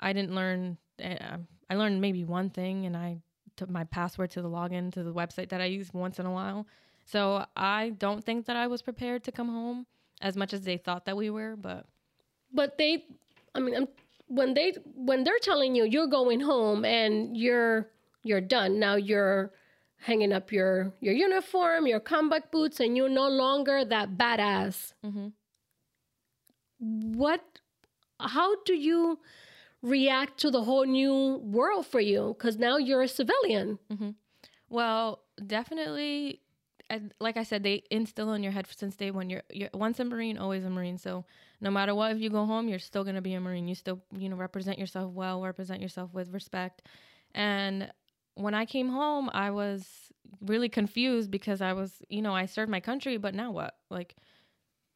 I 0.00 0.12
didn't 0.12 0.34
learn. 0.34 0.78
Uh, 1.02 1.38
I 1.68 1.76
learned 1.76 2.00
maybe 2.00 2.24
one 2.24 2.50
thing, 2.50 2.86
and 2.86 2.96
I 2.96 3.18
took 3.56 3.70
my 3.70 3.84
password 3.84 4.30
to 4.32 4.42
the 4.42 4.48
login 4.48 4.92
to 4.92 5.02
the 5.02 5.12
website 5.12 5.50
that 5.50 5.60
I 5.60 5.66
use 5.66 5.92
once 5.92 6.18
in 6.18 6.26
a 6.26 6.30
while. 6.32 6.66
So 7.04 7.44
I 7.56 7.90
don't 7.98 8.24
think 8.24 8.46
that 8.46 8.56
I 8.56 8.66
was 8.66 8.82
prepared 8.82 9.24
to 9.24 9.32
come 9.32 9.48
home 9.48 9.86
as 10.20 10.36
much 10.36 10.52
as 10.52 10.62
they 10.62 10.76
thought 10.76 11.04
that 11.06 11.16
we 11.16 11.30
were, 11.30 11.56
but 11.56 11.86
but 12.52 12.78
they 12.78 13.04
I 13.54 13.60
mean 13.60 13.74
I'm, 13.74 13.88
when 14.28 14.54
they 14.54 14.74
when 14.94 15.24
they're 15.24 15.38
telling 15.42 15.74
you 15.74 15.84
you're 15.84 16.06
going 16.06 16.40
home 16.40 16.84
and 16.84 17.36
you're 17.36 17.88
you're 18.22 18.40
done. 18.40 18.78
Now 18.78 18.94
you're 18.96 19.52
hanging 19.98 20.32
up 20.32 20.52
your 20.52 20.92
your 21.00 21.14
uniform, 21.14 21.86
your 21.86 22.00
combat 22.00 22.50
boots 22.50 22.80
and 22.80 22.96
you're 22.96 23.08
no 23.08 23.28
longer 23.28 23.84
that 23.84 24.16
badass. 24.16 24.92
Mm-hmm. 25.04 25.28
What 27.18 27.42
how 28.18 28.62
do 28.64 28.74
you 28.74 29.18
react 29.82 30.38
to 30.40 30.50
the 30.50 30.62
whole 30.62 30.84
new 30.84 31.40
world 31.42 31.86
for 31.86 32.00
you 32.00 32.34
cuz 32.38 32.56
now 32.56 32.76
you're 32.76 33.02
a 33.02 33.08
civilian? 33.08 33.78
Mm-hmm. 33.90 34.10
Well, 34.68 35.22
definitely 35.46 36.40
like 37.20 37.36
I 37.36 37.44
said, 37.44 37.62
they 37.62 37.84
instill 37.90 38.32
in 38.32 38.42
your 38.42 38.52
head 38.52 38.66
since 38.74 38.96
day 38.96 39.10
one. 39.10 39.30
You're, 39.30 39.42
you're 39.52 39.68
once 39.72 40.00
a 40.00 40.04
Marine, 40.04 40.38
always 40.38 40.64
a 40.64 40.70
Marine. 40.70 40.98
So 40.98 41.24
no 41.60 41.70
matter 41.70 41.94
what, 41.94 42.12
if 42.12 42.20
you 42.20 42.30
go 42.30 42.46
home, 42.46 42.68
you're 42.68 42.78
still 42.78 43.04
gonna 43.04 43.22
be 43.22 43.34
a 43.34 43.40
Marine. 43.40 43.68
You 43.68 43.74
still, 43.74 44.00
you 44.16 44.28
know, 44.28 44.36
represent 44.36 44.78
yourself 44.78 45.12
well, 45.12 45.40
represent 45.40 45.80
yourself 45.80 46.12
with 46.12 46.32
respect. 46.32 46.82
And 47.34 47.90
when 48.34 48.54
I 48.54 48.64
came 48.64 48.88
home, 48.88 49.30
I 49.32 49.50
was 49.50 50.10
really 50.40 50.68
confused 50.68 51.30
because 51.30 51.60
I 51.60 51.72
was, 51.72 52.02
you 52.08 52.22
know, 52.22 52.34
I 52.34 52.46
served 52.46 52.70
my 52.70 52.80
country, 52.80 53.16
but 53.16 53.34
now 53.34 53.50
what? 53.52 53.76
Like, 53.90 54.16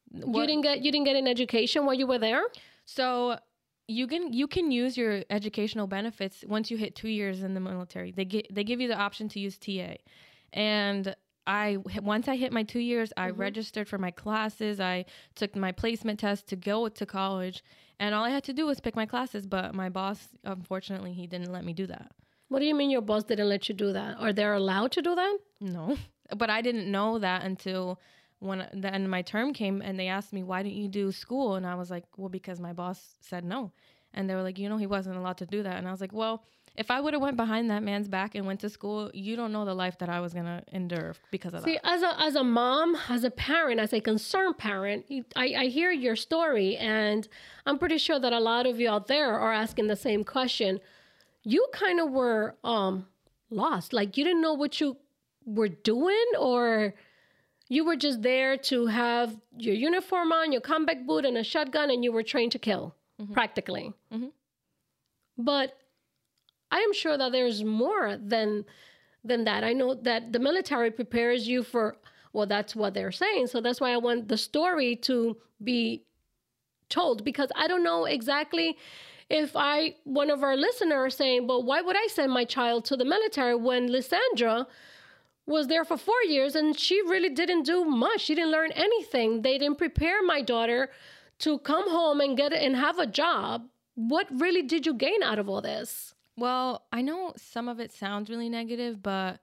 what? 0.09 0.41
you 0.41 0.47
didn't 0.47 0.63
get 0.63 0.83
you 0.83 0.91
didn't 0.91 1.05
get 1.05 1.15
an 1.15 1.27
education 1.27 1.85
while 1.85 1.95
you 1.95 2.07
were 2.07 2.19
there. 2.19 2.43
So 2.85 3.37
you 3.87 4.07
can 4.07 4.33
you 4.33 4.47
can 4.47 4.71
use 4.71 4.97
your 4.97 5.23
educational 5.29 5.87
benefits 5.87 6.43
once 6.47 6.71
you 6.71 6.77
hit 6.77 6.95
two 6.95 7.09
years 7.09 7.43
in 7.43 7.53
the 7.53 7.59
military. 7.59 8.11
They 8.11 8.25
get 8.25 8.53
they 8.53 8.63
give 8.63 8.81
you 8.81 8.87
the 8.87 8.97
option 8.97 9.29
to 9.29 9.39
use 9.39 9.57
TA, 9.57 9.95
and 10.53 11.15
I 11.47 11.77
once 12.01 12.27
I 12.27 12.35
hit 12.35 12.51
my 12.51 12.63
two 12.63 12.79
years, 12.79 13.13
I 13.15 13.29
mm-hmm. 13.29 13.39
registered 13.39 13.87
for 13.87 13.97
my 13.97 14.11
classes. 14.11 14.79
I 14.79 15.05
took 15.35 15.55
my 15.55 15.71
placement 15.71 16.19
test 16.19 16.47
to 16.47 16.55
go 16.55 16.87
to 16.87 17.05
college, 17.05 17.63
and 17.99 18.15
all 18.15 18.23
I 18.23 18.29
had 18.29 18.43
to 18.45 18.53
do 18.53 18.65
was 18.65 18.79
pick 18.79 18.95
my 18.95 19.05
classes. 19.05 19.45
But 19.45 19.75
my 19.75 19.89
boss, 19.89 20.29
unfortunately, 20.43 21.13
he 21.13 21.27
didn't 21.27 21.51
let 21.51 21.63
me 21.63 21.73
do 21.73 21.85
that. 21.87 22.11
What 22.47 22.59
do 22.59 22.65
you 22.65 22.75
mean 22.75 22.89
your 22.89 23.01
boss 23.01 23.23
didn't 23.23 23.49
let 23.49 23.69
you 23.69 23.75
do 23.75 23.93
that? 23.93 24.17
Are 24.19 24.33
they 24.33 24.45
allowed 24.45 24.91
to 24.93 25.01
do 25.01 25.15
that? 25.15 25.37
No, 25.61 25.97
but 26.35 26.49
I 26.49 26.61
didn't 26.61 26.89
know 26.89 27.19
that 27.19 27.43
until 27.43 27.99
when 28.39 28.67
the 28.73 28.93
end 28.93 29.05
of 29.05 29.09
my 29.09 29.21
term 29.21 29.53
came, 29.53 29.81
and 29.81 29.99
they 29.99 30.07
asked 30.07 30.33
me 30.33 30.43
why 30.43 30.63
didn't 30.63 30.77
you 30.77 30.87
do 30.87 31.11
school, 31.11 31.55
and 31.55 31.65
I 31.65 31.75
was 31.75 31.89
like, 31.89 32.03
well, 32.17 32.29
because 32.29 32.59
my 32.59 32.73
boss 32.73 33.15
said 33.21 33.43
no, 33.43 33.71
and 34.13 34.29
they 34.29 34.35
were 34.35 34.43
like, 34.43 34.59
you 34.59 34.69
know, 34.69 34.77
he 34.77 34.87
wasn't 34.87 35.17
allowed 35.17 35.37
to 35.37 35.45
do 35.45 35.63
that, 35.63 35.77
and 35.77 35.87
I 35.87 35.91
was 35.91 36.01
like, 36.01 36.13
well 36.13 36.43
if 36.77 36.91
I 36.91 36.99
would 36.99 37.13
have 37.13 37.21
went 37.21 37.37
behind 37.37 37.69
that 37.69 37.83
man's 37.83 38.07
back 38.07 38.35
and 38.35 38.45
went 38.45 38.59
to 38.61 38.69
school, 38.69 39.09
you 39.13 39.35
don't 39.35 39.51
know 39.51 39.65
the 39.65 39.73
life 39.73 39.97
that 39.99 40.09
I 40.09 40.19
was 40.19 40.33
gonna 40.33 40.63
endure 40.71 41.15
because 41.31 41.53
of 41.53 41.63
See, 41.63 41.73
that. 41.73 41.85
as 41.85 42.01
a 42.01 42.19
as 42.21 42.35
a 42.35 42.43
mom, 42.43 42.97
as 43.09 43.23
a 43.23 43.31
parent, 43.31 43.79
as 43.79 43.93
a 43.93 44.01
concerned 44.01 44.57
parent, 44.57 45.05
I, 45.35 45.55
I 45.57 45.65
hear 45.67 45.91
your 45.91 46.15
story, 46.15 46.75
and 46.77 47.27
I'm 47.65 47.77
pretty 47.77 47.97
sure 47.97 48.19
that 48.19 48.33
a 48.33 48.39
lot 48.39 48.65
of 48.65 48.79
you 48.79 48.89
out 48.89 49.07
there 49.07 49.39
are 49.39 49.53
asking 49.53 49.87
the 49.87 49.95
same 49.95 50.23
question. 50.23 50.79
You 51.43 51.65
kind 51.73 51.99
of 51.99 52.11
were 52.11 52.55
um 52.63 53.07
lost, 53.49 53.93
like 53.93 54.17
you 54.17 54.23
didn't 54.25 54.41
know 54.41 54.53
what 54.53 54.81
you 54.81 54.97
were 55.45 55.69
doing, 55.69 56.25
or 56.37 56.93
you 57.67 57.83
were 57.83 57.95
just 57.95 58.21
there 58.21 58.57
to 58.57 58.85
have 58.87 59.35
your 59.57 59.75
uniform 59.75 60.31
on, 60.31 60.51
your 60.51 60.61
combat 60.61 61.07
boot, 61.07 61.25
and 61.25 61.37
a 61.37 61.43
shotgun, 61.43 61.89
and 61.89 62.03
you 62.03 62.11
were 62.11 62.23
trained 62.23 62.51
to 62.51 62.59
kill, 62.59 62.95
mm-hmm. 63.19 63.33
practically. 63.33 63.93
Mm-hmm. 64.13 64.27
But 65.37 65.77
I 66.71 66.79
am 66.79 66.93
sure 66.93 67.17
that 67.17 67.31
there's 67.31 67.63
more 67.63 68.17
than 68.17 68.65
than 69.23 69.45
that. 69.45 69.63
I 69.63 69.73
know 69.73 69.95
that 69.95 70.31
the 70.33 70.39
military 70.39 70.91
prepares 70.91 71.47
you 71.47 71.63
for 71.63 71.97
well, 72.33 72.45
that's 72.45 72.75
what 72.75 72.93
they're 72.93 73.13
saying. 73.13 73.47
So 73.47 73.61
that's 73.61 73.79
why 73.79 73.91
I 73.91 73.97
want 73.97 74.27
the 74.27 74.37
story 74.37 74.97
to 74.97 75.37
be 75.63 76.03
told 76.89 77.23
because 77.23 77.49
I 77.55 77.67
don't 77.67 77.83
know 77.83 78.03
exactly 78.03 78.77
if 79.29 79.55
I 79.55 79.95
one 80.03 80.29
of 80.29 80.43
our 80.43 80.55
listeners 80.55 81.15
saying, 81.15 81.47
"But 81.47 81.61
why 81.61 81.81
would 81.81 81.95
I 81.95 82.07
send 82.07 82.31
my 82.31 82.45
child 82.45 82.85
to 82.85 82.97
the 82.97 83.05
military 83.05 83.55
when 83.55 83.89
Lisandra 83.89 84.67
was 85.45 85.67
there 85.67 85.85
for 85.85 85.97
4 85.97 86.13
years 86.27 86.55
and 86.55 86.77
she 86.77 87.01
really 87.01 87.29
didn't 87.29 87.63
do 87.63 87.85
much. 87.85 88.21
She 88.21 88.35
didn't 88.35 88.51
learn 88.51 88.71
anything. 88.71 89.41
They 89.41 89.57
didn't 89.57 89.77
prepare 89.77 90.23
my 90.23 90.41
daughter 90.41 90.89
to 91.39 91.59
come 91.59 91.89
home 91.89 92.21
and 92.21 92.37
get 92.37 92.53
and 92.53 92.75
have 92.75 92.99
a 92.99 93.07
job. 93.07 93.67
What 93.95 94.27
really 94.31 94.61
did 94.61 94.85
you 94.85 94.93
gain 94.93 95.21
out 95.23 95.39
of 95.39 95.49
all 95.49 95.61
this?" 95.61 96.15
Well, 96.37 96.85
I 96.91 97.01
know 97.01 97.33
some 97.37 97.69
of 97.69 97.79
it 97.79 97.93
sounds 97.93 98.29
really 98.29 98.49
negative, 98.49 99.01
but 99.01 99.39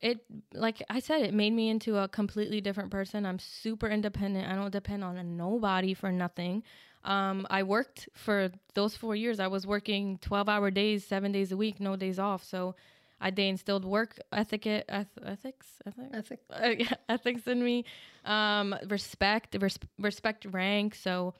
it 0.00 0.24
like 0.52 0.82
I 0.90 1.00
said, 1.00 1.22
it 1.22 1.34
made 1.34 1.52
me 1.52 1.68
into 1.68 1.96
a 1.98 2.08
completely 2.08 2.60
different 2.60 2.90
person. 2.90 3.24
I'm 3.24 3.38
super 3.38 3.88
independent. 3.88 4.48
I 4.48 4.54
don't 4.54 4.72
depend 4.72 5.04
on 5.04 5.36
nobody 5.36 5.94
for 5.94 6.12
nothing. 6.12 6.62
Um, 7.04 7.46
I 7.50 7.62
worked 7.62 8.08
for 8.14 8.50
those 8.74 8.96
four 8.96 9.14
years. 9.14 9.38
I 9.38 9.46
was 9.46 9.66
working 9.66 10.18
12 10.18 10.48
hour 10.48 10.70
days, 10.70 11.04
seven 11.06 11.30
days 11.30 11.52
a 11.52 11.56
week, 11.56 11.78
no 11.80 11.94
days 11.94 12.18
off. 12.18 12.42
So 12.42 12.74
I 13.20 13.30
they 13.30 13.48
instilled 13.48 13.84
work 13.84 14.18
ethic, 14.32 14.66
eth- 14.66 15.18
ethics, 15.22 15.66
ethics, 16.12 16.44
uh, 16.50 16.74
yeah, 16.78 16.94
ethics 17.08 17.46
in 17.46 17.64
me, 17.64 17.84
um, 18.24 18.74
respect, 18.88 19.56
res- 19.60 19.78
respect 19.98 20.44
rank. 20.50 20.94
So 20.94 21.34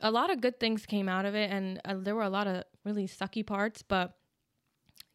a 0.00 0.10
lot 0.10 0.30
of 0.30 0.40
good 0.40 0.58
things 0.58 0.86
came 0.86 1.08
out 1.08 1.24
of 1.26 1.34
it, 1.34 1.50
and 1.50 1.80
uh, 1.84 1.94
there 1.98 2.14
were 2.14 2.22
a 2.22 2.30
lot 2.30 2.46
of 2.46 2.64
really 2.84 3.06
sucky 3.06 3.44
parts, 3.44 3.82
but 3.82 4.14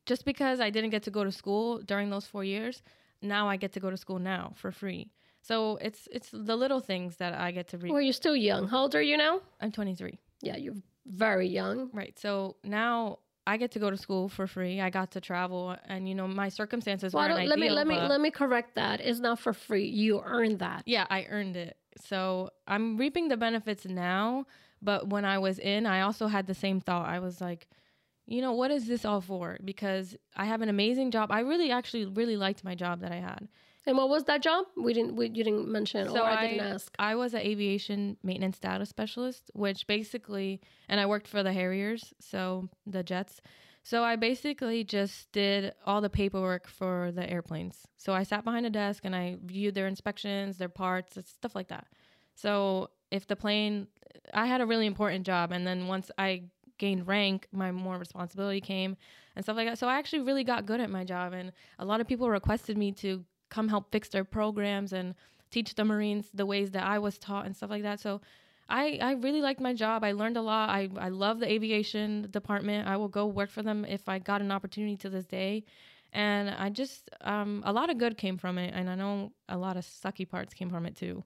just 0.05 0.25
because 0.25 0.59
I 0.59 0.69
didn't 0.69 0.89
get 0.91 1.03
to 1.03 1.11
go 1.11 1.23
to 1.23 1.31
school 1.31 1.79
during 1.79 2.09
those 2.09 2.27
four 2.27 2.43
years, 2.43 2.83
now 3.21 3.47
I 3.47 3.55
get 3.57 3.71
to 3.73 3.79
go 3.79 3.89
to 3.89 3.97
school 3.97 4.19
now 4.19 4.53
for 4.55 4.71
free. 4.71 5.11
So 5.41 5.77
it's 5.81 6.07
it's 6.11 6.29
the 6.31 6.55
little 6.55 6.79
things 6.79 7.17
that 7.17 7.33
I 7.33 7.51
get 7.51 7.67
to 7.69 7.77
read. 7.77 7.91
Well, 7.91 8.01
you're 8.01 8.13
still 8.13 8.35
young. 8.35 8.67
How 8.67 8.81
old 8.83 8.95
are 8.95 9.01
you 9.01 9.17
now? 9.17 9.41
I'm 9.59 9.71
23. 9.71 10.17
Yeah, 10.41 10.57
you're 10.57 10.75
very 11.05 11.47
young. 11.47 11.89
Right. 11.93 12.17
So 12.19 12.55
now 12.63 13.19
I 13.45 13.57
get 13.57 13.71
to 13.71 13.79
go 13.79 13.89
to 13.89 13.97
school 13.97 14.29
for 14.29 14.47
free. 14.47 14.79
I 14.79 14.89
got 14.89 15.11
to 15.11 15.21
travel, 15.21 15.75
and 15.85 16.07
you 16.07 16.15
know 16.15 16.27
my 16.27 16.49
circumstances 16.49 17.13
well, 17.13 17.25
ideal. 17.25 17.49
Let 17.49 17.59
me 17.59 17.69
let 17.69 17.87
me 17.87 17.99
let 17.99 18.21
me 18.21 18.31
correct 18.31 18.75
that. 18.75 19.01
It's 19.01 19.19
not 19.19 19.39
for 19.39 19.53
free. 19.53 19.85
You 19.85 20.21
earned 20.23 20.59
that. 20.59 20.83
Yeah, 20.85 21.05
I 21.09 21.25
earned 21.29 21.57
it. 21.57 21.77
So 22.01 22.49
I'm 22.67 22.97
reaping 22.97 23.27
the 23.27 23.37
benefits 23.37 23.85
now. 23.85 24.45
But 24.81 25.07
when 25.07 25.23
I 25.23 25.39
was 25.39 25.59
in, 25.59 25.85
I 25.85 26.01
also 26.01 26.27
had 26.27 26.45
the 26.45 26.53
same 26.53 26.81
thought. 26.81 27.07
I 27.07 27.19
was 27.19 27.39
like, 27.39 27.67
you 28.25 28.41
know, 28.41 28.51
what 28.53 28.71
is 28.71 28.85
this 28.85 29.05
all 29.05 29.21
for? 29.21 29.57
Because 29.63 30.15
I 30.35 30.45
have 30.45 30.61
an 30.61 30.69
amazing 30.69 31.11
job. 31.11 31.31
I 31.31 31.39
really 31.39 31.71
actually 31.71 32.05
really 32.05 32.37
liked 32.37 32.63
my 32.63 32.75
job 32.75 32.99
that 33.01 33.11
I 33.11 33.17
had. 33.17 33.47
And 33.85 33.97
what 33.97 34.09
was 34.09 34.23
that 34.25 34.41
job? 34.41 34.65
We 34.77 34.93
didn't 34.93 35.15
we 35.15 35.25
you 35.27 35.43
didn't 35.43 35.67
mention 35.67 36.07
so 36.07 36.21
or 36.21 36.25
I, 36.25 36.43
I 36.43 36.47
didn't 36.47 36.73
ask. 36.73 36.95
I 36.99 37.15
was 37.15 37.33
an 37.33 37.41
aviation 37.41 38.17
maintenance 38.23 38.59
data 38.59 38.85
specialist, 38.85 39.51
which 39.53 39.85
basically 39.87 40.61
and 40.87 40.99
I 40.99 41.05
worked 41.05 41.27
for 41.27 41.43
the 41.43 41.53
Harriers, 41.53 42.13
so 42.19 42.69
the 42.85 43.03
jets. 43.03 43.41
So 43.85 44.03
I 44.03 44.15
basically 44.15 44.85
just 44.85 45.29
did 45.33 45.73
all 45.85 45.99
the 45.99 46.09
paperwork 46.09 46.67
for 46.69 47.11
the 47.13 47.29
airplanes. 47.29 47.85
So 47.97 48.13
I 48.13 48.23
sat 48.23 48.45
behind 48.45 48.65
a 48.65 48.69
desk 48.69 49.03
and 49.03 49.13
I 49.13 49.37
viewed 49.43 49.75
their 49.75 49.87
inspections, 49.87 50.57
their 50.57 50.69
parts, 50.69 51.17
stuff 51.25 51.53
like 51.53 51.67
that. 51.67 51.87
So 52.35 52.89
if 53.11 53.27
the 53.27 53.35
plane 53.35 53.87
I 54.33 54.45
had 54.45 54.61
a 54.61 54.65
really 54.65 54.85
important 54.85 55.25
job 55.25 55.51
and 55.51 55.67
then 55.67 55.87
once 55.87 56.09
I 56.17 56.43
gained 56.77 57.07
rank, 57.07 57.47
my 57.51 57.71
more 57.71 57.97
responsibility 57.97 58.61
came 58.61 58.95
and 59.35 59.43
stuff 59.43 59.57
like 59.57 59.67
that. 59.67 59.77
So 59.77 59.87
I 59.87 59.97
actually 59.97 60.21
really 60.21 60.43
got 60.43 60.65
good 60.65 60.79
at 60.79 60.89
my 60.89 61.03
job. 61.03 61.33
And 61.33 61.51
a 61.79 61.85
lot 61.85 62.01
of 62.01 62.07
people 62.07 62.29
requested 62.29 62.77
me 62.77 62.91
to 62.93 63.23
come 63.53 63.67
help 63.69 63.91
fix 63.91 64.09
their 64.09 64.23
programs 64.23 64.93
and 64.93 65.13
teach 65.51 65.75
the 65.75 65.85
Marines 65.85 66.29
the 66.33 66.45
ways 66.45 66.71
that 66.71 66.83
I 66.83 66.97
was 66.97 67.17
taught 67.17 67.45
and 67.45 67.55
stuff 67.55 67.69
like 67.69 67.83
that. 67.83 67.99
So 67.99 68.21
I, 68.67 68.97
I 69.01 69.11
really 69.13 69.41
liked 69.41 69.61
my 69.61 69.73
job. 69.73 70.03
I 70.03 70.13
learned 70.13 70.37
a 70.37 70.41
lot. 70.41 70.69
I, 70.69 70.89
I 70.97 71.09
love 71.09 71.39
the 71.39 71.51
aviation 71.51 72.27
department. 72.31 72.87
I 72.87 72.97
will 72.97 73.09
go 73.09 73.27
work 73.27 73.51
for 73.51 73.61
them 73.61 73.85
if 73.85 74.09
I 74.09 74.17
got 74.19 74.41
an 74.41 74.51
opportunity 74.51 74.97
to 74.97 75.09
this 75.09 75.25
day. 75.25 75.63
And 76.13 76.49
I 76.49 76.69
just, 76.69 77.09
um, 77.21 77.61
a 77.65 77.73
lot 77.73 77.89
of 77.89 77.97
good 77.97 78.17
came 78.17 78.37
from 78.37 78.57
it. 78.57 78.73
And 78.73 78.89
I 78.89 78.95
know 78.95 79.31
a 79.49 79.57
lot 79.57 79.77
of 79.77 79.83
sucky 79.85 80.27
parts 80.27 80.53
came 80.53 80.69
from 80.69 80.85
it 80.85 80.95
too. 80.95 81.23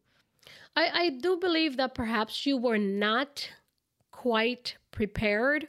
I, 0.76 0.90
I 0.94 1.10
do 1.10 1.38
believe 1.38 1.78
that 1.78 1.94
perhaps 1.94 2.46
you 2.46 2.58
were 2.58 2.78
not 2.78 3.50
quite 4.12 4.78
prepared 4.92 5.68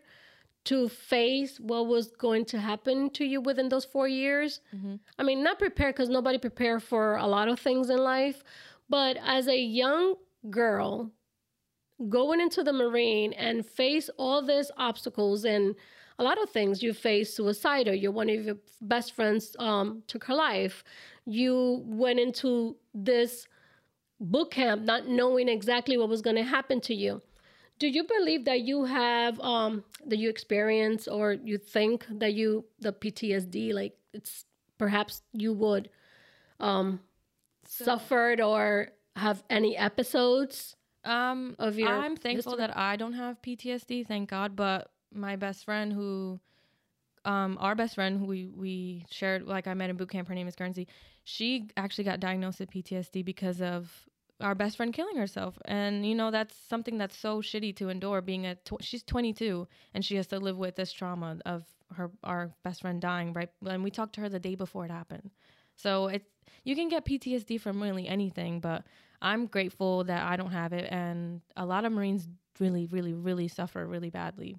to 0.64 0.88
face 0.88 1.58
what 1.58 1.86
was 1.86 2.08
going 2.08 2.44
to 2.46 2.58
happen 2.58 3.10
to 3.10 3.24
you 3.24 3.40
within 3.40 3.68
those 3.68 3.84
four 3.84 4.08
years. 4.08 4.60
Mm-hmm. 4.74 4.96
I 5.18 5.22
mean, 5.22 5.42
not 5.42 5.58
prepared 5.58 5.94
because 5.94 6.08
nobody 6.08 6.38
prepared 6.38 6.82
for 6.82 7.16
a 7.16 7.26
lot 7.26 7.48
of 7.48 7.58
things 7.58 7.90
in 7.90 7.98
life, 7.98 8.42
but 8.88 9.16
as 9.24 9.48
a 9.48 9.58
young 9.58 10.14
girl 10.50 11.10
going 12.08 12.40
into 12.40 12.62
the 12.62 12.72
Marine 12.72 13.32
and 13.32 13.66
face 13.66 14.08
all 14.18 14.44
these 14.44 14.70
obstacles 14.76 15.44
and 15.44 15.74
a 16.18 16.24
lot 16.24 16.40
of 16.42 16.50
things, 16.50 16.82
you 16.82 16.92
face 16.92 17.34
suicide 17.34 17.88
or 17.88 17.94
your 17.94 18.12
one 18.12 18.28
of 18.28 18.44
your 18.44 18.56
best 18.80 19.14
friends 19.14 19.54
um, 19.58 20.02
took 20.06 20.24
her 20.24 20.34
life. 20.34 20.84
You 21.24 21.82
went 21.86 22.18
into 22.18 22.76
this 22.92 23.46
boot 24.20 24.50
camp 24.50 24.82
not 24.82 25.08
knowing 25.08 25.48
exactly 25.48 25.96
what 25.96 26.08
was 26.08 26.22
going 26.22 26.36
to 26.36 26.42
happen 26.42 26.80
to 26.82 26.94
you. 26.94 27.22
Do 27.78 27.86
you 27.88 28.04
believe 28.04 28.44
that 28.46 28.60
you 28.60 28.84
have 28.84 29.38
um, 29.40 29.84
that 30.06 30.18
you 30.18 30.28
experience 30.28 31.06
or 31.06 31.32
you 31.32 31.58
think 31.58 32.06
that 32.10 32.34
you 32.34 32.64
the 32.80 32.92
PTSD 32.92 33.72
like 33.72 33.96
it's 34.12 34.44
perhaps 34.78 35.22
you 35.32 35.52
would 35.52 35.88
um, 36.60 37.00
suffered 37.64 38.40
or 38.40 38.88
have 39.16 39.42
any 39.50 39.76
episodes 39.76 40.74
Um, 41.04 41.54
of 41.58 41.78
your 41.78 41.88
I'm 41.88 42.16
thankful 42.16 42.52
history? 42.52 42.66
that 42.66 42.76
I 42.76 42.96
don't 42.96 43.14
have 43.14 43.40
PTSD, 43.42 44.06
thank 44.06 44.30
God. 44.30 44.56
But 44.56 44.90
my 45.12 45.36
best 45.36 45.64
friend, 45.64 45.92
who, 45.92 46.38
um, 47.24 47.56
our 47.60 47.74
best 47.74 47.94
friend 47.94 48.18
who 48.18 48.26
we 48.26 48.46
we 48.46 49.04
shared, 49.10 49.42
like 49.44 49.66
I 49.66 49.74
met 49.74 49.90
in 49.90 49.96
boot 49.96 50.10
camp, 50.10 50.28
her 50.28 50.34
name 50.34 50.48
is 50.48 50.56
Guernsey. 50.56 50.86
She 51.24 51.68
actually 51.76 52.04
got 52.04 52.20
diagnosed 52.20 52.60
with 52.60 52.70
PTSD 52.70 53.24
because 53.24 53.60
of 53.60 54.07
our 54.40 54.54
best 54.54 54.76
friend 54.76 54.92
killing 54.92 55.16
herself, 55.16 55.58
and 55.64 56.06
you 56.06 56.14
know 56.14 56.30
that's 56.30 56.56
something 56.56 56.98
that's 56.98 57.16
so 57.16 57.40
shitty 57.42 57.74
to 57.76 57.88
endure. 57.88 58.20
Being 58.22 58.46
a 58.46 58.54
tw- 58.56 58.82
she's 58.82 59.02
22 59.02 59.66
and 59.94 60.04
she 60.04 60.16
has 60.16 60.26
to 60.28 60.38
live 60.38 60.56
with 60.58 60.76
this 60.76 60.92
trauma 60.92 61.38
of 61.46 61.64
her 61.94 62.10
our 62.22 62.50
best 62.62 62.82
friend 62.82 63.00
dying. 63.00 63.32
Right, 63.32 63.50
and 63.66 63.82
we 63.82 63.90
talked 63.90 64.14
to 64.14 64.20
her 64.22 64.28
the 64.28 64.38
day 64.40 64.54
before 64.54 64.84
it 64.84 64.90
happened. 64.90 65.30
So 65.76 66.06
it's 66.08 66.28
you 66.64 66.74
can 66.76 66.88
get 66.88 67.04
PTSD 67.04 67.58
from 67.60 67.82
really 67.82 68.06
anything, 68.08 68.60
but 68.60 68.84
I'm 69.22 69.46
grateful 69.46 70.04
that 70.04 70.22
I 70.24 70.36
don't 70.36 70.52
have 70.52 70.72
it, 70.72 70.88
and 70.90 71.40
a 71.56 71.66
lot 71.66 71.84
of 71.84 71.92
Marines 71.92 72.28
really, 72.60 72.86
really, 72.86 73.14
really 73.14 73.48
suffer 73.48 73.86
really 73.86 74.10
badly. 74.10 74.56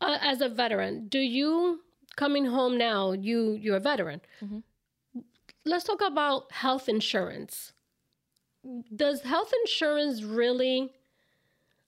uh, 0.00 0.18
as 0.20 0.40
a 0.40 0.48
veteran, 0.48 1.08
do 1.08 1.18
you 1.18 1.80
coming 2.16 2.46
home 2.46 2.76
now? 2.78 3.12
You 3.12 3.52
you're 3.52 3.76
a 3.76 3.80
veteran. 3.80 4.20
Mhm. 4.42 4.62
Let's 5.64 5.84
talk 5.84 6.00
about 6.00 6.52
health 6.52 6.88
insurance. 6.88 7.72
Does 8.94 9.22
health 9.22 9.52
insurance 9.64 10.22
really? 10.22 10.90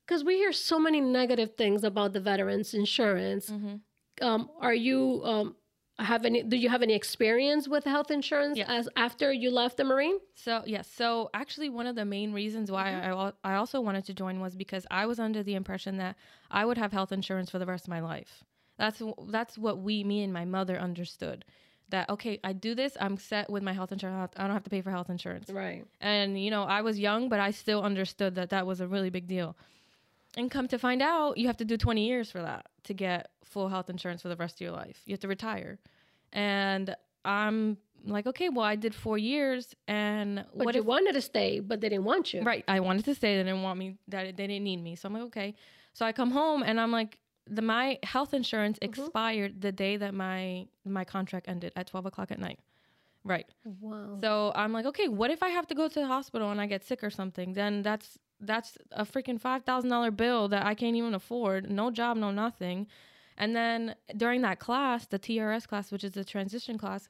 Because 0.06 0.24
we 0.24 0.36
hear 0.36 0.52
so 0.52 0.78
many 0.78 1.00
negative 1.00 1.54
things 1.56 1.84
about 1.84 2.12
the 2.12 2.20
veterans 2.20 2.74
insurance. 2.74 3.50
Mm-hmm. 3.50 3.76
Um, 4.24 4.50
are 4.60 4.74
you 4.74 5.22
um, 5.24 5.56
have 5.98 6.24
any? 6.24 6.42
Do 6.42 6.56
you 6.56 6.68
have 6.68 6.82
any 6.82 6.94
experience 6.94 7.68
with 7.68 7.84
health 7.84 8.10
insurance 8.10 8.58
Yes. 8.58 8.68
as 8.70 8.88
after 8.96 9.32
you 9.32 9.50
left 9.50 9.76
the 9.76 9.84
Marine? 9.84 10.18
So 10.34 10.62
yes, 10.66 10.88
so 10.88 11.30
actually 11.34 11.70
one 11.70 11.86
of 11.86 11.94
the 11.96 12.04
main 12.04 12.32
reasons 12.32 12.70
why 12.70 12.90
I 12.90 13.06
al- 13.08 13.36
I 13.44 13.54
also 13.54 13.80
wanted 13.80 14.04
to 14.06 14.14
join 14.14 14.40
was 14.40 14.54
because 14.54 14.86
I 14.90 15.06
was 15.06 15.18
under 15.18 15.42
the 15.42 15.54
impression 15.54 15.96
that 15.98 16.16
I 16.50 16.64
would 16.64 16.78
have 16.78 16.92
health 16.92 17.12
insurance 17.12 17.50
for 17.50 17.58
the 17.58 17.66
rest 17.66 17.84
of 17.84 17.90
my 17.90 18.00
life. 18.00 18.44
That's 18.78 19.02
that's 19.28 19.56
what 19.58 19.78
we, 19.78 20.02
me 20.04 20.22
and 20.22 20.32
my 20.32 20.44
mother 20.44 20.78
understood. 20.78 21.44
That 21.92 22.08
okay, 22.10 22.40
I 22.42 22.52
do 22.54 22.74
this, 22.74 22.96
I'm 23.00 23.16
set 23.18 23.48
with 23.48 23.62
my 23.62 23.72
health 23.72 23.92
insurance. 23.92 24.14
I 24.14 24.18
don't 24.18 24.28
have- 24.28 24.44
I 24.44 24.46
don't 24.48 24.56
have 24.56 24.64
to 24.64 24.70
pay 24.70 24.80
for 24.80 24.90
health 24.90 25.10
insurance. 25.10 25.48
Right. 25.50 25.84
And, 26.00 26.42
you 26.42 26.50
know, 26.50 26.64
I 26.64 26.80
was 26.80 26.98
young, 26.98 27.28
but 27.28 27.38
I 27.38 27.50
still 27.52 27.82
understood 27.82 28.34
that 28.36 28.48
that 28.50 28.66
was 28.66 28.80
a 28.80 28.88
really 28.88 29.10
big 29.10 29.26
deal. 29.26 29.56
And 30.38 30.50
come 30.50 30.66
to 30.68 30.78
find 30.78 31.02
out, 31.02 31.36
you 31.36 31.46
have 31.46 31.58
to 31.58 31.64
do 31.66 31.76
20 31.76 32.06
years 32.06 32.30
for 32.30 32.40
that 32.40 32.66
to 32.84 32.94
get 32.94 33.30
full 33.44 33.68
health 33.68 33.90
insurance 33.90 34.22
for 34.22 34.30
the 34.30 34.36
rest 34.36 34.54
of 34.56 34.60
your 34.62 34.70
life. 34.72 35.02
You 35.06 35.12
have 35.12 35.20
to 35.20 35.28
retire. 35.28 35.78
And 36.32 36.96
I'm 37.24 37.76
like, 38.06 38.26
okay, 38.26 38.48
well, 38.48 38.64
I 38.64 38.76
did 38.76 38.94
four 38.94 39.18
years. 39.18 39.74
And 39.86 40.44
But 40.56 40.64
what 40.66 40.74
you 40.74 40.80
if, 40.80 40.86
wanted 40.86 41.12
to 41.12 41.20
stay, 41.20 41.60
but 41.60 41.82
they 41.82 41.90
didn't 41.90 42.04
want 42.06 42.32
you. 42.32 42.40
right, 42.42 42.64
I 42.66 42.80
wanted 42.80 43.04
to 43.04 43.14
stay. 43.14 43.36
They 43.36 43.42
didn't 43.44 43.62
want 43.62 43.78
me, 43.78 43.98
that 44.08 44.24
they 44.36 44.46
didn't 44.46 44.64
need 44.64 44.82
me. 44.82 44.96
So 44.96 45.08
I'm 45.08 45.12
like, 45.12 45.24
okay. 45.24 45.54
So 45.92 46.06
I 46.06 46.12
come 46.12 46.30
home 46.30 46.62
and 46.62 46.80
I'm 46.80 46.90
like, 46.90 47.18
the 47.46 47.62
my 47.62 47.98
health 48.02 48.34
insurance 48.34 48.78
expired 48.82 49.60
the 49.60 49.72
day 49.72 49.96
that 49.96 50.14
my 50.14 50.66
my 50.84 51.04
contract 51.04 51.48
ended 51.48 51.72
at 51.76 51.86
12 51.86 52.06
o'clock 52.06 52.30
at 52.30 52.38
night. 52.38 52.60
Right. 53.24 53.46
Wow. 53.64 54.18
So 54.20 54.52
I'm 54.54 54.72
like, 54.72 54.86
okay, 54.86 55.08
what 55.08 55.30
if 55.30 55.42
I 55.42 55.50
have 55.50 55.66
to 55.68 55.74
go 55.74 55.88
to 55.88 56.00
the 56.00 56.06
hospital 56.06 56.50
and 56.50 56.60
I 56.60 56.66
get 56.66 56.84
sick 56.84 57.04
or 57.04 57.10
something? 57.10 57.52
Then 57.52 57.82
that's 57.82 58.18
that's 58.40 58.76
a 58.90 59.04
freaking 59.04 59.40
five 59.40 59.62
thousand 59.62 59.90
dollar 59.90 60.10
bill 60.10 60.48
that 60.48 60.66
I 60.66 60.74
can't 60.74 60.96
even 60.96 61.14
afford. 61.14 61.70
No 61.70 61.90
job, 61.90 62.16
no 62.16 62.30
nothing. 62.30 62.88
And 63.38 63.56
then 63.56 63.94
during 64.16 64.42
that 64.42 64.58
class, 64.58 65.06
the 65.06 65.18
TRS 65.18 65.66
class, 65.66 65.90
which 65.90 66.04
is 66.04 66.12
the 66.12 66.24
transition 66.24 66.78
class, 66.78 67.08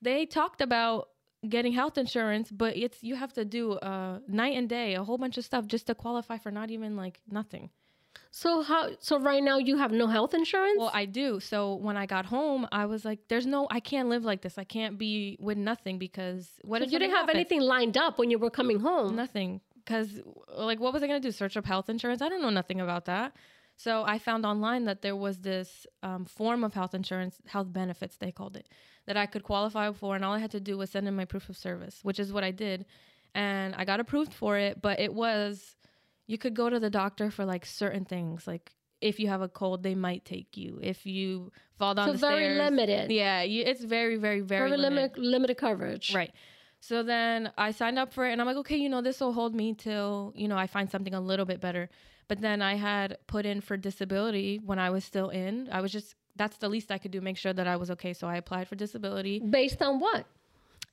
they 0.00 0.26
talked 0.26 0.60
about 0.60 1.08
getting 1.48 1.72
health 1.72 1.98
insurance, 1.98 2.50
but 2.50 2.76
it's 2.76 3.02
you 3.02 3.16
have 3.16 3.32
to 3.34 3.44
do 3.44 3.72
uh, 3.74 4.20
night 4.28 4.56
and 4.56 4.68
day, 4.68 4.94
a 4.94 5.04
whole 5.04 5.18
bunch 5.18 5.38
of 5.38 5.44
stuff 5.44 5.66
just 5.66 5.86
to 5.88 5.94
qualify 5.94 6.38
for 6.38 6.50
not 6.50 6.70
even 6.70 6.96
like 6.96 7.20
nothing. 7.30 7.70
So 8.34 8.62
how? 8.62 8.88
So 8.98 9.20
right 9.20 9.42
now 9.42 9.58
you 9.58 9.76
have 9.76 9.92
no 9.92 10.06
health 10.06 10.32
insurance. 10.32 10.78
Well, 10.78 10.90
I 10.92 11.04
do. 11.04 11.38
So 11.38 11.74
when 11.74 11.98
I 11.98 12.06
got 12.06 12.24
home, 12.24 12.66
I 12.72 12.86
was 12.86 13.04
like, 13.04 13.20
"There's 13.28 13.44
no, 13.46 13.68
I 13.70 13.78
can't 13.78 14.08
live 14.08 14.24
like 14.24 14.40
this. 14.40 14.56
I 14.56 14.64
can't 14.64 14.96
be 14.96 15.36
with 15.38 15.58
nothing 15.58 15.98
because 15.98 16.48
what 16.62 16.78
So 16.78 16.86
if 16.86 16.92
you 16.92 16.98
didn't 16.98 17.12
have 17.12 17.26
happens?" 17.26 17.36
anything 17.36 17.60
lined 17.60 17.98
up 17.98 18.18
when 18.18 18.30
you 18.30 18.38
were 18.38 18.50
coming 18.50 18.80
home. 18.80 19.14
Nothing. 19.14 19.60
Because, 19.84 20.20
like, 20.56 20.80
what 20.80 20.92
was 20.94 21.02
I 21.02 21.08
going 21.08 21.20
to 21.20 21.28
do? 21.28 21.32
Search 21.32 21.56
up 21.56 21.66
health 21.66 21.90
insurance? 21.90 22.22
I 22.22 22.28
don't 22.28 22.40
know 22.40 22.50
nothing 22.50 22.80
about 22.80 23.04
that. 23.06 23.34
So 23.76 24.04
I 24.04 24.18
found 24.18 24.46
online 24.46 24.84
that 24.84 25.02
there 25.02 25.16
was 25.16 25.40
this 25.40 25.86
um, 26.02 26.24
form 26.24 26.62
of 26.62 26.72
health 26.72 26.94
insurance, 26.94 27.40
health 27.46 27.72
benefits, 27.72 28.16
they 28.16 28.30
called 28.30 28.56
it, 28.56 28.68
that 29.06 29.16
I 29.16 29.26
could 29.26 29.42
qualify 29.42 29.92
for. 29.92 30.14
And 30.14 30.24
all 30.24 30.34
I 30.34 30.38
had 30.38 30.52
to 30.52 30.60
do 30.60 30.78
was 30.78 30.90
send 30.90 31.08
in 31.08 31.16
my 31.16 31.24
proof 31.24 31.48
of 31.48 31.56
service, 31.56 31.98
which 32.02 32.20
is 32.20 32.32
what 32.32 32.44
I 32.44 32.52
did. 32.52 32.86
And 33.34 33.74
I 33.74 33.84
got 33.84 33.98
approved 33.98 34.32
for 34.32 34.56
it. 34.56 34.80
But 34.80 35.00
it 35.00 35.12
was, 35.12 35.74
you 36.32 36.38
could 36.38 36.54
go 36.54 36.68
to 36.70 36.80
the 36.80 36.90
doctor 36.90 37.30
for 37.30 37.44
like 37.44 37.64
certain 37.66 38.04
things. 38.04 38.46
Like, 38.46 38.72
if 39.00 39.20
you 39.20 39.28
have 39.28 39.42
a 39.42 39.48
cold, 39.48 39.82
they 39.82 39.94
might 39.94 40.24
take 40.24 40.56
you. 40.56 40.78
If 40.82 41.06
you 41.06 41.52
fall 41.78 41.94
down 41.94 42.06
So 42.08 42.12
the 42.12 42.18
very 42.18 42.44
stairs. 42.44 42.58
limited. 42.70 43.10
Yeah, 43.10 43.42
you, 43.42 43.62
it's 43.64 43.84
very, 43.84 44.16
very, 44.16 44.40
very, 44.40 44.68
Very 44.68 44.76
limited. 44.78 45.18
limited 45.18 45.30
limited 45.34 45.56
coverage. 45.58 46.14
Right. 46.14 46.32
So 46.80 47.02
then 47.04 47.52
I 47.56 47.70
signed 47.70 47.98
up 47.98 48.12
for 48.12 48.26
it 48.26 48.32
and 48.32 48.40
I'm 48.40 48.46
like, 48.46 48.56
okay, 48.64 48.76
you 48.76 48.88
know, 48.88 49.02
this 49.02 49.20
will 49.20 49.32
hold 49.32 49.54
me 49.54 49.74
till, 49.74 50.32
you 50.34 50.48
know, 50.48 50.56
I 50.56 50.66
find 50.66 50.90
something 50.90 51.14
a 51.14 51.20
little 51.20 51.46
bit 51.46 51.60
better. 51.60 51.88
But 52.28 52.40
then 52.40 52.62
I 52.62 52.74
had 52.74 53.18
put 53.26 53.44
in 53.46 53.60
for 53.60 53.76
disability 53.76 54.60
when 54.64 54.78
I 54.80 54.90
was 54.90 55.04
still 55.04 55.28
in. 55.30 55.68
I 55.70 55.80
was 55.80 55.92
just, 55.92 56.14
that's 56.34 56.56
the 56.56 56.68
least 56.68 56.90
I 56.90 56.98
could 56.98 57.10
do, 57.12 57.20
make 57.20 57.36
sure 57.36 57.52
that 57.52 57.66
I 57.68 57.76
was 57.76 57.90
okay. 57.92 58.12
So 58.14 58.26
I 58.26 58.36
applied 58.36 58.66
for 58.68 58.74
disability 58.74 59.38
Based 59.40 59.80
on 59.82 60.00
what? 60.00 60.24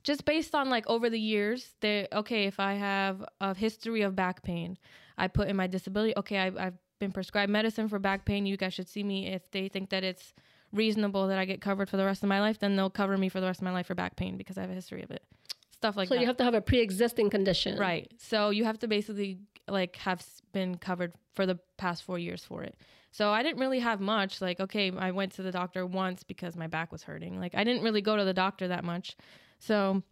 just 0.04 0.24
based 0.26 0.56
on 0.56 0.70
like 0.70 0.88
over 0.88 1.10
the 1.10 1.20
years. 1.20 1.76
They, 1.82 2.08
okay, 2.14 2.46
if 2.46 2.60
I 2.60 2.74
have 2.76 3.24
a 3.42 3.54
history 3.56 4.02
of 4.02 4.16
back 4.16 4.44
pain, 4.44 4.78
I 5.20 5.28
put 5.28 5.48
in 5.48 5.56
my 5.56 5.68
disability, 5.68 6.14
okay, 6.18 6.38
I, 6.38 6.68
I've 6.68 6.78
been 7.00 7.12
prescribed 7.12 7.52
medicine 7.52 7.88
for 7.88 8.00
back 8.00 8.26
pain. 8.26 8.46
You 8.46 8.58
guys 8.58 8.74
should 8.74 8.90
see 8.90 9.04
me. 9.04 9.28
If 9.28 9.50
they 9.52 9.68
think 9.68 9.90
that 9.90 10.04
it's 10.04 10.34
reasonable 10.72 11.28
that 11.28 11.38
I 11.38 11.46
get 11.46 11.62
covered 11.62 11.90
for 11.90 11.98
the 11.98 12.06
rest 12.06 12.24
of 12.24 12.30
my 12.30 12.40
life, 12.40 12.60
then 12.60 12.76
they'll 12.76 12.90
cover 12.90 13.18
me 13.18 13.30
for 13.30 13.40
the 13.40 13.48
rest 13.48 13.60
of 13.60 13.66
my 13.66 13.72
life 13.72 13.88
for 13.88 13.96
back 13.96 14.16
pain 14.16 14.38
because 14.38 14.58
I 14.58 14.62
have 14.62 14.70
a 14.70 14.74
history 14.74 15.04
of 15.04 15.12
it. 15.12 15.24
Stuff 15.72 15.96
like 15.96 16.10
so 16.10 16.16
that. 16.16 16.22
you 16.22 16.28
have 16.28 16.38
to 16.38 16.44
have 16.44 16.54
a 16.54 16.62
pre-existing 16.62 17.30
condition. 17.30 17.78
Right. 17.78 18.12
So 18.18 18.50
you 18.50 18.66
have 18.66 18.80
to 18.80 18.88
basically 18.88 19.40
like 19.68 19.96
have 19.98 20.26
been 20.52 20.78
covered 20.78 21.14
for 21.34 21.46
the 21.46 21.60
past 21.78 22.04
four 22.04 22.20
years 22.20 22.44
for 22.44 22.64
it. 22.64 22.76
So 23.12 23.32
I 23.32 23.44
didn't 23.44 23.60
really 23.60 23.80
have 23.80 24.00
much. 24.00 24.42
Like, 24.42 24.60
okay, 24.60 24.92
I 24.96 25.12
went 25.12 25.34
to 25.34 25.42
the 25.42 25.52
doctor 25.52 25.86
once 25.86 26.24
because 26.24 26.56
my 26.56 26.68
back 26.68 26.92
was 26.92 27.04
hurting. 27.04 27.40
Like, 27.40 27.56
I 27.56 27.64
didn't 27.64 27.82
really 27.82 28.02
go 28.02 28.16
to 28.16 28.24
the 28.24 28.34
doctor 28.34 28.68
that 28.68 28.84
much. 28.84 29.16
So 29.60 30.04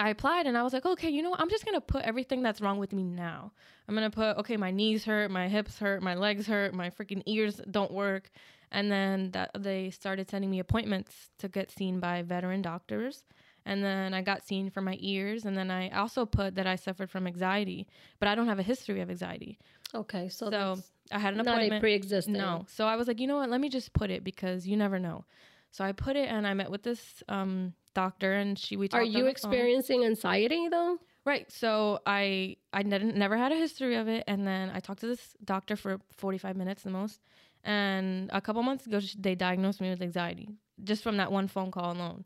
I 0.00 0.08
applied 0.08 0.46
and 0.46 0.56
I 0.56 0.62
was 0.62 0.72
like, 0.72 0.86
okay, 0.86 1.10
you 1.10 1.22
know 1.22 1.30
what? 1.30 1.40
I'm 1.40 1.50
just 1.50 1.64
going 1.64 1.74
to 1.74 1.80
put 1.80 2.02
everything 2.04 2.42
that's 2.42 2.60
wrong 2.60 2.78
with 2.78 2.92
me 2.92 3.02
now. 3.04 3.52
I'm 3.86 3.94
going 3.94 4.10
to 4.10 4.14
put, 4.14 4.38
okay, 4.38 4.56
my 4.56 4.70
knees 4.70 5.04
hurt, 5.04 5.30
my 5.30 5.46
hips 5.48 5.78
hurt, 5.78 6.02
my 6.02 6.14
legs 6.14 6.46
hurt, 6.46 6.72
my 6.74 6.88
freaking 6.90 7.22
ears 7.26 7.60
don't 7.70 7.92
work. 7.92 8.30
And 8.72 8.90
then 8.90 9.32
that 9.32 9.50
they 9.58 9.90
started 9.90 10.30
sending 10.30 10.50
me 10.50 10.58
appointments 10.58 11.30
to 11.38 11.48
get 11.48 11.70
seen 11.70 12.00
by 12.00 12.22
veteran 12.22 12.62
doctors. 12.62 13.24
And 13.66 13.84
then 13.84 14.14
I 14.14 14.22
got 14.22 14.42
seen 14.46 14.70
for 14.70 14.80
my 14.80 14.96
ears. 15.00 15.44
And 15.44 15.56
then 15.56 15.70
I 15.70 15.90
also 15.90 16.24
put 16.24 16.54
that 16.54 16.66
I 16.66 16.76
suffered 16.76 17.10
from 17.10 17.26
anxiety, 17.26 17.86
but 18.18 18.28
I 18.28 18.34
don't 18.34 18.46
have 18.48 18.58
a 18.58 18.62
history 18.62 19.02
of 19.02 19.10
anxiety. 19.10 19.58
Okay. 19.94 20.28
So, 20.28 20.46
So 20.46 20.50
that's 20.50 20.90
I 21.12 21.18
had 21.18 21.34
an 21.34 21.40
appointment. 21.40 21.70
not 21.72 21.76
a 21.78 21.80
pre-existing. 21.80 22.32
No. 22.34 22.64
So 22.68 22.86
I 22.86 22.96
was 22.96 23.06
like, 23.08 23.20
you 23.20 23.26
know 23.26 23.36
what? 23.36 23.50
Let 23.50 23.60
me 23.60 23.68
just 23.68 23.92
put 23.92 24.10
it 24.10 24.24
because 24.24 24.66
you 24.66 24.76
never 24.76 24.98
know. 24.98 25.24
So 25.70 25.84
I 25.84 25.92
put 25.92 26.16
it 26.16 26.28
and 26.28 26.46
I 26.46 26.54
met 26.54 26.70
with 26.70 26.82
this 26.82 27.22
um, 27.28 27.74
doctor 27.94 28.32
and 28.32 28.58
she 28.58 28.76
we 28.76 28.88
Are 28.92 29.02
you 29.02 29.12
the 29.12 29.20
phone. 29.20 29.30
experiencing 29.30 30.04
anxiety 30.04 30.68
though? 30.68 30.98
Right. 31.24 31.50
So 31.50 32.00
I 32.06 32.56
I 32.72 32.82
didn't 32.82 33.16
never 33.16 33.36
had 33.36 33.52
a 33.52 33.56
history 33.56 33.96
of 33.96 34.08
it 34.08 34.24
and 34.26 34.46
then 34.46 34.70
I 34.70 34.80
talked 34.80 35.00
to 35.00 35.06
this 35.06 35.34
doctor 35.44 35.76
for 35.76 36.00
45 36.16 36.56
minutes 36.56 36.82
the 36.82 36.90
most 36.90 37.20
and 37.62 38.30
a 38.32 38.40
couple 38.40 38.62
months 38.62 38.86
ago 38.86 39.00
they 39.18 39.34
diagnosed 39.34 39.80
me 39.80 39.90
with 39.90 40.00
anxiety 40.02 40.48
just 40.82 41.02
from 41.02 41.18
that 41.18 41.30
one 41.30 41.46
phone 41.46 41.70
call 41.70 41.92
alone. 41.92 42.24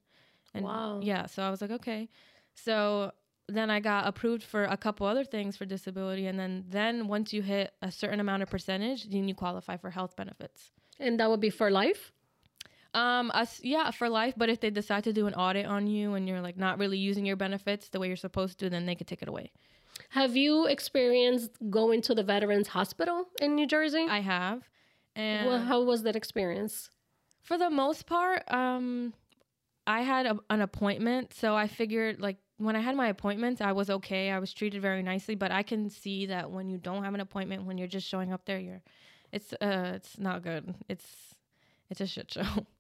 And 0.55 0.65
Wow. 0.65 1.01
Yeah, 1.03 1.27
so 1.27 1.43
I 1.43 1.51
was 1.51 1.61
like, 1.61 1.73
okay. 1.73 2.09
So 2.55 3.13
then 3.49 3.69
I 3.69 3.81
got 3.81 4.07
approved 4.07 4.43
for 4.43 4.65
a 4.65 4.77
couple 4.77 5.07
other 5.07 5.25
things 5.25 5.57
for 5.57 5.65
disability 5.67 6.27
and 6.27 6.39
then 6.39 6.65
then 6.69 7.09
once 7.09 7.33
you 7.33 7.43
hit 7.43 7.75
a 7.83 7.91
certain 7.91 8.21
amount 8.21 8.43
of 8.43 8.49
percentage, 8.49 9.05
then 9.11 9.29
you 9.29 9.35
qualify 9.35 9.77
for 9.77 9.91
health 9.91 10.17
benefits. 10.17 10.71
And 11.01 11.19
that 11.21 11.29
would 11.29 11.41
be 11.41 11.51
for 11.51 11.71
life? 11.71 12.13
Um, 12.95 13.31
us, 13.35 13.61
yeah, 13.63 13.91
for 13.91 14.09
life. 14.09 14.35
But 14.37 14.49
if 14.49 14.61
they 14.61 14.71
decide 14.71 15.05
to 15.05 15.13
do 15.13 15.27
an 15.27 15.35
audit 15.35 15.67
on 15.67 15.87
you 15.87 16.15
and 16.15 16.29
you're 16.29 16.41
like 16.41 16.57
not 16.57 16.79
really 16.79 16.99
using 16.99 17.27
your 17.27 17.37
benefits 17.37 17.89
the 17.89 17.99
way 17.99 18.07
you're 18.07 18.17
supposed 18.17 18.59
to, 18.61 18.71
then 18.71 18.87
they 18.87 18.95
could 18.95 19.07
take 19.07 19.23
it 19.23 19.29
away. 19.29 19.51
Have 20.11 20.37
you 20.37 20.67
experienced 20.67 21.51
going 21.71 22.03
to 22.03 22.15
the 22.15 22.23
Veterans 22.23 22.69
Hospital 22.69 23.27
in 23.41 23.55
New 23.55 23.67
Jersey? 23.67 24.07
I 24.09 24.21
have, 24.21 24.63
and 25.15 25.49
well, 25.49 25.59
how 25.59 25.83
was 25.83 26.03
that 26.05 26.17
experience? 26.17 26.91
for 27.45 27.59
the 27.59 27.71
most 27.71 28.07
part, 28.07 28.43
um, 28.53 29.13
I 29.87 30.01
had 30.01 30.27
a, 30.27 30.39
an 30.51 30.63
appointment, 30.63 31.35
so 31.35 31.55
I 31.55 31.69
figured 31.69 32.21
like 32.21 32.39
when 32.57 32.75
I 32.75 32.81
had 32.81 32.97
my 32.97 33.09
appointments, 33.09 33.61
I 33.61 33.73
was 33.73 33.91
okay. 33.91 34.31
I 34.31 34.39
was 34.39 34.53
treated 34.53 34.81
very 34.81 35.03
nicely, 35.03 35.35
but 35.35 35.53
I 35.53 35.63
can 35.63 35.91
see 35.91 36.27
that 36.27 36.51
when 36.51 36.71
you 36.71 36.79
don't 36.79 37.05
have 37.05 37.15
an 37.15 37.21
appointment, 37.21 37.65
when 37.65 37.77
you're 37.77 37.87
just 37.87 38.09
showing 38.09 38.33
up 38.33 38.47
there, 38.47 38.59
you're, 38.59 38.83
it's 39.31 39.53
uh, 39.55 39.93
it's 39.95 40.19
not 40.19 40.43
good. 40.43 40.75
It's 40.89 41.07
it's 41.91 42.01
a 42.01 42.07
shit 42.07 42.33
show, 42.33 42.67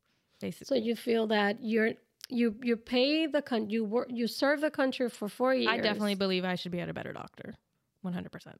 basically. 0.46 0.78
So 0.78 0.84
you 0.88 0.94
feel 1.08 1.24
that 1.28 1.52
you're 1.72 1.92
you 2.28 2.46
you 2.62 2.76
pay 2.76 3.26
the 3.26 3.42
con 3.50 3.70
you 3.74 3.84
work 3.94 4.08
you 4.10 4.26
serve 4.26 4.58
the 4.60 4.70
country 4.80 5.08
for 5.18 5.28
four 5.28 5.52
years. 5.54 5.72
I 5.74 5.78
definitely 5.88 6.18
believe 6.24 6.44
I 6.44 6.56
should 6.60 6.72
be 6.72 6.80
at 6.84 6.88
a 6.88 6.96
better 6.98 7.12
doctor, 7.12 7.54
one 8.02 8.14
hundred 8.18 8.32
percent. 8.36 8.58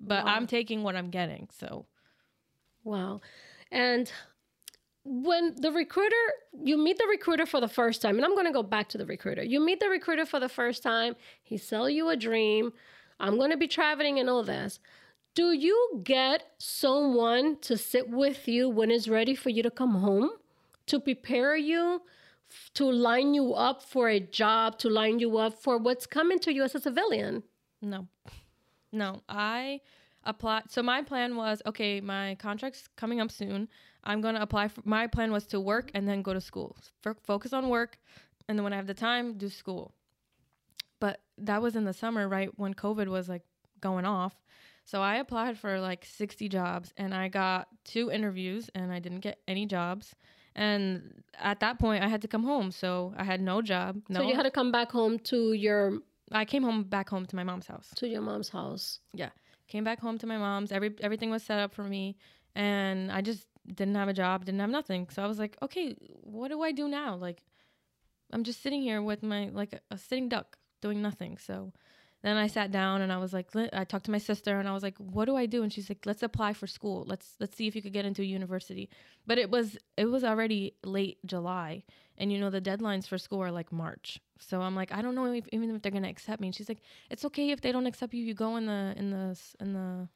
But 0.00 0.24
Wow. 0.24 0.32
I'm 0.34 0.46
taking 0.46 0.82
what 0.82 0.94
I'm 0.96 1.10
getting, 1.10 1.48
so 1.60 1.86
Wow. 2.84 3.20
And 3.70 4.10
when 5.04 5.54
the 5.56 5.70
recruiter, 5.70 6.24
you 6.70 6.76
meet 6.78 6.98
the 6.98 7.06
recruiter 7.06 7.46
for 7.46 7.60
the 7.60 7.68
first 7.68 8.00
time, 8.02 8.16
and 8.16 8.24
I'm 8.24 8.34
going 8.34 8.46
to 8.46 8.52
go 8.52 8.62
back 8.62 8.88
to 8.90 8.98
the 8.98 9.06
recruiter. 9.06 9.42
You 9.42 9.60
meet 9.60 9.80
the 9.80 9.88
recruiter 9.88 10.26
for 10.26 10.40
the 10.40 10.48
first 10.48 10.82
time, 10.82 11.16
he 11.42 11.56
sell 11.56 11.88
you 11.90 12.08
a 12.10 12.16
dream. 12.16 12.72
I'm 13.20 13.36
going 13.36 13.50
to 13.50 13.56
be 13.56 13.68
traveling 13.68 14.18
and 14.18 14.28
all 14.28 14.42
this. 14.42 14.80
Do 15.34 15.52
you 15.52 16.00
get 16.04 16.40
someone 16.58 17.58
to 17.62 17.76
sit 17.76 18.08
with 18.08 18.48
you 18.48 18.68
when 18.68 18.90
it's 18.90 19.08
ready 19.08 19.34
for 19.34 19.50
you 19.50 19.62
to 19.62 19.70
come 19.70 19.94
home, 19.96 20.30
to 20.86 21.00
prepare 21.00 21.56
you, 21.56 22.02
to 22.74 22.90
line 22.90 23.34
you 23.34 23.54
up 23.54 23.82
for 23.82 24.08
a 24.08 24.20
job, 24.20 24.78
to 24.78 24.88
line 24.88 25.18
you 25.18 25.38
up 25.38 25.54
for 25.62 25.78
what's 25.78 26.06
coming 26.06 26.38
to 26.40 26.52
you 26.52 26.62
as 26.62 26.74
a 26.74 26.80
civilian? 26.80 27.42
No. 27.80 28.08
No. 28.92 29.22
I 29.28 29.80
applied. 30.24 30.70
So 30.70 30.82
my 30.82 31.02
plan 31.02 31.36
was 31.36 31.62
okay, 31.66 32.00
my 32.00 32.36
contract's 32.36 32.88
coming 32.96 33.20
up 33.20 33.30
soon. 33.30 33.68
I'm 34.04 34.20
going 34.20 34.34
to 34.34 34.42
apply 34.42 34.68
for 34.68 34.82
my 34.84 35.06
plan 35.06 35.32
was 35.32 35.46
to 35.46 35.60
work 35.60 35.90
and 35.94 36.06
then 36.06 36.22
go 36.22 36.34
to 36.34 36.40
school. 36.40 36.76
F- 37.04 37.16
focus 37.24 37.52
on 37.52 37.68
work 37.68 37.98
and 38.48 38.58
then 38.58 38.64
when 38.64 38.72
I 38.72 38.76
have 38.76 38.86
the 38.86 38.94
time, 38.94 39.34
do 39.38 39.48
school. 39.48 39.94
But 41.00 41.20
that 41.38 41.62
was 41.62 41.76
in 41.76 41.84
the 41.84 41.92
summer, 41.92 42.28
right 42.28 42.50
when 42.56 42.74
COVID 42.74 43.08
was 43.08 43.28
like 43.28 43.42
going 43.80 44.04
off. 44.04 44.34
So 44.84 45.00
I 45.00 45.16
applied 45.16 45.58
for 45.58 45.80
like 45.80 46.04
60 46.04 46.48
jobs 46.48 46.92
and 46.96 47.14
I 47.14 47.28
got 47.28 47.68
two 47.84 48.10
interviews 48.10 48.68
and 48.74 48.92
I 48.92 48.98
didn't 48.98 49.20
get 49.20 49.38
any 49.48 49.64
jobs. 49.66 50.14
And 50.56 51.22
at 51.38 51.60
that 51.60 51.78
point, 51.78 52.04
I 52.04 52.08
had 52.08 52.22
to 52.22 52.28
come 52.28 52.44
home. 52.44 52.70
So 52.70 53.12
I 53.16 53.24
had 53.24 53.40
no 53.40 53.60
job. 53.60 54.00
No, 54.08 54.20
So 54.20 54.28
you 54.28 54.34
had 54.34 54.44
to 54.44 54.50
come 54.50 54.70
back 54.70 54.90
home 54.92 55.18
to 55.30 55.52
your 55.52 55.98
I 56.32 56.44
came 56.44 56.62
home 56.62 56.84
back 56.84 57.08
home 57.10 57.26
to 57.26 57.36
my 57.36 57.44
mom's 57.44 57.66
house. 57.66 57.90
to 57.96 58.08
your 58.08 58.22
mom's 58.22 58.48
house. 58.48 59.00
Yeah. 59.12 59.30
Came 59.68 59.84
back 59.84 60.00
home 60.00 60.18
to 60.18 60.26
my 60.26 60.38
mom's. 60.38 60.72
Every 60.72 60.94
everything 61.00 61.30
was 61.30 61.42
set 61.42 61.58
up 61.58 61.74
for 61.74 61.84
me 61.84 62.16
and 62.54 63.10
I 63.10 63.20
just 63.20 63.46
didn't 63.66 63.94
have 63.94 64.08
a 64.08 64.12
job, 64.12 64.44
didn't 64.44 64.60
have 64.60 64.70
nothing. 64.70 65.08
So 65.10 65.22
I 65.22 65.26
was 65.26 65.38
like, 65.38 65.56
"Okay, 65.62 65.96
what 66.22 66.48
do 66.48 66.62
I 66.62 66.72
do 66.72 66.88
now?" 66.88 67.16
Like 67.16 67.42
I'm 68.32 68.44
just 68.44 68.62
sitting 68.62 68.82
here 68.82 69.02
with 69.02 69.22
my 69.22 69.48
like 69.48 69.72
a, 69.72 69.80
a 69.90 69.98
sitting 69.98 70.28
duck 70.28 70.58
doing 70.80 71.00
nothing. 71.02 71.38
So 71.38 71.72
then 72.24 72.38
I 72.38 72.46
sat 72.46 72.72
down 72.72 73.02
and 73.02 73.12
I 73.12 73.18
was 73.18 73.34
like, 73.34 73.54
I 73.54 73.84
talked 73.84 74.06
to 74.06 74.10
my 74.10 74.18
sister 74.18 74.58
and 74.58 74.66
I 74.66 74.72
was 74.72 74.82
like, 74.82 74.96
"What 74.96 75.26
do 75.26 75.36
I 75.36 75.44
do?" 75.44 75.62
And 75.62 75.70
she's 75.70 75.90
like, 75.90 76.06
"Let's 76.06 76.22
apply 76.22 76.54
for 76.54 76.66
school. 76.66 77.04
Let's 77.06 77.36
let's 77.38 77.54
see 77.54 77.66
if 77.66 77.76
you 77.76 77.82
could 77.82 77.92
get 77.92 78.06
into 78.06 78.22
a 78.22 78.24
university." 78.24 78.88
But 79.26 79.36
it 79.36 79.50
was 79.50 79.76
it 79.98 80.06
was 80.06 80.24
already 80.24 80.74
late 80.82 81.18
July, 81.26 81.84
and 82.16 82.32
you 82.32 82.38
know 82.38 82.48
the 82.48 82.62
deadlines 82.62 83.06
for 83.06 83.18
school 83.18 83.42
are 83.42 83.52
like 83.52 83.70
March. 83.70 84.20
So 84.38 84.62
I'm 84.62 84.74
like, 84.74 84.90
I 84.90 85.02
don't 85.02 85.14
know 85.14 85.30
if, 85.34 85.46
even 85.52 85.74
if 85.74 85.82
they're 85.82 85.92
gonna 85.92 86.08
accept 86.08 86.40
me. 86.40 86.48
And 86.48 86.54
she's 86.54 86.70
like, 86.70 86.80
"It's 87.10 87.26
okay 87.26 87.50
if 87.50 87.60
they 87.60 87.72
don't 87.72 87.86
accept 87.86 88.14
you. 88.14 88.24
You 88.24 88.32
go 88.32 88.56
in 88.56 88.64
the 88.64 88.94
in 88.96 89.10
the 89.10 89.38
in 89.60 89.74
the 89.74 90.08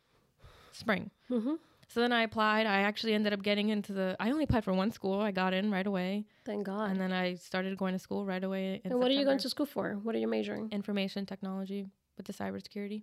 spring." 0.73 1.11
Mm-hmm. 1.31 1.57
So 1.89 2.01
then 2.01 2.13
I 2.13 2.23
applied. 2.23 2.67
I 2.67 2.81
actually 2.81 3.13
ended 3.13 3.35
up 3.35 3.43
getting 3.43 3.69
into 3.69 3.93
the. 3.93 4.17
I 4.19 4.31
only 4.31 4.45
applied 4.45 4.65
for 4.65 4.73
one 4.73 4.93
school. 4.93 5.21
I 5.21 5.31
got 5.31 5.53
in 5.53 5.71
right 5.71 5.87
away, 5.87 6.25
Thank 6.47 6.65
God. 6.65 6.91
and 6.91 6.99
then 6.99 7.13
I 7.13 7.35
started 7.35 7.77
going 7.77 7.93
to 7.93 7.99
school 7.99 8.25
right 8.25 8.43
away. 8.43 8.81
In 8.83 8.93
and 8.93 9.01
what 9.01 9.11
are 9.11 9.15
you 9.15 9.27
going 9.27 9.39
to 9.39 9.49
school 9.51 9.67
for? 9.67 9.99
What 10.03 10.15
are 10.15 10.19
you 10.19 10.29
majoring? 10.29 10.71
Information 10.71 11.27
technology 11.27 11.87
with 12.19 12.27
the 12.27 12.33
cybersecurity. 12.33 13.03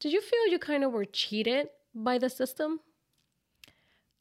Did 0.00 0.12
you 0.12 0.22
feel 0.22 0.46
you 0.46 0.58
kind 0.58 0.84
of 0.84 0.92
were 0.92 1.04
cheated 1.04 1.68
by 1.94 2.18
the 2.18 2.30
system? 2.30 2.80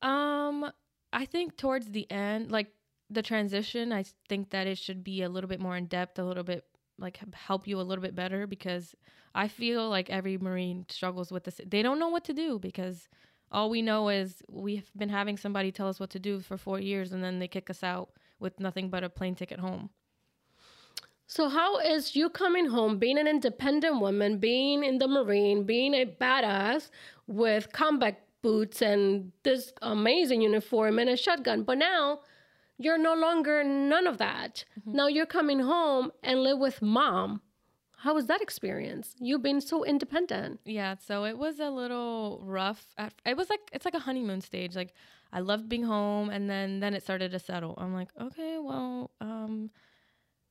Um, 0.02 0.72
I 1.14 1.26
think 1.26 1.56
towards 1.56 1.92
the 1.92 2.10
end, 2.12 2.52
like 2.52 2.68
the 3.10 3.22
transition, 3.22 3.94
I 3.94 4.04
think 4.28 4.50
that 4.50 4.68
it 4.68 4.78
should 4.78 5.04
be 5.04 5.22
a 5.22 5.30
little 5.30 5.48
bit 5.48 5.60
more 5.60 5.78
in 5.78 5.86
depth, 5.86 6.20
a 6.20 6.24
little 6.24 6.44
bit 6.44 6.66
like 7.00 7.20
help 7.34 7.68
you 7.68 7.80
a 7.80 7.84
little 7.84 8.02
bit 8.02 8.16
better 8.16 8.48
because 8.48 8.96
I 9.36 9.48
feel 9.48 9.88
like 9.88 10.10
every 10.10 10.38
Marine 10.38 10.86
struggles 10.90 11.32
with 11.32 11.44
this. 11.44 11.62
They 11.66 11.82
don't 11.82 12.00
know 12.00 12.10
what 12.10 12.26
to 12.26 12.34
do 12.34 12.60
because 12.60 13.08
all 13.52 13.70
we 13.70 13.82
know 13.82 14.10
is 14.10 14.42
we've 14.50 14.90
been 14.98 15.10
having 15.10 15.38
somebody 15.38 15.72
tell 15.72 15.88
us 15.88 16.00
what 16.00 16.10
to 16.12 16.20
do 16.20 16.40
for 16.40 16.58
four 16.58 16.80
years 16.80 17.14
and 17.14 17.24
then 17.24 17.40
they 17.40 17.48
kick 17.48 17.70
us 17.70 17.84
out 17.84 18.10
with 18.40 18.60
nothing 18.60 18.90
but 18.90 19.04
a 19.04 19.10
plane 19.10 19.36
ticket 19.36 19.60
home. 19.60 19.90
So, 21.30 21.50
how 21.50 21.78
is 21.80 22.16
you 22.16 22.30
coming 22.30 22.68
home, 22.68 23.00
being 23.00 23.18
an 23.18 23.28
independent 23.28 24.00
woman, 24.00 24.38
being 24.38 24.84
in 24.84 24.98
the 24.98 25.10
Marine, 25.10 25.66
being 25.66 25.94
a 25.94 26.06
badass 26.06 26.90
with 27.28 27.74
combat 27.74 28.24
boots 28.42 28.82
and 28.82 29.34
this 29.44 29.74
amazing 29.82 30.42
uniform 30.42 31.00
and 31.00 31.10
a 31.10 31.18
shotgun, 31.18 31.64
but 31.64 31.78
now 31.78 32.22
you're 32.78 32.98
no 32.98 33.14
longer 33.14 33.62
none 33.62 34.08
of 34.08 34.20
that. 34.20 34.64
Now 34.86 35.08
you're 35.08 35.26
coming 35.26 35.60
home 35.60 36.12
and 36.24 36.44
live 36.44 36.60
with 36.60 36.82
mom. 36.82 37.42
How 37.98 38.14
was 38.14 38.28
that 38.28 38.42
experience? 38.42 39.16
You've 39.20 39.42
been 39.42 39.60
so 39.60 39.84
independent. 39.84 40.62
Yeah, 40.64 40.96
so 40.96 41.26
it 41.26 41.38
was 41.38 41.60
a 41.60 41.70
little 41.70 42.40
rough. 42.46 42.94
At, 42.98 43.14
it 43.26 43.36
was 43.36 43.50
like 43.50 43.70
it's 43.74 43.84
like 43.84 43.96
a 43.96 44.00
honeymoon 44.00 44.40
stage. 44.40 44.76
Like 44.78 44.94
I 45.34 45.42
loved 45.42 45.68
being 45.68 45.84
home, 45.84 46.30
and 46.30 46.50
then 46.50 46.80
then 46.80 46.94
it 46.94 47.04
started 47.04 47.32
to 47.32 47.40
settle. 47.40 47.74
I'm 47.78 47.94
like, 47.94 48.10
okay, 48.22 48.60
well, 48.60 49.12
um, 49.20 49.72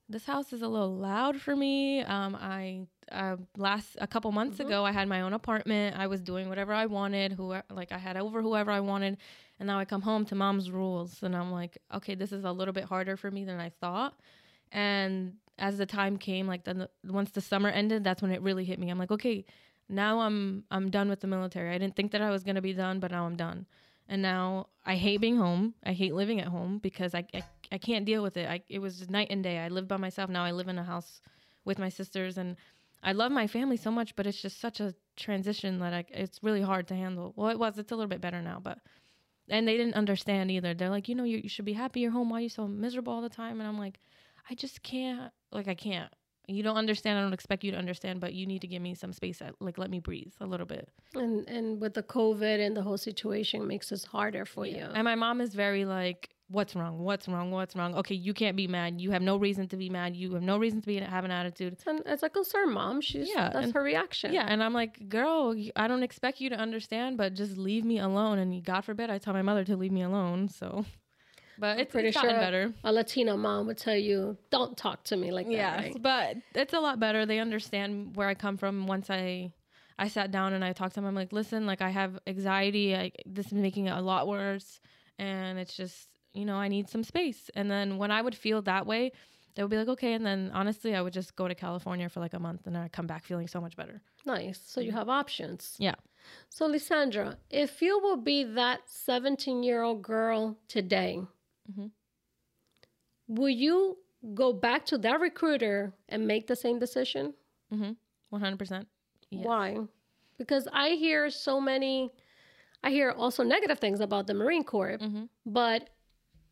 this 0.08 0.24
house 0.24 0.52
is 0.52 0.62
a 0.62 0.68
little 0.68 0.94
loud 0.94 1.40
for 1.40 1.56
me. 1.56 2.02
Um, 2.02 2.36
I 2.36 2.86
uh, 3.10 3.36
last 3.56 3.96
a 4.00 4.06
couple 4.06 4.30
months 4.32 4.60
ago, 4.60 4.84
I 4.84 4.92
had 4.92 5.08
my 5.08 5.20
own 5.22 5.32
apartment. 5.32 5.96
I 5.98 6.06
was 6.06 6.20
doing 6.20 6.48
whatever 6.48 6.72
I 6.72 6.86
wanted. 6.86 7.32
Who 7.32 7.56
like 7.70 7.92
I 7.92 7.98
had 7.98 8.16
over 8.16 8.42
whoever 8.42 8.70
I 8.70 8.80
wanted, 8.80 9.18
and 9.58 9.66
now 9.66 9.78
I 9.78 9.84
come 9.84 10.02
home 10.02 10.24
to 10.26 10.34
mom's 10.34 10.70
rules, 10.70 11.22
and 11.22 11.34
I'm 11.34 11.50
like, 11.52 11.78
okay, 11.94 12.14
this 12.14 12.32
is 12.32 12.44
a 12.44 12.52
little 12.52 12.74
bit 12.74 12.84
harder 12.84 13.16
for 13.16 13.30
me 13.30 13.44
than 13.44 13.58
I 13.58 13.70
thought. 13.80 14.14
And 14.72 15.34
as 15.58 15.78
the 15.78 15.86
time 15.86 16.18
came, 16.18 16.46
like 16.46 16.64
then 16.64 16.78
the, 16.78 16.90
once 17.12 17.30
the 17.30 17.40
summer 17.40 17.68
ended, 17.68 18.04
that's 18.04 18.22
when 18.22 18.30
it 18.30 18.42
really 18.42 18.64
hit 18.64 18.78
me. 18.78 18.90
I'm 18.90 18.98
like, 18.98 19.10
okay, 19.10 19.44
now 19.88 20.20
I'm 20.20 20.64
I'm 20.70 20.90
done 20.90 21.08
with 21.08 21.20
the 21.20 21.26
military. 21.26 21.74
I 21.74 21.78
didn't 21.78 21.96
think 21.96 22.12
that 22.12 22.22
I 22.22 22.30
was 22.30 22.44
gonna 22.44 22.62
be 22.62 22.72
done, 22.72 23.00
but 23.00 23.10
now 23.10 23.26
I'm 23.26 23.36
done. 23.36 23.66
And 24.08 24.22
now 24.22 24.68
I 24.84 24.94
hate 24.94 25.20
being 25.20 25.36
home. 25.36 25.74
I 25.84 25.92
hate 25.92 26.14
living 26.14 26.40
at 26.40 26.46
home 26.46 26.78
because 26.78 27.14
I 27.14 27.24
I, 27.34 27.42
I 27.72 27.78
can't 27.78 28.04
deal 28.04 28.22
with 28.22 28.36
it. 28.36 28.48
I, 28.48 28.62
it 28.68 28.78
was 28.78 28.98
just 28.98 29.10
night 29.10 29.28
and 29.30 29.42
day. 29.42 29.58
I 29.58 29.68
lived 29.68 29.88
by 29.88 29.96
myself. 29.96 30.30
Now 30.30 30.44
I 30.44 30.52
live 30.52 30.68
in 30.68 30.78
a 30.78 30.84
house 30.84 31.20
with 31.64 31.78
my 31.78 31.88
sisters, 31.88 32.38
and 32.38 32.56
I 33.02 33.12
love 33.12 33.32
my 33.32 33.46
family 33.46 33.76
so 33.76 33.90
much. 33.90 34.14
But 34.16 34.26
it's 34.26 34.40
just 34.40 34.60
such 34.60 34.80
a 34.80 34.94
transition 35.16 35.78
that 35.80 35.92
I, 35.92 36.04
it's 36.10 36.42
really 36.42 36.62
hard 36.62 36.88
to 36.88 36.94
handle. 36.94 37.32
Well, 37.36 37.50
it 37.50 37.58
was. 37.58 37.78
It's 37.78 37.92
a 37.92 37.96
little 37.96 38.08
bit 38.08 38.20
better 38.20 38.42
now, 38.42 38.60
but 38.62 38.78
and 39.48 39.66
they 39.66 39.76
didn't 39.76 39.94
understand 39.94 40.50
either. 40.50 40.74
They're 40.74 40.90
like, 40.90 41.08
you 41.08 41.14
know, 41.14 41.24
you, 41.24 41.38
you 41.38 41.48
should 41.48 41.64
be 41.64 41.72
happy 41.72 42.00
you're 42.00 42.10
home. 42.10 42.30
Why 42.30 42.38
are 42.38 42.42
you 42.42 42.48
so 42.48 42.66
miserable 42.66 43.12
all 43.12 43.22
the 43.22 43.28
time? 43.28 43.60
And 43.60 43.68
I'm 43.68 43.78
like, 43.78 43.98
I 44.50 44.54
just 44.54 44.82
can't. 44.82 45.32
Like 45.52 45.68
I 45.68 45.74
can't. 45.74 46.12
You 46.48 46.62
don't 46.62 46.76
understand. 46.76 47.18
I 47.18 47.22
don't 47.22 47.32
expect 47.32 47.64
you 47.64 47.72
to 47.72 47.76
understand, 47.76 48.20
but 48.20 48.32
you 48.32 48.46
need 48.46 48.60
to 48.60 48.68
give 48.68 48.80
me 48.80 48.94
some 48.94 49.12
space. 49.12 49.42
At, 49.42 49.54
like 49.60 49.78
let 49.78 49.90
me 49.90 49.98
breathe 49.98 50.32
a 50.40 50.46
little 50.46 50.66
bit. 50.66 50.88
And 51.14 51.48
and 51.48 51.80
with 51.80 51.94
the 51.94 52.02
COVID 52.02 52.64
and 52.64 52.76
the 52.76 52.82
whole 52.82 52.98
situation 52.98 53.66
makes 53.66 53.88
this 53.88 54.04
harder 54.04 54.44
for 54.44 54.66
you. 54.66 54.86
And 54.94 55.04
my 55.04 55.16
mom 55.16 55.40
is 55.40 55.54
very 55.54 55.84
like, 55.84 56.30
"What's 56.48 56.76
wrong? 56.76 56.98
What's 57.00 57.26
wrong? 57.26 57.50
What's 57.50 57.74
wrong? 57.74 57.94
Okay, 57.96 58.14
you 58.14 58.32
can't 58.32 58.56
be 58.56 58.68
mad. 58.68 59.00
You 59.00 59.10
have 59.10 59.22
no 59.22 59.36
reason 59.36 59.66
to 59.68 59.76
be 59.76 59.90
mad. 59.90 60.14
You 60.14 60.32
have 60.34 60.42
no 60.42 60.58
reason 60.58 60.80
to 60.80 60.86
be 60.86 60.96
have 60.98 61.24
an 61.24 61.30
attitude." 61.30 61.72
It's, 61.72 61.86
an, 61.86 62.02
it's 62.06 62.22
a 62.22 62.30
concern, 62.30 62.68
oh, 62.68 62.72
mom. 62.72 63.00
She's 63.00 63.28
Yeah, 63.28 63.50
that's 63.50 63.66
and- 63.66 63.74
her 63.74 63.82
reaction. 63.82 64.32
Yeah, 64.32 64.46
and 64.48 64.62
I'm 64.62 64.72
like, 64.72 65.08
"Girl, 65.08 65.54
i 65.74 65.88
don't 65.88 66.02
expect 66.02 66.40
you 66.40 66.48
to 66.50 66.56
understand, 66.56 67.16
but 67.16 67.34
just 67.34 67.56
leave 67.56 67.84
me 67.84 67.98
alone." 67.98 68.38
And 68.38 68.64
God 68.64 68.82
forbid 68.82 69.10
I 69.10 69.18
tell 69.18 69.32
my 69.34 69.42
mother 69.42 69.64
to 69.64 69.76
leave 69.76 69.92
me 69.92 70.02
alone. 70.02 70.48
So, 70.48 70.84
but 71.58 71.80
it's, 71.80 71.90
pretty 71.90 72.08
it's 72.08 72.20
sure 72.20 72.30
better. 72.30 72.72
a 72.84 72.92
Latina 72.92 73.36
mom 73.36 73.66
would 73.66 73.78
tell 73.78 73.96
you, 73.96 74.36
"Don't 74.50 74.76
talk 74.76 75.02
to 75.04 75.16
me 75.16 75.32
like 75.32 75.46
that." 75.46 75.52
Yeah, 75.52 75.76
right? 75.76 75.96
but 76.00 76.36
it's 76.54 76.74
a 76.74 76.80
lot 76.80 77.00
better. 77.00 77.26
They 77.26 77.40
understand 77.40 78.14
where 78.14 78.28
I 78.28 78.34
come 78.34 78.56
from. 78.56 78.86
Once 78.86 79.10
I, 79.10 79.52
I 79.98 80.08
sat 80.08 80.30
down 80.30 80.52
and 80.52 80.64
I 80.64 80.72
talked 80.72 80.94
to 80.94 81.00
them. 81.00 81.06
I'm 81.06 81.14
like, 81.14 81.32
listen, 81.32 81.66
like 81.66 81.82
I 81.82 81.90
have 81.90 82.18
anxiety. 82.26 82.94
I, 82.94 83.10
this 83.24 83.46
is 83.46 83.54
making 83.54 83.86
it 83.86 83.96
a 83.96 84.00
lot 84.00 84.28
worse, 84.28 84.80
and 85.18 85.58
it's 85.58 85.74
just 85.76 86.08
you 86.36 86.44
know 86.44 86.56
I 86.56 86.68
need 86.68 86.88
some 86.88 87.02
space. 87.04 87.50
And 87.54 87.70
then 87.70 87.98
when 87.98 88.10
I 88.10 88.22
would 88.22 88.34
feel 88.34 88.62
that 88.62 88.86
way, 88.86 89.12
they 89.54 89.62
would 89.62 89.70
be 89.70 89.76
like, 89.78 89.88
okay. 89.88 90.12
And 90.12 90.24
then 90.26 90.50
honestly, 90.52 90.94
I 90.94 91.00
would 91.02 91.12
just 91.12 91.34
go 91.36 91.48
to 91.48 91.54
California 91.54 92.08
for 92.08 92.20
like 92.20 92.34
a 92.34 92.38
month, 92.38 92.66
and 92.66 92.76
I 92.76 92.88
come 92.88 93.06
back 93.06 93.24
feeling 93.24 93.48
so 93.48 93.60
much 93.60 93.76
better. 93.76 94.00
Nice. 94.24 94.60
So 94.66 94.80
you 94.80 94.92
have 94.92 95.08
options. 95.08 95.76
Yeah. 95.78 95.94
So, 96.48 96.68
Lisandra, 96.68 97.36
if 97.50 97.80
you 97.80 97.98
will 98.00 98.16
be 98.16 98.42
that 98.44 98.80
17 98.86 99.62
year 99.62 99.82
old 99.82 100.02
girl 100.02 100.58
today, 100.68 101.22
Mhm. 101.70 101.90
will 103.28 103.48
you 103.48 103.98
go 104.34 104.52
back 104.52 104.86
to 104.86 104.98
that 104.98 105.20
recruiter 105.20 105.92
and 106.08 106.26
make 106.26 106.46
the 106.46 106.56
same 106.56 106.78
decision? 106.78 107.34
Mm-hmm. 107.72 107.92
One 108.30 108.40
hundred 108.40 108.58
percent. 108.58 108.88
Why? 109.30 109.78
Because 110.38 110.68
I 110.72 110.90
hear 110.90 111.30
so 111.30 111.60
many, 111.60 112.12
I 112.82 112.90
hear 112.90 113.10
also 113.10 113.42
negative 113.42 113.78
things 113.78 114.00
about 114.00 114.26
the 114.26 114.34
Marine 114.34 114.64
Corps, 114.64 114.98
Mm-hmm. 115.00 115.24
but 115.46 115.90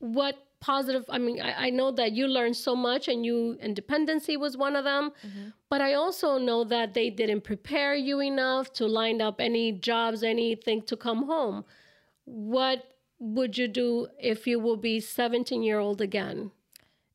what 0.05 0.36
positive 0.61 1.05
i 1.09 1.18
mean 1.18 1.40
I, 1.40 1.66
I 1.66 1.70
know 1.70 1.90
that 1.92 2.12
you 2.12 2.26
learned 2.26 2.57
so 2.57 2.74
much 2.76 3.09
and 3.09 3.24
you 3.24 3.57
independency 3.61 4.36
was 4.36 4.57
one 4.57 4.76
of 4.76 4.84
them 4.84 5.12
Mhm. 5.26 5.52
but 5.70 5.80
i 5.80 5.94
also 5.94 6.38
know 6.38 6.64
that 6.64 6.94
they 6.94 7.09
didn't 7.11 7.42
prepare 7.42 7.94
you 7.94 8.20
enough 8.20 8.72
to 8.74 8.86
line 8.86 9.20
up 9.20 9.40
any 9.40 9.72
jobs 9.72 10.22
anything 10.22 10.82
to 10.82 10.96
come 10.96 11.24
home 11.26 11.64
what 12.24 12.84
would 13.18 13.57
you 13.59 13.68
do 13.68 14.07
if 14.18 14.46
you 14.46 14.59
will 14.59 14.76
be 14.76 15.00
17 15.00 15.62
year 15.62 15.78
old 15.78 16.00
again 16.00 16.50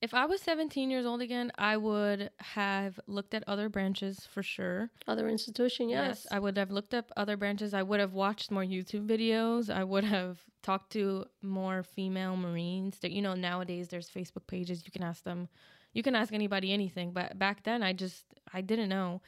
If 0.02 0.14
I 0.14 0.26
was 0.26 0.42
seventeen 0.42 0.90
years 0.90 1.06
old 1.06 1.22
again, 1.22 1.52
I 1.58 1.76
would 1.76 2.30
have 2.38 3.00
looked 3.06 3.34
at 3.34 3.44
other 3.48 3.68
branches 3.68 4.26
for 4.32 4.42
sure. 4.42 4.90
other 5.08 5.28
institution 5.28 5.90
yes, 5.90 6.26
I 6.32 6.40
would 6.40 6.58
have 6.58 6.72
looked 6.72 6.94
up 6.94 7.12
other 7.18 7.36
branches. 7.36 7.74
I 7.74 7.84
would 7.84 8.00
have 8.00 8.14
watched 8.14 8.50
more 8.50 8.64
YouTube 8.64 9.08
videos. 9.08 9.70
I 9.70 9.84
would 9.84 10.06
have 10.06 10.40
talked 10.64 10.92
to 10.94 11.26
more 11.42 11.84
female 11.84 12.38
Marines. 12.38 13.00
That 13.00 13.12
you 13.12 13.22
know 13.22 13.34
nowadays 13.34 13.90
there's 13.90 14.10
Facebook 14.10 14.48
pages. 14.48 14.84
You 14.86 14.92
can 14.92 15.04
ask 15.04 15.24
them. 15.24 15.50
You 15.94 16.02
can 16.02 16.16
ask 16.16 16.32
anybody 16.34 16.72
anything. 16.72 17.12
But 17.12 17.38
back 17.38 17.64
then 17.64 17.84
I 17.84 17.92
just 17.92 18.24
I 18.54 18.62
didn't 18.62 18.90
know. 18.90 19.22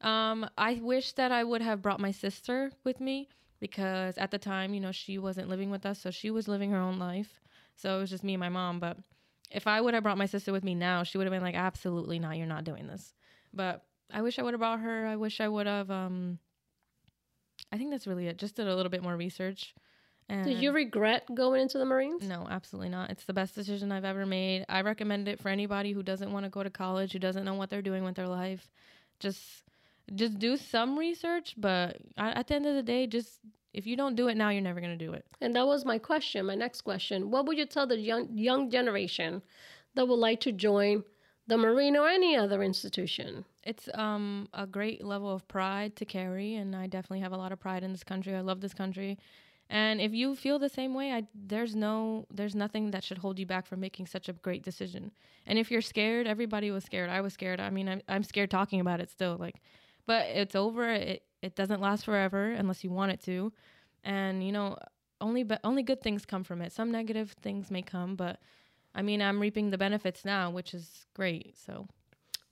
Um, 0.00 0.48
I 0.56 0.80
wish 0.82 1.12
that 1.12 1.32
I 1.32 1.44
would 1.44 1.62
have 1.62 1.82
brought 1.82 2.00
my 2.00 2.10
sister 2.10 2.72
with 2.82 2.98
me 3.00 3.28
because 3.60 4.16
at 4.16 4.30
the 4.30 4.38
time 4.38 4.72
you 4.72 4.80
know 4.80 4.92
she 4.92 5.18
wasn't 5.18 5.50
living 5.50 5.70
with 5.70 5.84
us, 5.84 6.00
so 6.00 6.10
she 6.10 6.30
was 6.30 6.48
living 6.48 6.70
her 6.70 6.78
own 6.78 6.98
life. 6.98 7.40
So 7.76 7.98
it 7.98 8.00
was 8.00 8.10
just 8.10 8.24
me 8.24 8.34
and 8.34 8.40
my 8.40 8.48
mom. 8.48 8.80
But 8.80 8.96
if 9.54 9.66
I 9.66 9.80
would 9.80 9.94
have 9.94 10.02
brought 10.02 10.18
my 10.18 10.26
sister 10.26 10.52
with 10.52 10.64
me 10.64 10.74
now, 10.74 11.04
she 11.04 11.16
would 11.16 11.26
have 11.26 11.32
been 11.32 11.42
like, 11.42 11.54
absolutely 11.54 12.18
not. 12.18 12.36
You're 12.36 12.46
not 12.46 12.64
doing 12.64 12.86
this. 12.86 13.14
But 13.52 13.84
I 14.12 14.22
wish 14.22 14.38
I 14.38 14.42
would 14.42 14.52
have 14.52 14.60
brought 14.60 14.80
her. 14.80 15.06
I 15.06 15.16
wish 15.16 15.40
I 15.40 15.48
would 15.48 15.66
have. 15.66 15.90
Um, 15.90 16.38
I 17.72 17.78
think 17.78 17.90
that's 17.90 18.06
really 18.06 18.26
it. 18.26 18.36
Just 18.36 18.56
did 18.56 18.66
a 18.66 18.74
little 18.74 18.90
bit 18.90 19.02
more 19.02 19.16
research. 19.16 19.74
And 20.28 20.44
did 20.44 20.58
you 20.58 20.72
regret 20.72 21.32
going 21.34 21.60
into 21.60 21.76
the 21.76 21.84
marines 21.84 22.26
no, 22.26 22.48
absolutely 22.50 22.88
not. 22.88 23.10
It's 23.10 23.24
the 23.24 23.34
best 23.34 23.54
decision 23.54 23.92
I've 23.92 24.06
ever 24.06 24.24
made. 24.24 24.64
I 24.68 24.80
recommend 24.80 25.28
it 25.28 25.38
for 25.38 25.50
anybody 25.50 25.92
who 25.92 26.02
doesn't 26.02 26.32
want 26.32 26.44
to 26.44 26.50
go 26.50 26.62
to 26.62 26.70
college, 26.70 27.12
who 27.12 27.18
doesn't 27.18 27.44
know 27.44 27.54
what 27.54 27.68
they're 27.68 27.82
doing 27.82 28.04
with 28.04 28.14
their 28.14 28.26
life. 28.26 28.70
Just, 29.20 29.42
just 30.14 30.38
do 30.38 30.56
some 30.56 30.98
research. 30.98 31.54
But 31.58 31.98
at 32.16 32.46
the 32.48 32.54
end 32.54 32.66
of 32.66 32.74
the 32.74 32.82
day, 32.82 33.06
just 33.06 33.38
if 33.74 33.86
you 33.86 33.96
don't 33.96 34.14
do 34.16 34.28
it 34.28 34.36
now, 34.36 34.50
you're 34.50 34.62
never 34.62 34.80
gonna 34.80 34.96
do 34.96 35.12
it. 35.12 35.24
and 35.40 35.54
that 35.56 35.66
was 35.66 35.84
my 35.84 35.98
question 35.98 36.46
my 36.46 36.54
next 36.54 36.80
question 36.82 37.30
what 37.32 37.44
would 37.46 37.58
you 37.58 37.66
tell 37.66 37.86
the 37.86 37.98
young 37.98 38.28
young 38.48 38.70
generation 38.70 39.42
that 39.94 40.06
would 40.08 40.22
like 40.28 40.40
to 40.40 40.52
join 40.52 41.04
the 41.46 41.56
marine 41.56 41.96
or 41.96 42.08
any 42.08 42.32
other 42.36 42.62
institution 42.62 43.44
It's 43.72 43.88
um 43.94 44.48
a 44.52 44.66
great 44.66 45.00
level 45.04 45.30
of 45.34 45.42
pride 45.48 45.92
to 46.00 46.04
carry, 46.04 46.50
and 46.60 46.70
I 46.82 46.86
definitely 46.96 47.20
have 47.26 47.32
a 47.32 47.40
lot 47.44 47.52
of 47.52 47.58
pride 47.66 47.82
in 47.86 47.92
this 47.92 48.04
country. 48.12 48.32
I 48.34 48.40
love 48.50 48.60
this 48.60 48.74
country, 48.82 49.18
and 49.68 50.00
if 50.00 50.12
you 50.20 50.34
feel 50.44 50.58
the 50.58 50.68
same 50.80 50.92
way, 51.00 51.06
I 51.16 51.20
there's 51.52 51.74
no 51.74 52.26
there's 52.38 52.54
nothing 52.64 52.84
that 52.92 53.02
should 53.04 53.18
hold 53.24 53.38
you 53.38 53.46
back 53.46 53.64
from 53.66 53.80
making 53.80 54.06
such 54.06 54.28
a 54.28 54.34
great 54.46 54.62
decision. 54.70 55.10
And 55.46 55.58
if 55.58 55.70
you're 55.70 55.82
scared, 55.92 56.26
everybody 56.26 56.70
was 56.70 56.84
scared. 56.84 57.10
I 57.10 57.20
was 57.26 57.32
scared. 57.38 57.60
I 57.60 57.70
mean, 57.76 57.88
I'm 57.92 58.02
I'm 58.14 58.24
scared 58.32 58.50
talking 58.50 58.80
about 58.80 59.00
it 59.00 59.10
still. 59.10 59.36
Like, 59.46 59.56
but 60.06 60.22
it's 60.42 60.54
over. 60.54 60.84
It 61.12 61.22
it 61.44 61.54
doesn't 61.60 61.80
last 61.80 62.04
forever 62.04 62.42
unless 62.60 62.82
you 62.84 62.90
want 62.90 63.12
it 63.12 63.20
to, 63.24 63.36
and 64.02 64.34
you 64.46 64.52
know 64.56 64.76
only 65.20 65.42
but 65.44 65.60
only 65.62 65.82
good 65.90 66.00
things 66.02 66.26
come 66.32 66.44
from 66.44 66.60
it. 66.64 66.72
Some 66.72 66.90
negative 66.90 67.28
things 67.46 67.70
may 67.70 67.82
come, 67.82 68.16
but 68.16 68.34
I 68.94 69.02
mean, 69.02 69.20
I'm 69.22 69.40
reaping 69.40 69.70
the 69.70 69.78
benefits 69.86 70.24
now, 70.24 70.50
which 70.50 70.74
is 70.74 71.06
great. 71.14 71.56
So. 71.66 71.86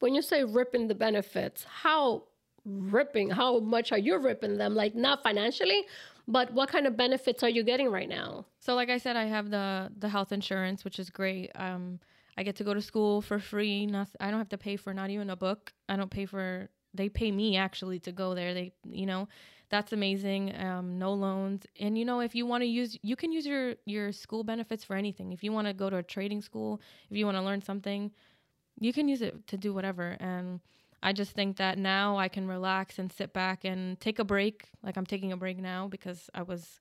when 0.00 0.14
you 0.14 0.22
say 0.22 0.44
ripping 0.44 0.88
the 0.88 0.94
benefits, 0.94 1.64
how 1.84 2.24
ripping, 2.64 3.30
how 3.30 3.60
much 3.60 3.92
are 3.92 3.98
you 4.08 4.18
ripping 4.18 4.58
them? 4.58 4.74
Like 4.74 4.94
not 4.94 5.22
financially, 5.22 5.80
but 6.26 6.52
what 6.52 6.68
kind 6.68 6.86
of 6.86 6.96
benefits 6.96 7.42
are 7.44 7.48
you 7.56 7.62
getting 7.62 7.88
right 7.98 8.08
now? 8.08 8.46
So 8.58 8.74
like 8.74 8.90
I 8.90 8.98
said, 8.98 9.16
I 9.16 9.26
have 9.36 9.50
the 9.50 9.90
the 10.04 10.08
health 10.08 10.32
insurance, 10.32 10.84
which 10.84 10.98
is 10.98 11.08
great. 11.10 11.50
Um, 11.54 12.00
I 12.36 12.42
get 12.42 12.56
to 12.56 12.64
go 12.64 12.74
to 12.74 12.80
school 12.80 13.22
for 13.22 13.38
free. 13.38 13.86
Not, 13.86 14.08
I 14.18 14.30
don't 14.30 14.38
have 14.38 14.48
to 14.56 14.58
pay 14.58 14.76
for 14.76 14.92
not 14.94 15.10
even 15.10 15.30
a 15.30 15.36
book. 15.36 15.72
I 15.88 15.96
don't 15.96 16.10
pay 16.10 16.26
for. 16.26 16.68
They 16.94 17.08
pay 17.08 17.30
me 17.30 17.56
actually 17.56 17.98
to 18.00 18.12
go 18.12 18.34
there. 18.34 18.54
They, 18.54 18.72
you 18.84 19.06
know, 19.06 19.28
that's 19.70 19.92
amazing. 19.92 20.54
Um, 20.56 20.98
no 20.98 21.14
loans, 21.14 21.64
and 21.80 21.96
you 21.96 22.04
know, 22.04 22.20
if 22.20 22.34
you 22.34 22.44
want 22.44 22.62
to 22.62 22.66
use, 22.66 22.98
you 23.02 23.16
can 23.16 23.32
use 23.32 23.46
your 23.46 23.74
your 23.86 24.12
school 24.12 24.44
benefits 24.44 24.84
for 24.84 24.96
anything. 24.96 25.32
If 25.32 25.42
you 25.42 25.52
want 25.52 25.66
to 25.66 25.72
go 25.72 25.88
to 25.88 25.96
a 25.96 26.02
trading 26.02 26.42
school, 26.42 26.80
if 27.10 27.16
you 27.16 27.24
want 27.24 27.38
to 27.38 27.42
learn 27.42 27.62
something, 27.62 28.10
you 28.78 28.92
can 28.92 29.08
use 29.08 29.22
it 29.22 29.46
to 29.46 29.56
do 29.56 29.72
whatever. 29.72 30.16
And 30.20 30.60
I 31.02 31.12
just 31.12 31.32
think 31.32 31.56
that 31.56 31.78
now 31.78 32.16
I 32.16 32.28
can 32.28 32.46
relax 32.46 32.98
and 32.98 33.12
sit 33.12 33.32
back 33.32 33.64
and 33.64 33.98
take 34.00 34.18
a 34.18 34.24
break. 34.24 34.68
Like 34.82 34.96
I'm 34.96 35.06
taking 35.06 35.32
a 35.32 35.36
break 35.36 35.58
now 35.58 35.88
because 35.88 36.30
I 36.34 36.42
was 36.42 36.80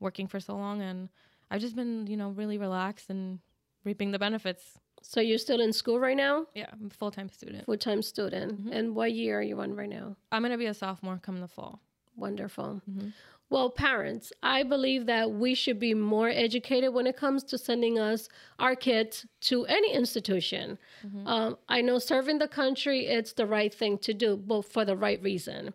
working 0.00 0.26
for 0.26 0.40
so 0.40 0.56
long 0.56 0.80
and 0.80 1.08
I've 1.50 1.60
just 1.60 1.76
been, 1.76 2.06
you 2.06 2.16
know, 2.16 2.30
really 2.30 2.58
relaxed 2.58 3.10
and 3.10 3.40
reaping 3.84 4.10
the 4.10 4.18
benefits. 4.18 4.78
So 5.02 5.20
you're 5.20 5.38
still 5.38 5.60
in 5.60 5.72
school 5.72 5.98
right 5.98 6.16
now, 6.16 6.46
Yeah, 6.54 6.66
I'm 6.72 6.86
a 6.86 6.90
full 6.90 7.10
time 7.10 7.28
student. 7.30 7.64
full 7.66 7.76
time 7.76 8.02
student. 8.02 8.64
Mhm. 8.66 8.72
And 8.72 8.94
what 8.94 9.12
year 9.12 9.38
are 9.38 9.42
you 9.42 9.60
on 9.60 9.74
right 9.74 9.88
now? 9.88 10.16
I'm 10.30 10.42
gonna 10.42 10.58
be 10.58 10.66
a 10.66 10.74
sophomore 10.74 11.18
come 11.22 11.40
the 11.40 11.48
fall. 11.48 11.80
Wonderful. 12.16 12.82
Mhm. 12.90 13.12
Well, 13.48 13.68
parents, 13.70 14.32
I 14.44 14.62
believe 14.62 15.06
that 15.06 15.32
we 15.32 15.54
should 15.56 15.80
be 15.80 15.92
more 15.94 16.28
educated 16.28 16.94
when 16.94 17.08
it 17.08 17.16
comes 17.16 17.42
to 17.44 17.58
sending 17.58 17.98
us 17.98 18.28
our 18.60 18.76
kids 18.76 19.26
to 19.42 19.64
any 19.66 19.92
institution. 19.92 20.78
Um, 21.26 21.58
I 21.68 21.80
know 21.80 21.98
serving 21.98 22.38
the 22.38 22.46
country, 22.46 23.06
it's 23.06 23.32
the 23.32 23.46
right 23.46 23.74
thing 23.74 23.98
to 23.98 24.14
do, 24.14 24.36
but 24.36 24.62
for 24.66 24.84
the 24.84 24.96
right 24.96 25.20
reason. 25.20 25.74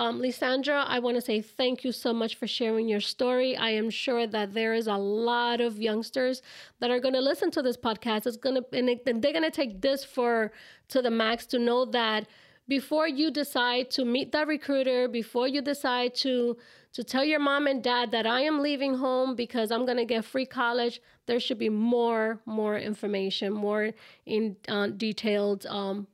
Um, 0.00 0.18
Lisandra, 0.22 0.84
I 0.86 0.98
want 0.98 1.16
to 1.16 1.20
say 1.20 1.42
thank 1.42 1.84
you 1.84 1.92
so 1.92 2.14
much 2.14 2.34
for 2.36 2.46
sharing 2.46 2.88
your 2.88 3.00
story. 3.14 3.54
I 3.54 3.70
am 3.80 3.90
sure 3.90 4.26
that 4.26 4.54
there 4.54 4.72
is 4.72 4.86
a 4.86 4.96
lot 4.96 5.60
of 5.60 5.78
youngsters 5.78 6.40
that 6.78 6.90
are 6.90 7.00
going 7.00 7.12
to 7.12 7.20
listen 7.20 7.50
to 7.50 7.60
this 7.60 7.76
podcast. 7.76 8.26
It's 8.26 8.38
going 8.38 8.56
to, 8.56 8.64
and 8.78 8.88
it- 8.88 9.02
and 9.06 9.20
they're 9.20 9.38
going 9.38 9.50
to 9.52 9.58
take 9.62 9.82
this 9.82 10.00
for 10.16 10.52
to 10.92 11.02
the 11.02 11.10
max 11.10 11.44
to 11.52 11.58
know 11.58 11.84
that 11.84 12.26
before 12.66 13.06
you 13.20 13.30
decide 13.30 13.90
to 13.96 14.06
meet 14.06 14.32
that 14.32 14.46
recruiter, 14.46 15.06
before 15.06 15.46
you 15.54 15.60
decide 15.60 16.14
to 16.24 16.56
to 16.96 17.04
tell 17.04 17.24
your 17.32 17.38
mom 17.50 17.66
and 17.66 17.82
dad 17.84 18.10
that 18.12 18.26
I 18.26 18.40
am 18.50 18.56
leaving 18.68 18.94
home 18.94 19.36
because 19.36 19.70
I'm 19.70 19.84
going 19.84 19.98
to 20.04 20.04
get 20.14 20.24
free 20.24 20.46
college, 20.46 21.00
there 21.26 21.40
should 21.40 21.58
be 21.58 21.68
more 21.68 22.40
more 22.46 22.78
information, 22.78 23.52
more 23.52 23.84
in 24.24 24.56
uh, 24.66 24.86
detailed 25.06 25.66
um, 25.66 26.06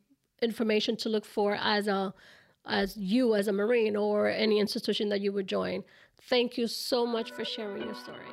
information 0.43 0.97
to 1.03 1.09
look 1.09 1.25
for 1.25 1.55
as 1.55 1.87
a 1.87 2.13
as 2.67 2.97
you 2.97 3.35
as 3.35 3.49
a 3.49 3.53
marine 3.53 3.97
or 3.97 4.29
any 4.29 4.59
institution 4.59 5.09
that 5.11 5.21
you 5.21 5.33
would 5.33 5.47
join. 5.47 5.85
Thank 6.29 6.59
you 6.59 6.67
so 6.67 7.07
much 7.07 7.31
for 7.31 7.45
sharing 7.45 7.83
your 7.85 7.95
story. 7.95 8.27